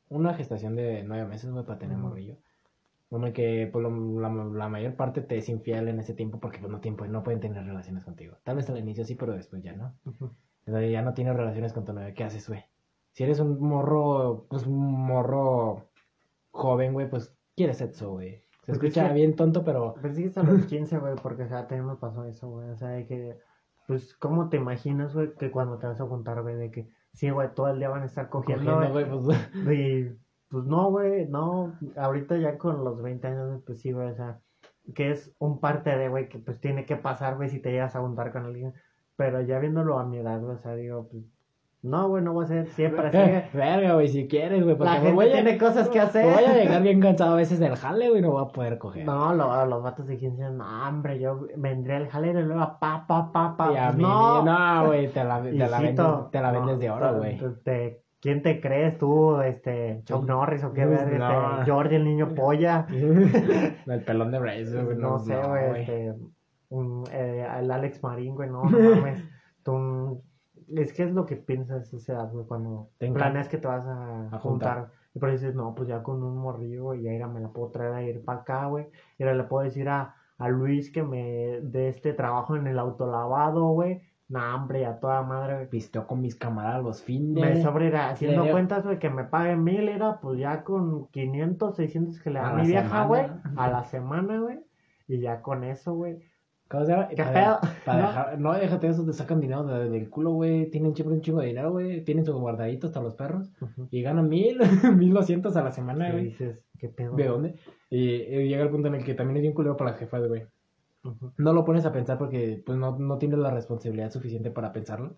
[0.08, 2.08] una gestación de nueve meses, güey, para tener Ujú.
[2.08, 2.36] morrillo.
[3.10, 6.58] Como que pues, lo- la, la mayor parte te es infiel en ese tiempo porque
[6.58, 8.36] pues, no, tiempo, no pueden tener relaciones contigo.
[8.44, 9.94] Tal vez al inicio sí, pero después ya no.
[10.04, 10.26] Ujú.
[10.26, 12.12] O sea, ya no tienes relaciones con tu novia.
[12.12, 12.64] ¿Qué haces, güey?
[13.12, 15.88] Si eres un morro, pues un morro
[16.50, 18.42] joven, güey, pues quieres sexo, güey.
[18.66, 21.48] Se es escucha que- bien tonto, pero Pero sí hasta los 15, güey, porque, o
[21.48, 22.68] sea, también me pasó eso, güey.
[22.68, 23.38] O sea, de que,
[23.86, 27.30] pues, ¿cómo te imaginas, güey, que cuando te vas a juntar, güey, de que, sí,
[27.30, 29.38] güey, todo el día van a estar cogiendo, güey, pues...
[29.80, 30.12] Y,
[30.50, 31.72] pues, no, güey, no.
[31.96, 34.38] Ahorita ya con los 20 años, pues sí, güey, o sea,
[34.94, 37.94] que es un parte de, güey, que pues tiene que pasar, güey, si te llegas
[37.96, 38.72] a juntar con alguien.
[39.16, 41.24] Pero ya viéndolo a mi edad, güey, o sea, digo, pues,
[41.82, 43.18] no, güey, no voy a ser siempre así,
[43.56, 44.76] Verga, güey, si quieres, güey.
[44.76, 46.24] porque La gente voy a- tiene cosas que hacer.
[46.24, 49.04] Voy a llegar bien cansado a veces del jale, güey, no voy a poder coger.
[49.06, 52.78] No, lo- los vatos de 15 años, no, hombre, yo vendré al jalero y luego
[52.80, 53.72] pa, pa, pa, pa.
[53.72, 56.58] Y a Pues mí, no, no, güey, te la, te la vendes, te la no,
[56.60, 57.38] vendes de oro, güey.
[57.38, 61.60] te- te- ¿Quién te crees tú, este, Chuck Norris o qué Pues ver, no.
[61.60, 62.86] este, Jordi el niño polla?
[63.86, 64.96] El pelón de Brace, güey.
[64.96, 66.14] no sé, no, güey, este,
[66.70, 69.22] un, eh, el Alex Marín, güey, no, no mames.
[69.62, 70.22] Tú,
[70.76, 73.86] es que es lo que piensas a esa edad, güey, cuando planeas que te vas
[73.86, 74.40] a, A juntar.
[74.40, 74.90] juntar.
[75.14, 77.70] Y por ahí dices, no, pues ya con un morrillo, güey, ya me la puedo
[77.70, 78.88] traer a ir para acá, güey.
[79.18, 82.78] Y ahora le puedo decir a, a Luis que me dé este trabajo en el
[82.78, 84.02] autolavado, güey.
[84.28, 85.68] No, hombre, a toda madre, güey.
[85.70, 87.42] Pisteo con mis camaradas los fines.
[87.42, 91.06] Me sobra ir haciendo dio- cuentas, güey, que me paguen mil, era pues ya con
[91.08, 93.22] 500, 600 que le da A mi vieja, güey,
[93.56, 94.58] a la semana, güey.
[95.06, 96.18] Y ya con eso, güey.
[96.68, 97.08] ¿Cómo se llama?
[97.08, 97.72] ¿Qué Para- pedo?
[97.86, 98.06] para ¿No?
[98.08, 100.70] dejar- no, déjate eso, te sacan dinero de- del culo, güey.
[100.70, 102.04] Tienen siempre un chingo de dinero, güey.
[102.04, 103.50] Tienen su guardadito hasta los perros.
[103.90, 104.58] Y ganan mil,
[104.94, 106.24] mil doscientos a la semana, güey.
[106.24, 107.16] dices, ¿qué pedo?
[107.16, 107.54] ¿De dónde?
[107.88, 110.28] Y, y llega el punto en el que también es bien culero para las jefas,
[110.28, 110.42] güey.
[111.36, 115.16] No lo pones a pensar porque pues no, no tienes la responsabilidad suficiente para pensarlo.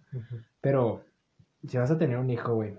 [0.60, 1.02] Pero
[1.66, 2.78] si vas a tener un hijo, güey.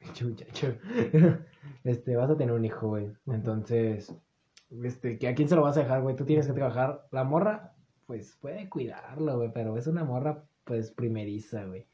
[1.82, 3.12] Este, vas a tener un hijo, güey.
[3.26, 4.14] Entonces,
[4.70, 6.16] este, ¿que ¿a quién se lo vas a dejar, güey?
[6.16, 7.06] Tú tienes que trabajar.
[7.10, 7.74] La morra,
[8.06, 11.86] pues puede cuidarlo, güey, pero es una morra, pues primeriza, güey.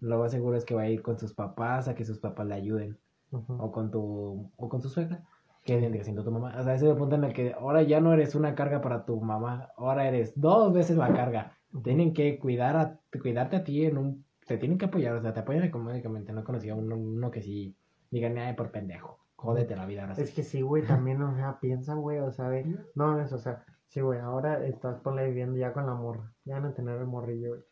[0.00, 2.46] Lo más seguro es que va a ir con sus papás a que sus papás
[2.46, 2.98] le ayuden.
[3.30, 5.24] O con tu, o con tu suegra,
[5.66, 6.54] que vendría siendo tu mamá.
[6.58, 8.80] O sea, ese es el punto en el que ahora ya no eres una carga
[8.80, 11.58] para tu mamá, ahora eres dos veces la carga.
[11.82, 15.34] Tienen que cuidar a, cuidarte a ti en un, te tienen que apoyar, o sea,
[15.34, 16.32] te apoyan económicamente.
[16.32, 17.76] No he conocido a uno, uno que sí
[18.10, 20.22] digan, ay, por pendejo, jódete la vida ahora sí".
[20.22, 23.38] Es que sí, güey, también, o sea, piensa, güey, o sea, de- no, es, o
[23.38, 26.96] sea, sí, güey, ahora estás por viviendo ya con la morra, ya van a tener
[26.98, 27.62] el morrillo, güey.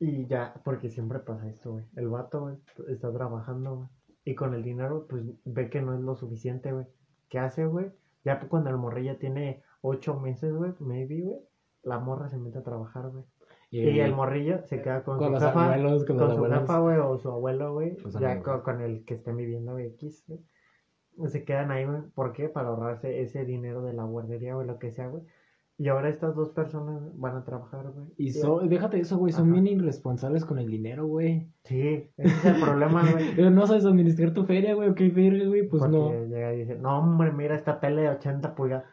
[0.00, 2.56] Y ya, porque siempre pasa esto, güey, el vato, güey,
[2.88, 3.88] está trabajando, güey,
[4.28, 6.84] y con el dinero, pues, ve que no es lo suficiente, güey.
[7.30, 7.86] ¿Qué hace, güey?
[8.24, 11.38] Ya cuando el morrillo tiene ocho meses, güey, maybe, güey,
[11.82, 13.24] la morra se mete a trabajar, güey.
[13.70, 16.44] Y, el morrillo se queda con, con su los jefa, abuelos, con con, los su
[16.44, 20.24] jefa, güey, o su abuelo, güey, ya con, con el que estén viviendo, güey, X,
[20.26, 20.40] güey.
[21.30, 22.50] Se quedan ahí, güey, ¿por qué?
[22.50, 25.22] Para ahorrarse ese dinero de la guardería, güey, lo que sea, güey.
[25.80, 28.08] Y ahora estas dos personas van a trabajar, güey.
[28.16, 29.60] Y so- déjate eso, güey, son Ajá.
[29.60, 31.52] bien irresponsables con el dinero, güey.
[31.62, 33.26] Sí, ese es el problema, güey.
[33.36, 36.10] Pero no sabes administrar tu feria, güey, qué verga, güey, pues Porque no.
[36.26, 38.84] llega y dice, no, hombre, mira esta tele de 80 pulgadas.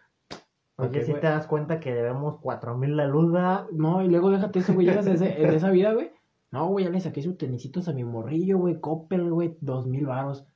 [0.76, 3.66] ¿Por Oye, qué, si te das cuenta que debemos 4000 la luz, ¿verdad?
[3.72, 6.12] No, y luego déjate eso, güey, llegas a ese- en esa vida, güey.
[6.52, 10.06] No, güey, ya le saqué sus tenisitos a mi morrillo, güey, Coppel, güey, dos mil
[10.06, 10.48] varos.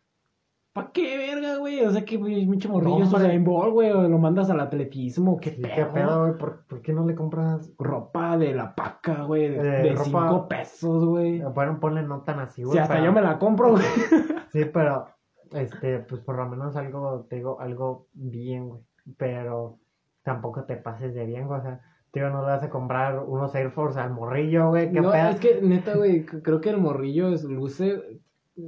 [0.72, 1.82] ¿Pa' qué, verga, güey?
[1.84, 3.28] O sea, que mucho morrillo, hombre.
[3.28, 5.74] de ball, güey, o lo mandas al atletismo, qué Sí, pedo.
[5.76, 6.38] ¿Qué pedo, güey?
[6.38, 7.72] ¿Por, por qué no le compras?
[7.80, 11.42] Ropa de la paca, güey, de, Eh, de ropa- cinco pesos, güey.
[11.42, 12.74] Bueno, ponle no tan así, güey.
[12.74, 13.84] Si hasta pero- yo me la compro, güey.
[14.52, 15.08] Sí, pero,
[15.54, 18.82] este, pues por lo menos algo, te digo, algo bien, güey.
[19.18, 19.78] Pero
[20.24, 21.60] tampoco te pases de bien, güey.
[21.60, 21.82] O sea,
[22.12, 24.92] tío, no le vas a comprar unos Air Force al morrillo, güey.
[24.92, 25.30] ¿Qué No, pedo?
[25.30, 28.22] es que, neta, güey, creo que el morrillo es, luce...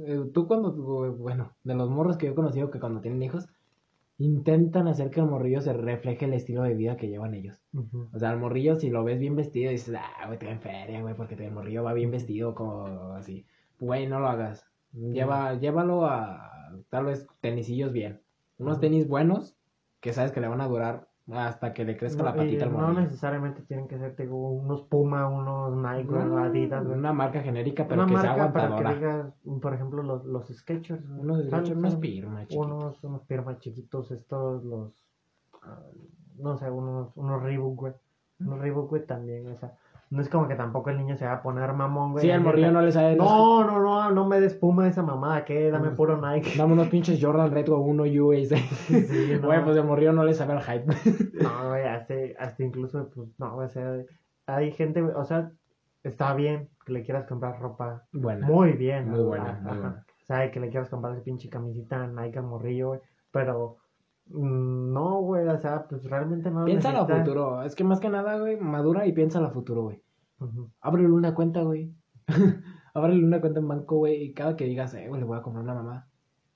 [0.06, 3.22] eh, Tú cuando, güey, bueno, de los morros que yo he conocido que cuando tienen
[3.22, 3.48] hijos,
[4.18, 7.60] intentan hacer que el morrillo se refleje el estilo de vida que llevan ellos.
[7.72, 8.08] Ujú.
[8.12, 11.00] O sea, el morrillo, si lo ves bien vestido, dices, ah, güey, te en feria,
[11.00, 13.46] güey, porque el morrillo va bien vestido, como así.
[13.80, 14.64] Güey, no lo hagas.
[14.92, 18.20] Lleva, llévalo a, tal vez, tenisillos bien.
[18.58, 19.56] Unos tenis buenos,
[20.00, 22.64] que sabes que le van a durar hasta que le crezca la No, y patita
[22.64, 26.84] al no necesariamente tienen que ser, digo, unos Puma, unos Nike, Mm, Adidas.
[26.86, 28.98] Una marca genérica, pero Una que sea marca para que aguantadora.
[28.98, 31.04] digas, por ejemplo, los, los Skechers.
[31.08, 32.66] Unos, Skechers, unos Pirma, chiquitos.
[32.66, 34.92] unos, unos Pirma chiquitos, estos, los,
[35.62, 35.80] ah,
[36.38, 37.92] no sé, unos, unos Reebok, güey.
[38.40, 39.76] Un Reebok, güey, también, o sea,
[40.12, 42.22] no es como que tampoco el niño se va a poner mamón, güey.
[42.22, 43.16] Sí, el morrillo no le sabe.
[43.16, 46.52] No, no, no, no me des puma esa mamada, que dame puro Nike.
[46.58, 48.50] Dame unos pinches Jordan Retro 1 US.
[48.50, 49.46] Sí, no.
[49.46, 50.84] Güey, pues el morrillo no le sabe el hype.
[51.42, 54.02] No, güey, hasta, hasta incluso, pues, no, o sea,
[54.44, 55.50] hay gente, o sea,
[56.02, 58.02] está bien que le quieras comprar ropa.
[58.12, 58.46] Buena.
[58.46, 59.08] Muy bien.
[59.08, 59.60] Muy buena, Ajá.
[59.62, 60.06] muy buena.
[60.08, 63.78] O sea, que le quieras comprar esa pinche camisita Nike al morrillo, güey, pero
[64.26, 67.62] no, güey, o sea, pues realmente no Piensa a futuro.
[67.62, 70.02] Es que más que nada, güey, madura y piensa a futuro, güey.
[70.38, 70.70] Ujú.
[70.80, 71.94] Ábrele una cuenta, güey.
[72.94, 74.22] Ábrele una cuenta en banco, güey.
[74.22, 76.08] Y cada que digas, eh, güey, le voy a comprar una mamá.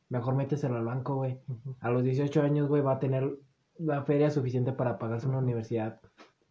[0.09, 1.41] Mejor méteselo al banco, güey.
[1.81, 3.39] A los 18 años, güey, va a tener
[3.79, 6.01] la feria suficiente para pagarse una universidad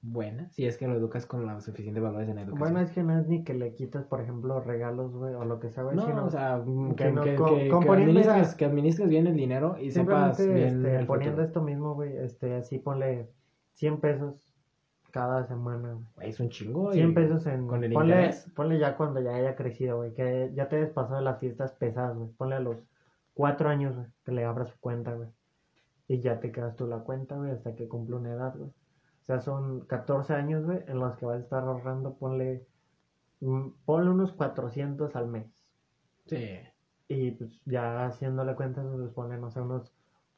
[0.07, 0.49] buena.
[0.51, 2.59] Si es que lo educas con los suficientes valores en la educación.
[2.73, 5.59] Bueno, es que no es ni que le quites, por ejemplo, regalos, güey, o lo
[5.59, 6.61] que sea, güey, no, sino o sea,
[6.95, 10.95] que, sino que, que- que administres, que administres bien el dinero y sepas bien este,
[10.97, 11.47] el poniendo futuro.
[11.47, 13.29] esto mismo, güey, este, así ponle
[13.73, 14.35] 100 pesos
[15.11, 16.29] cada semana, güey.
[16.29, 16.91] Es un chingo.
[16.91, 17.67] 100 y- pesos en.
[17.67, 18.51] con el ponle, interés.
[18.55, 20.13] ponle ya cuando ya haya crecido, güey.
[20.13, 22.29] Que ya te hayas pasado de las fiestas pesadas, güey.
[22.37, 22.77] Ponle a los
[23.33, 24.07] 4 años, güey.
[24.25, 25.29] Que le abras su cuenta, güey.
[26.07, 27.51] Y ya te quedas tú la cuenta, güey.
[27.51, 28.69] Hasta que cumple una edad, güey.
[29.25, 30.79] O sea, son 14 años, güey.
[30.87, 32.65] En los que vas a estar ahorrando, ponle.
[33.41, 35.47] mm, Ponle unos 400 al mes.
[36.27, 36.59] Sí.
[37.07, 39.91] Y pues ya haciéndole cuentas, pues ponle, no sé, unos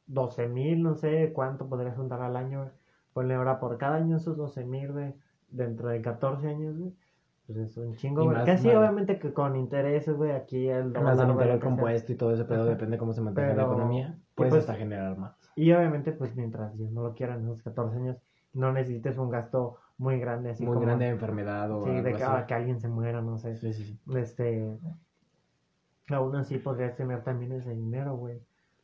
[0.06, 2.70] 12 mil, no sé cuánto podrías juntar al año, güey.
[3.12, 5.14] Ponle ahora por cada año esos 12 mil, güey,
[5.50, 6.92] dentro de 14 años, güey.
[7.46, 8.36] Pues es un chingo, güey.
[8.36, 8.76] más, sí, más.
[8.76, 12.32] obviamente que con intereses, güey, aquí el Más dólar, el güey, interés compuesto y todo
[12.34, 12.70] ese pedo Ajá.
[12.70, 14.18] depende cómo se mantenga la Pero- economía.
[14.18, 15.34] y Puedes pues- hasta generar más.
[15.56, 18.18] Y obviamente, pues mientras Dios no lo quiera, en esos 14 años,
[18.52, 20.86] no necesites un gasto muy grande, así Muy como...
[20.86, 23.56] grande de enfermedad o Sí, de que, ah, que alguien se muera, no sé.
[23.56, 24.00] Sí, sí, sí.
[24.16, 24.78] Este...
[26.10, 28.40] Aún así podrías tener también ese dinero, güey.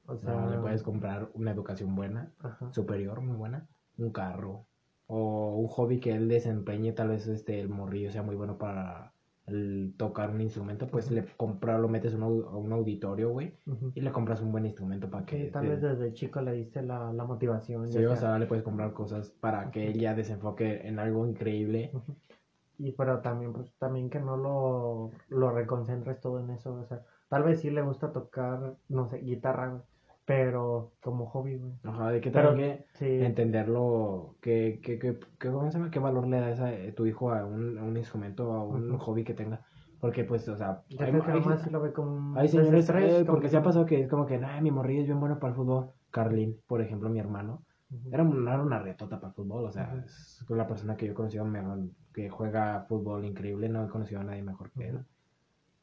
[0.06, 0.34] O sea...
[0.34, 2.72] No, le puedes comprar una educación buena, Ajá.
[2.72, 3.66] superior, muy buena,
[3.96, 4.66] un carro
[5.06, 9.12] o un hobby que él desempeñe, tal vez este el morrillo sea muy bueno para
[9.46, 13.54] el tocar un instrumento, pues le compras, lo metes a un, auditorio, güey,
[13.94, 16.82] y le compras un buen instrumento para Que tal te- vez desde chico le diste
[16.82, 17.90] la, la motivación.
[17.92, 21.26] sí, o sea- sea, le puedes comprar cosas para que él ya desenfoque en algo
[21.26, 21.92] increíble.
[22.78, 26.74] Y pero también, pues, también que no lo, lo reconcentres todo en eso.
[26.74, 29.82] O sea, tal vez sí le gusta tocar, no sé, guitarra,
[30.26, 31.72] pero como hobby, güey.
[31.84, 35.90] Ajá, de que Pero también que sí, entenderlo, que, que, que, que- ¿cómo se llama?
[35.90, 38.96] ¿Qué valor le das a eh, tu hijo a un, a un instrumento, a un
[38.98, 39.64] hobby que tenga?
[40.00, 41.12] Porque, pues, o sea, hay,
[41.70, 44.60] lo ve como señores, eh, porque que se ha pasado que es como que, ay,
[44.62, 45.90] mi morrillo es bien bueno para el fútbol.
[46.10, 48.08] Carlin, por ejemplo, mi hermano, Ujú.
[48.12, 51.12] era, un- era una retota para el fútbol, o sea, es la persona que yo
[51.12, 51.80] he conocido mejor,
[52.12, 54.98] que juega fútbol increíble, no he conocido a nadie mejor que él.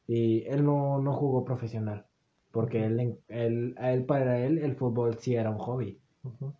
[0.06, 2.06] Y él no, no jugó profesional,
[2.52, 5.98] porque él, él, él, para él, el fútbol sí era un hobby.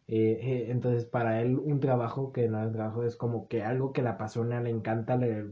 [0.09, 3.93] Eh, eh, entonces, para él, un trabajo que no es trabajo es como que algo
[3.93, 5.47] que le apasiona, le encanta le-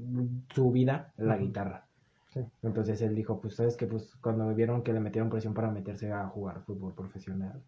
[0.53, 1.87] su vida, la guitarra.
[2.33, 2.41] Sí.
[2.63, 6.13] Entonces él dijo, pues sabes que pues cuando vieron que le metieron presión para meterse
[6.13, 7.65] a jugar fútbol profesional,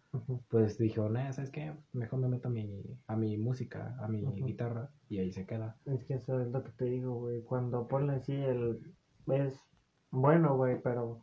[0.49, 1.73] pues dijo, nah, ¿sabes qué?
[1.91, 5.75] Mejor me meto a mi, a mi música, a mi guitarra y ahí se queda.
[5.85, 7.41] Es que eso es lo que te digo, güey.
[7.43, 8.79] Cuando ponle así, el
[9.27, 9.59] es
[10.11, 11.21] bueno, güey, pero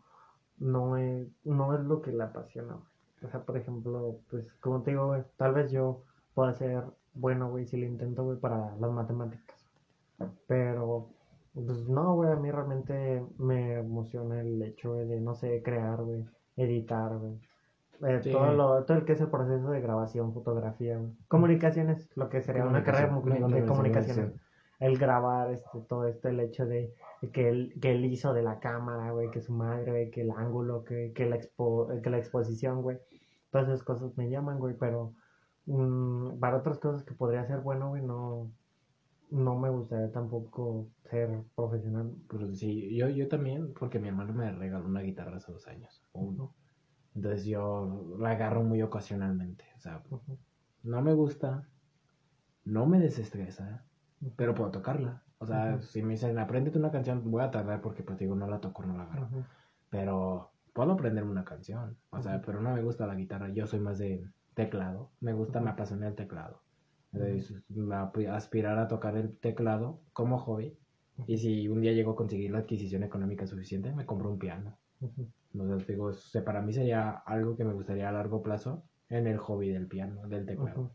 [0.60, 2.86] no es, no es lo que le apasiona, güey.
[3.22, 6.02] O sea, por ejemplo, pues como te digo, güey, tal vez yo
[6.34, 6.84] pueda ser
[7.14, 9.66] bueno, güey, si lo intento, güey, para las matemáticas.
[10.46, 11.08] Pero,
[11.54, 16.02] pues no, güey, a mí realmente me emociona el hecho güey, de, no sé, crear,
[16.02, 16.24] güey,
[16.56, 17.34] editar, güey.
[18.02, 18.32] Eh, Sí.
[18.32, 21.12] todo, lo, todo el que es el proceso de grabación, fotografía, güey.
[21.28, 24.32] Comunicaciones, lo que sería una carrera de, comunicaciones.
[24.78, 26.94] El grabar, este, todo esto, el hecho de
[27.32, 30.30] que él, que él hizo de la cámara, güey, que su madre, güey, que el
[30.30, 32.98] ángulo, que, que, la, expo, que la exposición, güey.
[33.50, 35.14] Todas esas cosas me llaman, güey, pero
[35.66, 38.50] mm, para otras cosas que podría ser bueno, güey, no,
[39.30, 42.14] no me gustaría tampoco ser profesional.
[42.28, 46.02] Pues sí, yo, yo también, porque mi hermano me regaló una guitarra hace dos años,
[46.12, 46.54] o uno.
[47.14, 49.64] Entonces yo la agarro muy ocasionalmente.
[49.76, 50.02] O sea,
[50.82, 51.68] no me gusta,
[52.64, 53.84] no me desestresa,
[54.36, 55.22] pero puedo tocarla.
[55.42, 58.46] O sea, si me dicen, apréndete una canción, voy a tardar porque pues digo, no
[58.46, 59.28] la toco, no la agarro.
[59.88, 61.96] Pero puedo aprenderme una canción.
[62.10, 63.48] O sea, pero no me gusta la guitarra.
[63.48, 64.22] Yo soy más de
[64.52, 65.10] teclado.
[65.20, 66.60] Me gusta, me apasiona el teclado.
[67.14, 67.54] Entonces,
[68.30, 70.76] aspirar a tocar el teclado como hobby.
[71.26, 74.76] Y si un día llego a conseguir la adquisición económica suficiente, me compro un piano.
[75.54, 76.10] Entonces, digo,
[76.44, 80.28] para mí sería algo que me gustaría a largo plazo en el hobby del piano,
[80.28, 80.92] del teclado.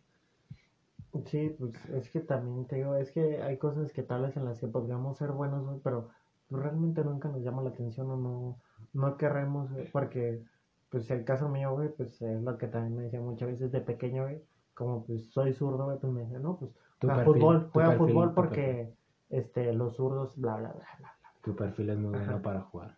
[1.26, 4.46] Sí, pues es que también te digo, es que hay cosas que tal vez en
[4.46, 6.10] las que podríamos ser buenos, pero
[6.50, 8.58] pues, realmente nunca nos llama la atención o no,
[8.94, 10.44] no queremos, porque
[10.90, 13.82] pues el caso mío, güey, pues es lo que también me decía muchas veces de
[13.82, 14.42] pequeño, güey,
[14.74, 18.08] como pues soy zurdo, güey, pues me dice, no, pues juega perfil, fútbol, juega perfil,
[18.08, 18.94] fútbol porque
[19.30, 21.12] este, los zurdos, bla, bla, bla, bla.
[21.42, 22.98] Tu perfil es muy bueno para jugar.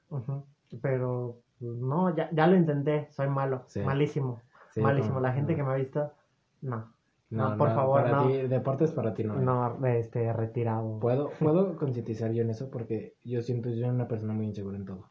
[0.82, 3.82] Pero pues, no, ya, ya lo intenté, soy malo, Sí.
[3.82, 4.42] malísimo,
[4.74, 5.20] Sí, malísimo.
[5.20, 5.58] La gente no.
[5.58, 6.12] que me ha visto,
[6.62, 6.92] no,
[7.30, 8.28] No, No, por favor, para no.
[8.28, 9.36] ti, deportes para ti no.
[9.36, 11.00] no, este, retirado.
[11.00, 14.78] Puedo, puedo concientizar yo en eso porque yo siento yo soy una persona muy insegura
[14.78, 15.10] en todo.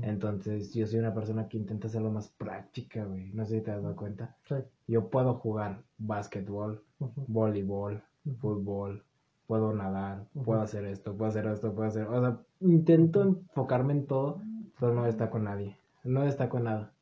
[0.00, 3.30] Entonces, yo soy una persona que intenta hacerlo más práctica, güey.
[3.34, 4.34] No sé si te has dado cuenta.
[4.48, 4.54] Sí.
[4.88, 6.82] Yo puedo jugar básquetbol,
[7.26, 8.36] voleibol, Ujú.
[8.38, 9.04] fútbol,
[9.46, 12.06] puedo nadar, puedo hacer esto, puedo hacer esto, puedo hacer...
[12.06, 14.40] O sea, intento enfocarme en todo,
[14.80, 15.76] pero no destaco en nadie.
[16.02, 16.92] No destaco en nada.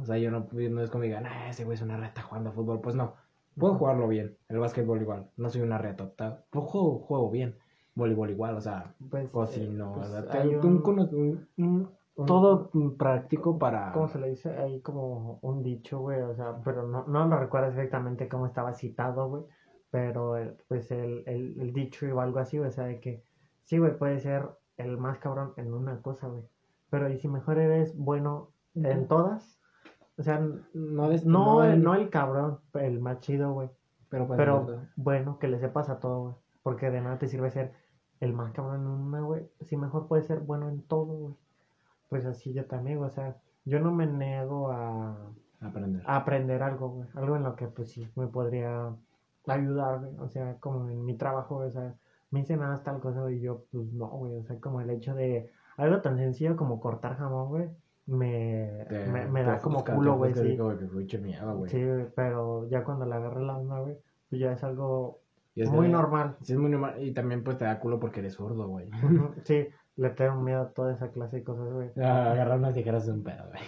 [0.00, 2.52] O sea, yo no, no es como digan, ah, ese güey es una reta jugando
[2.52, 2.80] fútbol.
[2.80, 3.14] Pues no,
[3.58, 4.36] puedo jugarlo bien.
[4.48, 6.10] El básquetbol igual, no soy una reta.
[6.14, 7.56] ta- Pues juego, juego bien.
[7.94, 9.86] Voleibol igual, o sea, Pues, cocino.
[9.90, 10.42] eh, pues, o sea,
[11.56, 11.88] un-
[12.26, 13.92] todo práctico para...
[13.92, 14.50] ¿Cómo se le dice?
[14.56, 18.72] Hay como un dicho, güey, o sea, pero no, no lo recuerdo exactamente cómo estaba
[18.74, 19.44] citado, güey,
[19.90, 23.22] pero eh, pues el, el, el dicho o algo así, güey, o sea, de que
[23.64, 26.42] sí, güey, puede ser el más cabrón en una cosa, güey,
[26.90, 29.57] pero y si mejor eres bueno en todas,
[30.18, 30.40] o sea,
[30.74, 33.70] No, des- no, el, el- no el cabrón, el más chido, güey,
[34.10, 34.88] pero, pues, pero ¿verdad?
[34.96, 37.72] bueno, que le sepas a todo, güey, porque de nada te sirve ser
[38.20, 41.34] el más cabrón en una, güey, si mejor puedes ser bueno en todo, güey,
[42.08, 45.16] pues así yo también, güey, o sea, yo no me niego a
[45.60, 46.02] aprender.
[46.06, 47.08] a aprender algo, güey.
[47.14, 48.94] Algo en lo que, pues sí, me podría
[49.46, 50.16] ayudar, güey.
[50.18, 51.94] O sea, como en mi trabajo, güey, o sea,
[52.30, 54.36] me dicen nada tal cosa, güey, y yo, pues no, güey.
[54.36, 57.68] O sea, como el hecho de algo tan sencillo como cortar jamón, güey,
[58.08, 60.56] me, me, me da como culo, güey, sí.
[61.70, 61.84] Sí,
[62.16, 63.96] pero ya cuando le agarré la onda, güey,
[64.28, 65.20] pues ya es algo
[65.54, 66.36] es muy normal.
[66.42, 67.02] Sí, es muy normal.
[67.02, 68.90] Y también pues te da culo porque eres zurdo, güey.
[69.44, 69.66] Sí,
[69.96, 71.90] le tengo miedo a toda esa clase de cosas, güey.
[71.96, 73.62] Ah, Agarrar unas tijeras es un pedo, güey.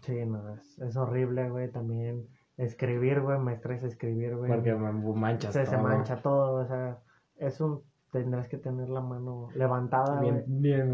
[0.00, 1.70] Sí, no, es, es horrible, güey.
[1.70, 2.26] También
[2.56, 4.50] escribir, güey, me estresa escribir, güey.
[4.50, 5.82] Porque man- manchas se, se todo.
[5.82, 6.98] mancha todo, o sea,
[7.36, 7.82] es un,
[8.14, 10.44] tendrás que tener la mano levantada, bien,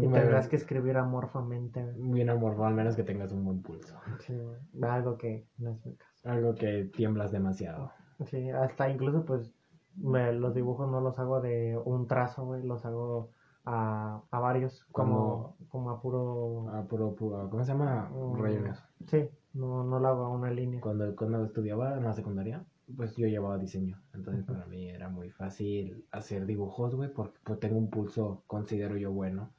[0.01, 1.85] y tendrás que escribir amorfamente.
[1.95, 3.95] Bien amorfo, al menos que tengas un buen pulso.
[4.19, 4.33] Sí,
[4.81, 6.29] algo que no es mi caso.
[6.29, 7.91] Algo que tiemblas demasiado.
[8.25, 9.53] Sí, hasta incluso, pues,
[9.95, 13.29] me- los dibujos no los hago de un trazo, güey, los hago
[13.65, 16.65] a, a varios, como, como a puro...
[16.69, 18.09] Ah, puro, puro, ¿cómo se llama?
[18.35, 18.79] Rayones.
[19.07, 20.81] Sí, no, no lo hago a una línea.
[20.81, 22.65] Cuando, cuando estudiaba en la secundaria,
[22.95, 24.01] pues yo llevaba diseño.
[24.13, 28.97] Entonces para mí era muy fácil hacer dibujos, güey, porque pues, tengo un pulso, considero
[28.97, 29.51] yo, bueno.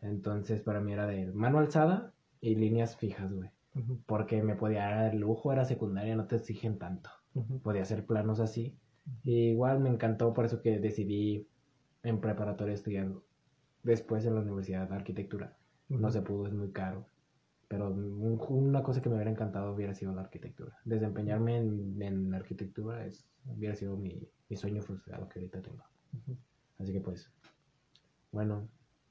[0.00, 3.50] Entonces para mí era de mano alzada y líneas fijas, güey.
[4.06, 7.10] Porque me podía dar el lujo, era secundaria, no te exigen tanto.
[7.62, 8.76] Podía hacer planos así.
[9.22, 11.48] Y igual me encantó, por eso que decidí
[12.02, 13.10] en preparatoria estudiar
[13.82, 15.56] después en la universidad de arquitectura.
[15.88, 17.06] No se pudo, es muy caro.
[17.74, 20.78] Pero un- una cosa que me hubiera encantado hubiera sido la arquitectura.
[20.84, 25.82] Desempeñarme en, en arquitectura es, hubiera sido mi, mi sueño frustrado que ahorita tengo.
[26.78, 27.28] Así que pues,
[28.30, 28.68] bueno,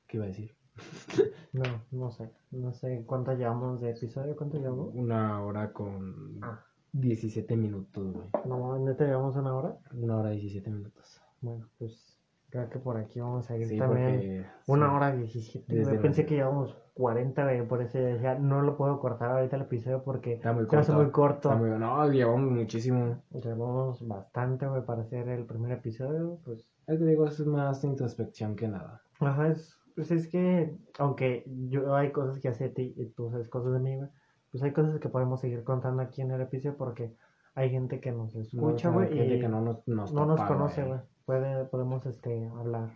[0.07, 0.55] ¿qué iba a decir?
[1.53, 4.89] No, no sé, no sé cuánto llevamos de episodio, cuánto llevamos.
[4.95, 6.59] Una hora con Ah.
[6.93, 8.27] 17 minutos, güey.
[8.45, 9.77] No, ¿neta llevamos una hora?
[9.93, 11.21] Una hora 17 minutos.
[11.41, 12.12] Bueno, pues
[12.53, 14.11] creo que por aquí vamos a ir Sí, también.
[14.11, 14.45] porque...
[14.67, 14.95] Una sí.
[14.95, 15.73] hora diecisiete.
[15.75, 19.31] Desde Yo pensé la- que llevamos 40, güey, por eso decía, no lo puedo cortar
[19.31, 20.93] ahorita el episodio porque Está muy corto.
[20.93, 21.49] muy corto.
[21.49, 23.23] Está muy- No, llevamos muchísimo.
[23.31, 26.67] Llevamos bastante, güey, para hacer el primer episodio, pues...
[26.85, 29.01] Es que digo, es más introspección que nada.
[29.19, 33.49] Ajá, es, pues es que, aunque yo hay cosas que hace ti y tú sabes
[33.49, 34.09] cosas de mí, güey,
[34.51, 37.15] pues hay cosas que podemos seguir contando aquí en el episodio porque
[37.55, 40.41] hay gente que nos escucha, No, güey, gente y que no nos, nos, no nos
[40.41, 40.99] conoce, güey.
[41.25, 42.91] Puede, podemos este, hablar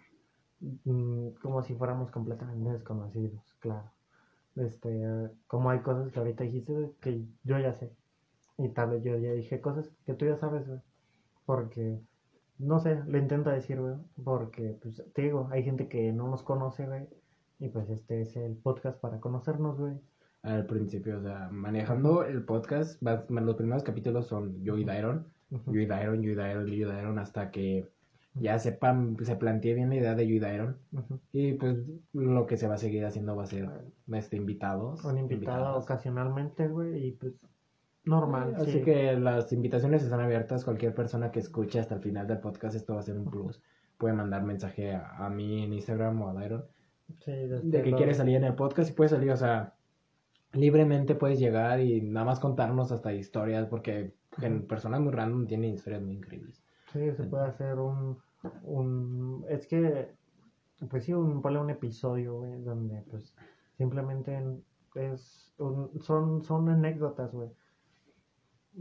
[0.59, 3.91] mm, como si fuéramos completamente desconocidos, claro.
[4.55, 7.91] Este, como hay cosas que ahorita dijiste que yo ya sé.
[8.57, 10.79] Y tal vez yo ya dije cosas que tú ya sabes, güey.
[11.45, 11.99] Porque,
[12.57, 13.95] no sé, lo intento decir, güey.
[14.23, 17.07] Porque, pues, te digo, hay gente que no nos conoce, güey.
[17.59, 19.93] Y pues este es el podcast para conocernos, güey.
[20.43, 25.79] Al principio, o sea, manejando el podcast, los primeros capítulos son yo y Dairon, yo
[25.81, 27.89] y Dairon, yo y Dairon, yo y Dairon, hasta que
[28.39, 30.77] ya sepan, se plantee bien la idea de Dairon.
[30.91, 31.19] Ujú.
[31.31, 31.77] Y pues
[32.13, 33.69] lo que se va a seguir haciendo va a ser
[34.11, 35.03] este, invitados.
[35.05, 35.83] Un invitado invitadas.
[35.83, 37.07] ocasionalmente, güey.
[37.07, 37.33] Y pues,
[38.05, 38.55] normal.
[38.55, 38.81] Así sí.
[38.81, 40.63] que las invitaciones están abiertas.
[40.65, 43.61] Cualquier persona que escuche hasta el final del podcast, esto va a ser un plus.
[43.97, 46.65] Puede mandar mensaje a, a mí en Instagram o a Dairon
[47.23, 49.73] Sí, de que lo- quiere salir en el podcast y puede salir, o sea,
[50.53, 55.73] libremente puedes llegar y nada más contarnos hasta historias, porque en personas muy random tienen
[55.73, 56.61] historias muy increíbles.
[56.91, 58.17] Sí, se puede hacer un,
[58.63, 60.15] un es que
[60.89, 63.35] pues sí, un, ponle un episodio, güey, donde pues
[63.77, 64.39] simplemente
[64.95, 67.49] es un, son, son anécdotas, güey.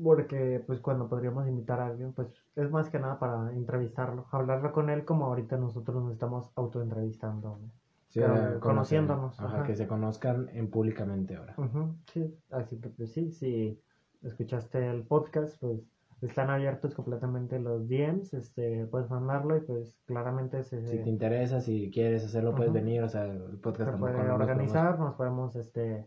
[0.02, 4.70] Porque, pues, cuando podríamos invitar a alguien, pues, es más que nada para entrevistarlo, hablarlo
[4.72, 7.70] con él como ahorita nosotros nos estamos autoentrevistando, güey.
[8.08, 9.66] Sí, Pero conociéndonos, Ajá, ajá.
[9.66, 11.54] que se conozcan en públicamente ahora.
[11.56, 13.80] Ujú, sí, así que, pues, sí, si
[14.22, 15.80] escuchaste el podcast, pues,
[16.22, 21.60] están abiertos completamente los DMs, este, puedes mandarlo y, pues, claramente se, Si te interesa,
[21.60, 23.02] si quieres hacerlo, puedes venir.
[23.02, 26.06] O sea, el podcast se puede no organizar, nos podemos, este,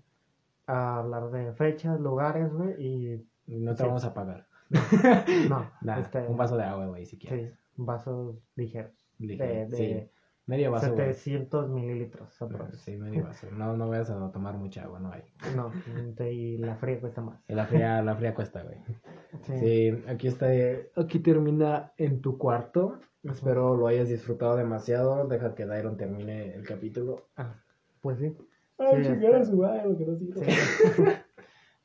[0.66, 3.88] hablar de fechas, lugares, güey, y No te Sí.
[3.88, 4.48] vamos a pagar.
[5.50, 7.54] no, Nada, este, un vaso de agua, güey, si sí, quieres.
[7.76, 10.10] vasos ligeros, Ligero, de, de sí.
[10.50, 11.14] Medio vaso, güey.
[11.14, 12.80] 700 mililitros, aprox.
[12.80, 13.46] Sí, medio vaso.
[13.52, 15.22] No, no vayas a tomar mucha agua, no hay.
[15.56, 15.72] No,
[16.26, 17.40] y la fría cuesta más.
[17.48, 18.78] Y La fría, la fría cuesta, güey.
[19.44, 19.60] Sí.
[19.60, 20.48] Sí, aquí está.
[20.96, 23.00] Aquí termina en tu cuarto.
[23.22, 25.28] Espero lo hayas disfrutado demasiado.
[25.28, 27.28] Deja que Dairon termine el capítulo.
[27.38, 27.54] Ah,
[28.02, 28.36] pues sí.
[28.80, 30.46] Ay, Sí, chingar a su madre, lo que no sirve.
[30.46, 31.04] Sí.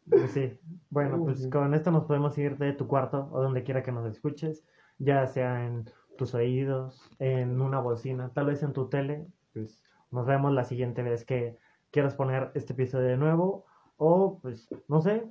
[0.09, 0.59] Pues sí.
[0.89, 1.51] Bueno, pues sí.
[1.51, 4.65] con esto nos podemos ir de tu cuarto o donde quiera que nos escuches,
[4.99, 5.85] ya sea en
[6.16, 9.27] tus oídos, en una bocina, tal vez en tu tele.
[9.53, 11.57] Pues nos vemos la siguiente vez que
[11.91, 13.66] quieras poner este episodio de nuevo
[13.97, 15.24] o pues no sé,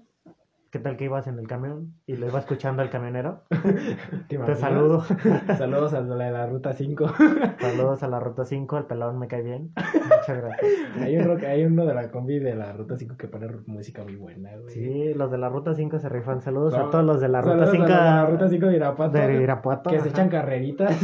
[0.73, 3.43] qué tal que ibas en el camión y lo iba escuchando el camionero.
[4.27, 5.03] ¿Te saludo.
[5.57, 7.05] Saludos a la de la ruta 5.
[7.59, 9.71] Saludos a la ruta 5, el pelón me cae bien.
[9.75, 10.71] Muchas gracias.
[10.99, 14.03] hay, un rock- hay uno de la combi de la ruta 5 que pone música
[14.03, 14.73] muy buena, güey.
[14.73, 16.41] Sí, los de la ruta 5 se rifan.
[16.41, 18.65] Saludos a todos los de la ruta saludos a 5 los de la ruta 5
[18.65, 19.17] de Irapuato.
[19.19, 19.89] de Irapuato.
[19.91, 20.97] Que se echan carreritas.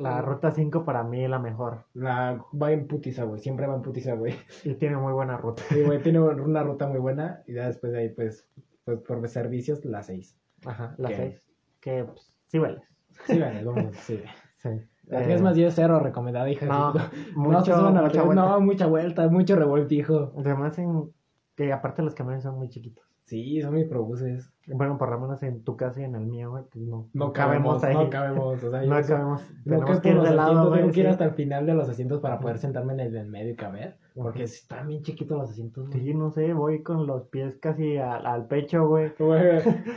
[0.00, 1.84] La ruta 5 para mí es la mejor.
[1.94, 3.40] La va en putiza, güey.
[3.40, 4.34] Siempre va en putiza, güey.
[4.64, 5.62] Y tiene muy buena ruta.
[5.68, 7.42] Sí, güey, tiene una ruta muy buena.
[7.46, 8.48] Y ya después de ahí, pues,
[8.84, 10.38] pues por servicios, la 6.
[10.66, 11.16] Ajá, la ¿Qué?
[11.16, 11.42] 6.
[11.80, 12.82] Que pues, sí hueles.
[13.26, 14.22] Sí, vale, vamos, sí.
[14.56, 14.70] Sí.
[15.08, 16.64] La Eh, 10 más 10, 0, recomendada, hija.
[16.64, 18.42] No, no, mucho, la mucha vuelta.
[18.42, 20.32] no, mucha vuelta, mucho revoltijo.
[20.38, 21.12] Además, en,
[21.54, 23.04] que aparte los camiones son muy chiquitos.
[23.26, 24.50] Sí, son microbuses.
[24.66, 27.32] Bueno, por lo menos en tu casa y en el mío, güey, pues no, No
[27.32, 27.94] cabemos, ahí.
[27.94, 28.62] no cabemos.
[28.62, 29.42] O sea, No cabemos.
[29.64, 30.80] No que que ir los de lado, güey.
[30.80, 31.12] tengo que ir sí.
[31.12, 33.96] hasta el final de los asientos para poder sentarme en el del medio y caber.
[34.14, 35.88] Porque están bien chiquitos los asientos.
[35.88, 36.00] güey.
[36.00, 39.12] Sí, no sé, voy con los pies casi al, al pecho, güey.
[39.18, 39.58] Güey,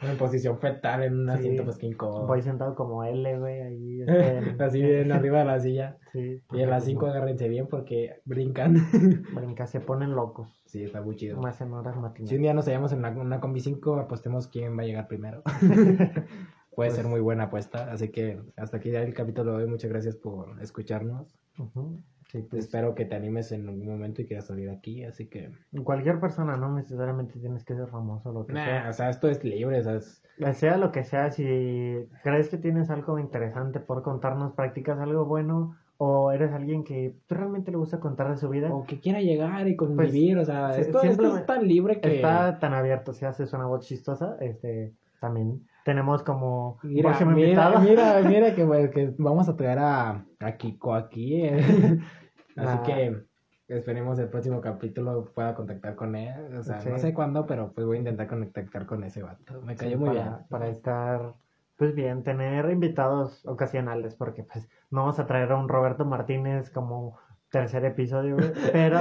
[0.00, 1.32] en posición fetal en un Sí.
[1.32, 2.26] asiento, pues que incómodo.
[2.26, 4.00] Voy sentado como L, güey, ahí.
[4.02, 5.98] este, Así bien arriba de la silla.
[6.12, 6.42] Sí.
[6.52, 8.76] Y en las porque, 5 pues, agárrense bien porque brincan.
[9.34, 10.59] Brinca, se ponen locos.
[10.70, 11.40] Sí, está muy chido.
[11.40, 12.28] Más en horas matinales.
[12.30, 15.08] Si un día nos hallamos en una, una combi 5, apostemos quién va a llegar
[15.08, 15.42] primero.
[16.76, 17.90] Puede Pues- ser muy buena apuesta.
[17.90, 19.70] Así que hasta aquí ya el capítulo de hoy.
[19.70, 21.36] Muchas gracias por escucharnos.
[21.58, 22.00] Ujú.
[22.30, 25.02] Sí, pues, Espero que te animes en algún momento y quieras salir aquí.
[25.04, 25.50] Así que.
[25.82, 29.42] Cualquier persona, no necesariamente tienes que ser famoso, lo que Nah, o sea, esto es
[29.42, 29.80] libre.
[29.80, 30.54] O sea, es- sea.
[30.54, 35.76] Sea lo que sea, si crees que tienes algo interesante por contarnos, practicas algo bueno,
[36.02, 39.68] o eres alguien que realmente le gusta contar de su vida, o que quiera llegar
[39.68, 40.38] y convivir.
[40.38, 42.16] o sea, Pues, sí, esto, es tan libre que.
[42.16, 43.12] está tan abierto.
[43.12, 48.90] Si haces una voz chistosa, este, también tenemos como Mira, mira, mira, mira que, güey,
[48.90, 51.42] que vamos a traer a, a Kiko aquí.
[51.44, 51.58] eh.
[52.56, 52.82] Así Ah.
[52.84, 53.16] que
[53.68, 56.56] esperemos el próximo capítulo pueda contactar con él.
[56.56, 56.88] O sea, Sí.
[56.88, 59.60] no sé cuándo, pero pues voy a intentar contactar con ese vato.
[59.62, 60.34] Me cayó Sí, muy para, bien.
[60.48, 61.34] para estar
[61.80, 66.70] pues bien, tener invitados ocasionales, porque pues no vamos a traer a un Roberto Martínez
[66.70, 67.18] como
[67.50, 68.98] tercer episodio, güey, pero,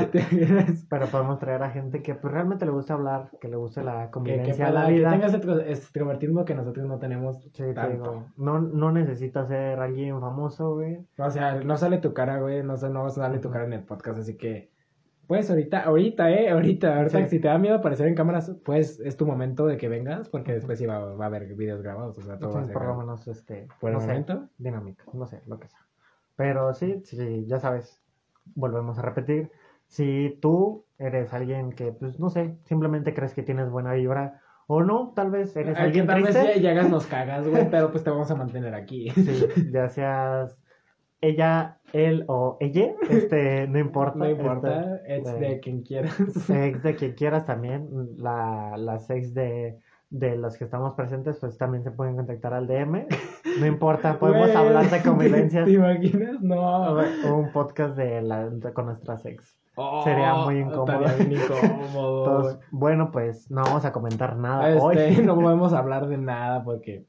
[0.89, 3.97] pero podemos traer a gente que pues realmente le gusta hablar, que le guste la
[3.99, 5.11] que, que, convivencia, pueda- la que vida.
[5.11, 7.91] tenga ese extro- extrovertismo que nosotros no tenemos Sí, te tanto.
[7.91, 11.05] digo, no, no necesita ser alguien famoso, güey.
[11.17, 14.19] O sea, no sale tu cara, güey, no, no sale tu cara en el podcast,
[14.19, 14.71] así que...
[15.29, 17.29] Pues ahorita, ahorita, eh, ahorita, ahorita, Sí.
[17.29, 20.53] si te da miedo aparecer en cámaras, pues es tu momento de que vengas, porque
[20.53, 22.85] después sí va, va a haber videos grabados, o sea, todo va a ser por
[22.85, 24.49] lo menos, este, Por no sé, momento.
[24.57, 25.79] dinámica, no sé, lo que sea.
[26.35, 28.01] Pero sí, sí, ya sabes,
[28.55, 29.51] volvemos a repetir,
[29.87, 34.81] si tú eres alguien que, pues, no sé, simplemente crees que tienes buena vibra, o
[34.83, 37.67] no, tal vez eres Ay, alguien que tal vez triste, ya llegas, nos cagas, güey,
[37.71, 39.11] pero pues te vamos a mantener aquí.
[39.11, 40.59] sí, ya seas
[41.21, 44.19] ella, él o ella, este, no importa.
[44.19, 46.19] No importa, este, es de quien quieras.
[46.49, 47.87] ex de quien quieras también,
[48.17, 49.77] la, las ex de,
[50.09, 53.07] de los que estamos presentes, pues también se pueden contactar al DM,
[53.59, 55.65] no importa, podemos hablar de convivencias.
[55.65, 56.41] ¿Te imaginas?
[56.41, 56.97] No.
[57.33, 59.59] un podcast de la, con nuestras ex.
[60.03, 61.05] Sería muy incómodo.
[61.19, 62.25] Incómodo.
[62.25, 64.97] Entonces, bueno, pues no vamos a comentar nada hoy.
[64.97, 67.05] Este, no podemos hablar de nada porque.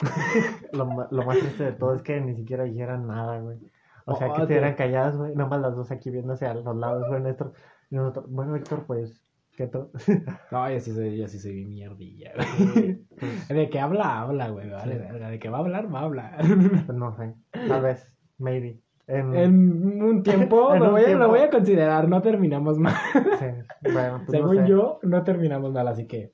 [0.72, 3.58] Lo más triste de todo es que ni siquiera dijeran nada, güey.
[4.06, 5.34] O sea, Oh, que estuvieran calladas, güey.
[5.34, 7.52] Nomás las dos aquí viéndose a los lados, güey, Néstor.
[7.90, 9.22] Y nosotros, bueno, Héctor, pues,
[9.56, 9.90] ¿qué tú?
[10.50, 13.04] No, yo sí soy, yo sí soy mierdilla, güey.
[13.18, 14.70] pues, De que habla, habla, güey.
[14.70, 14.98] Vale, Sí.
[14.98, 15.28] verga.
[15.30, 16.36] De que va a hablar, va a hablar.
[16.86, 17.34] pues no sé.
[17.68, 18.80] Tal vez, maybe.
[19.06, 21.24] En, En un tiempo, En lo, un voy a, tiempo.
[21.24, 22.94] lo voy a considerar, no terminamos mal.
[23.38, 23.46] sí,
[23.92, 24.68] bueno, pues no Según sé.
[24.68, 26.32] yo, no terminamos mal, así que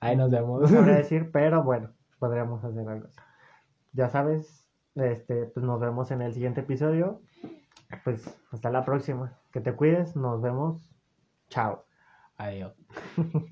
[0.00, 0.70] ahí nos No vemos.
[0.70, 1.90] sabría decir, pero bueno,
[2.20, 3.18] podríamos hacer algo así.
[3.92, 7.22] Ya sabes, este, pues nos vemos en el siguiente episodio.
[8.04, 8.22] Pues
[8.52, 9.40] hasta la próxima.
[9.50, 10.88] Que te cuides, nos vemos.
[11.48, 11.84] Chao.
[12.36, 12.76] Adiós.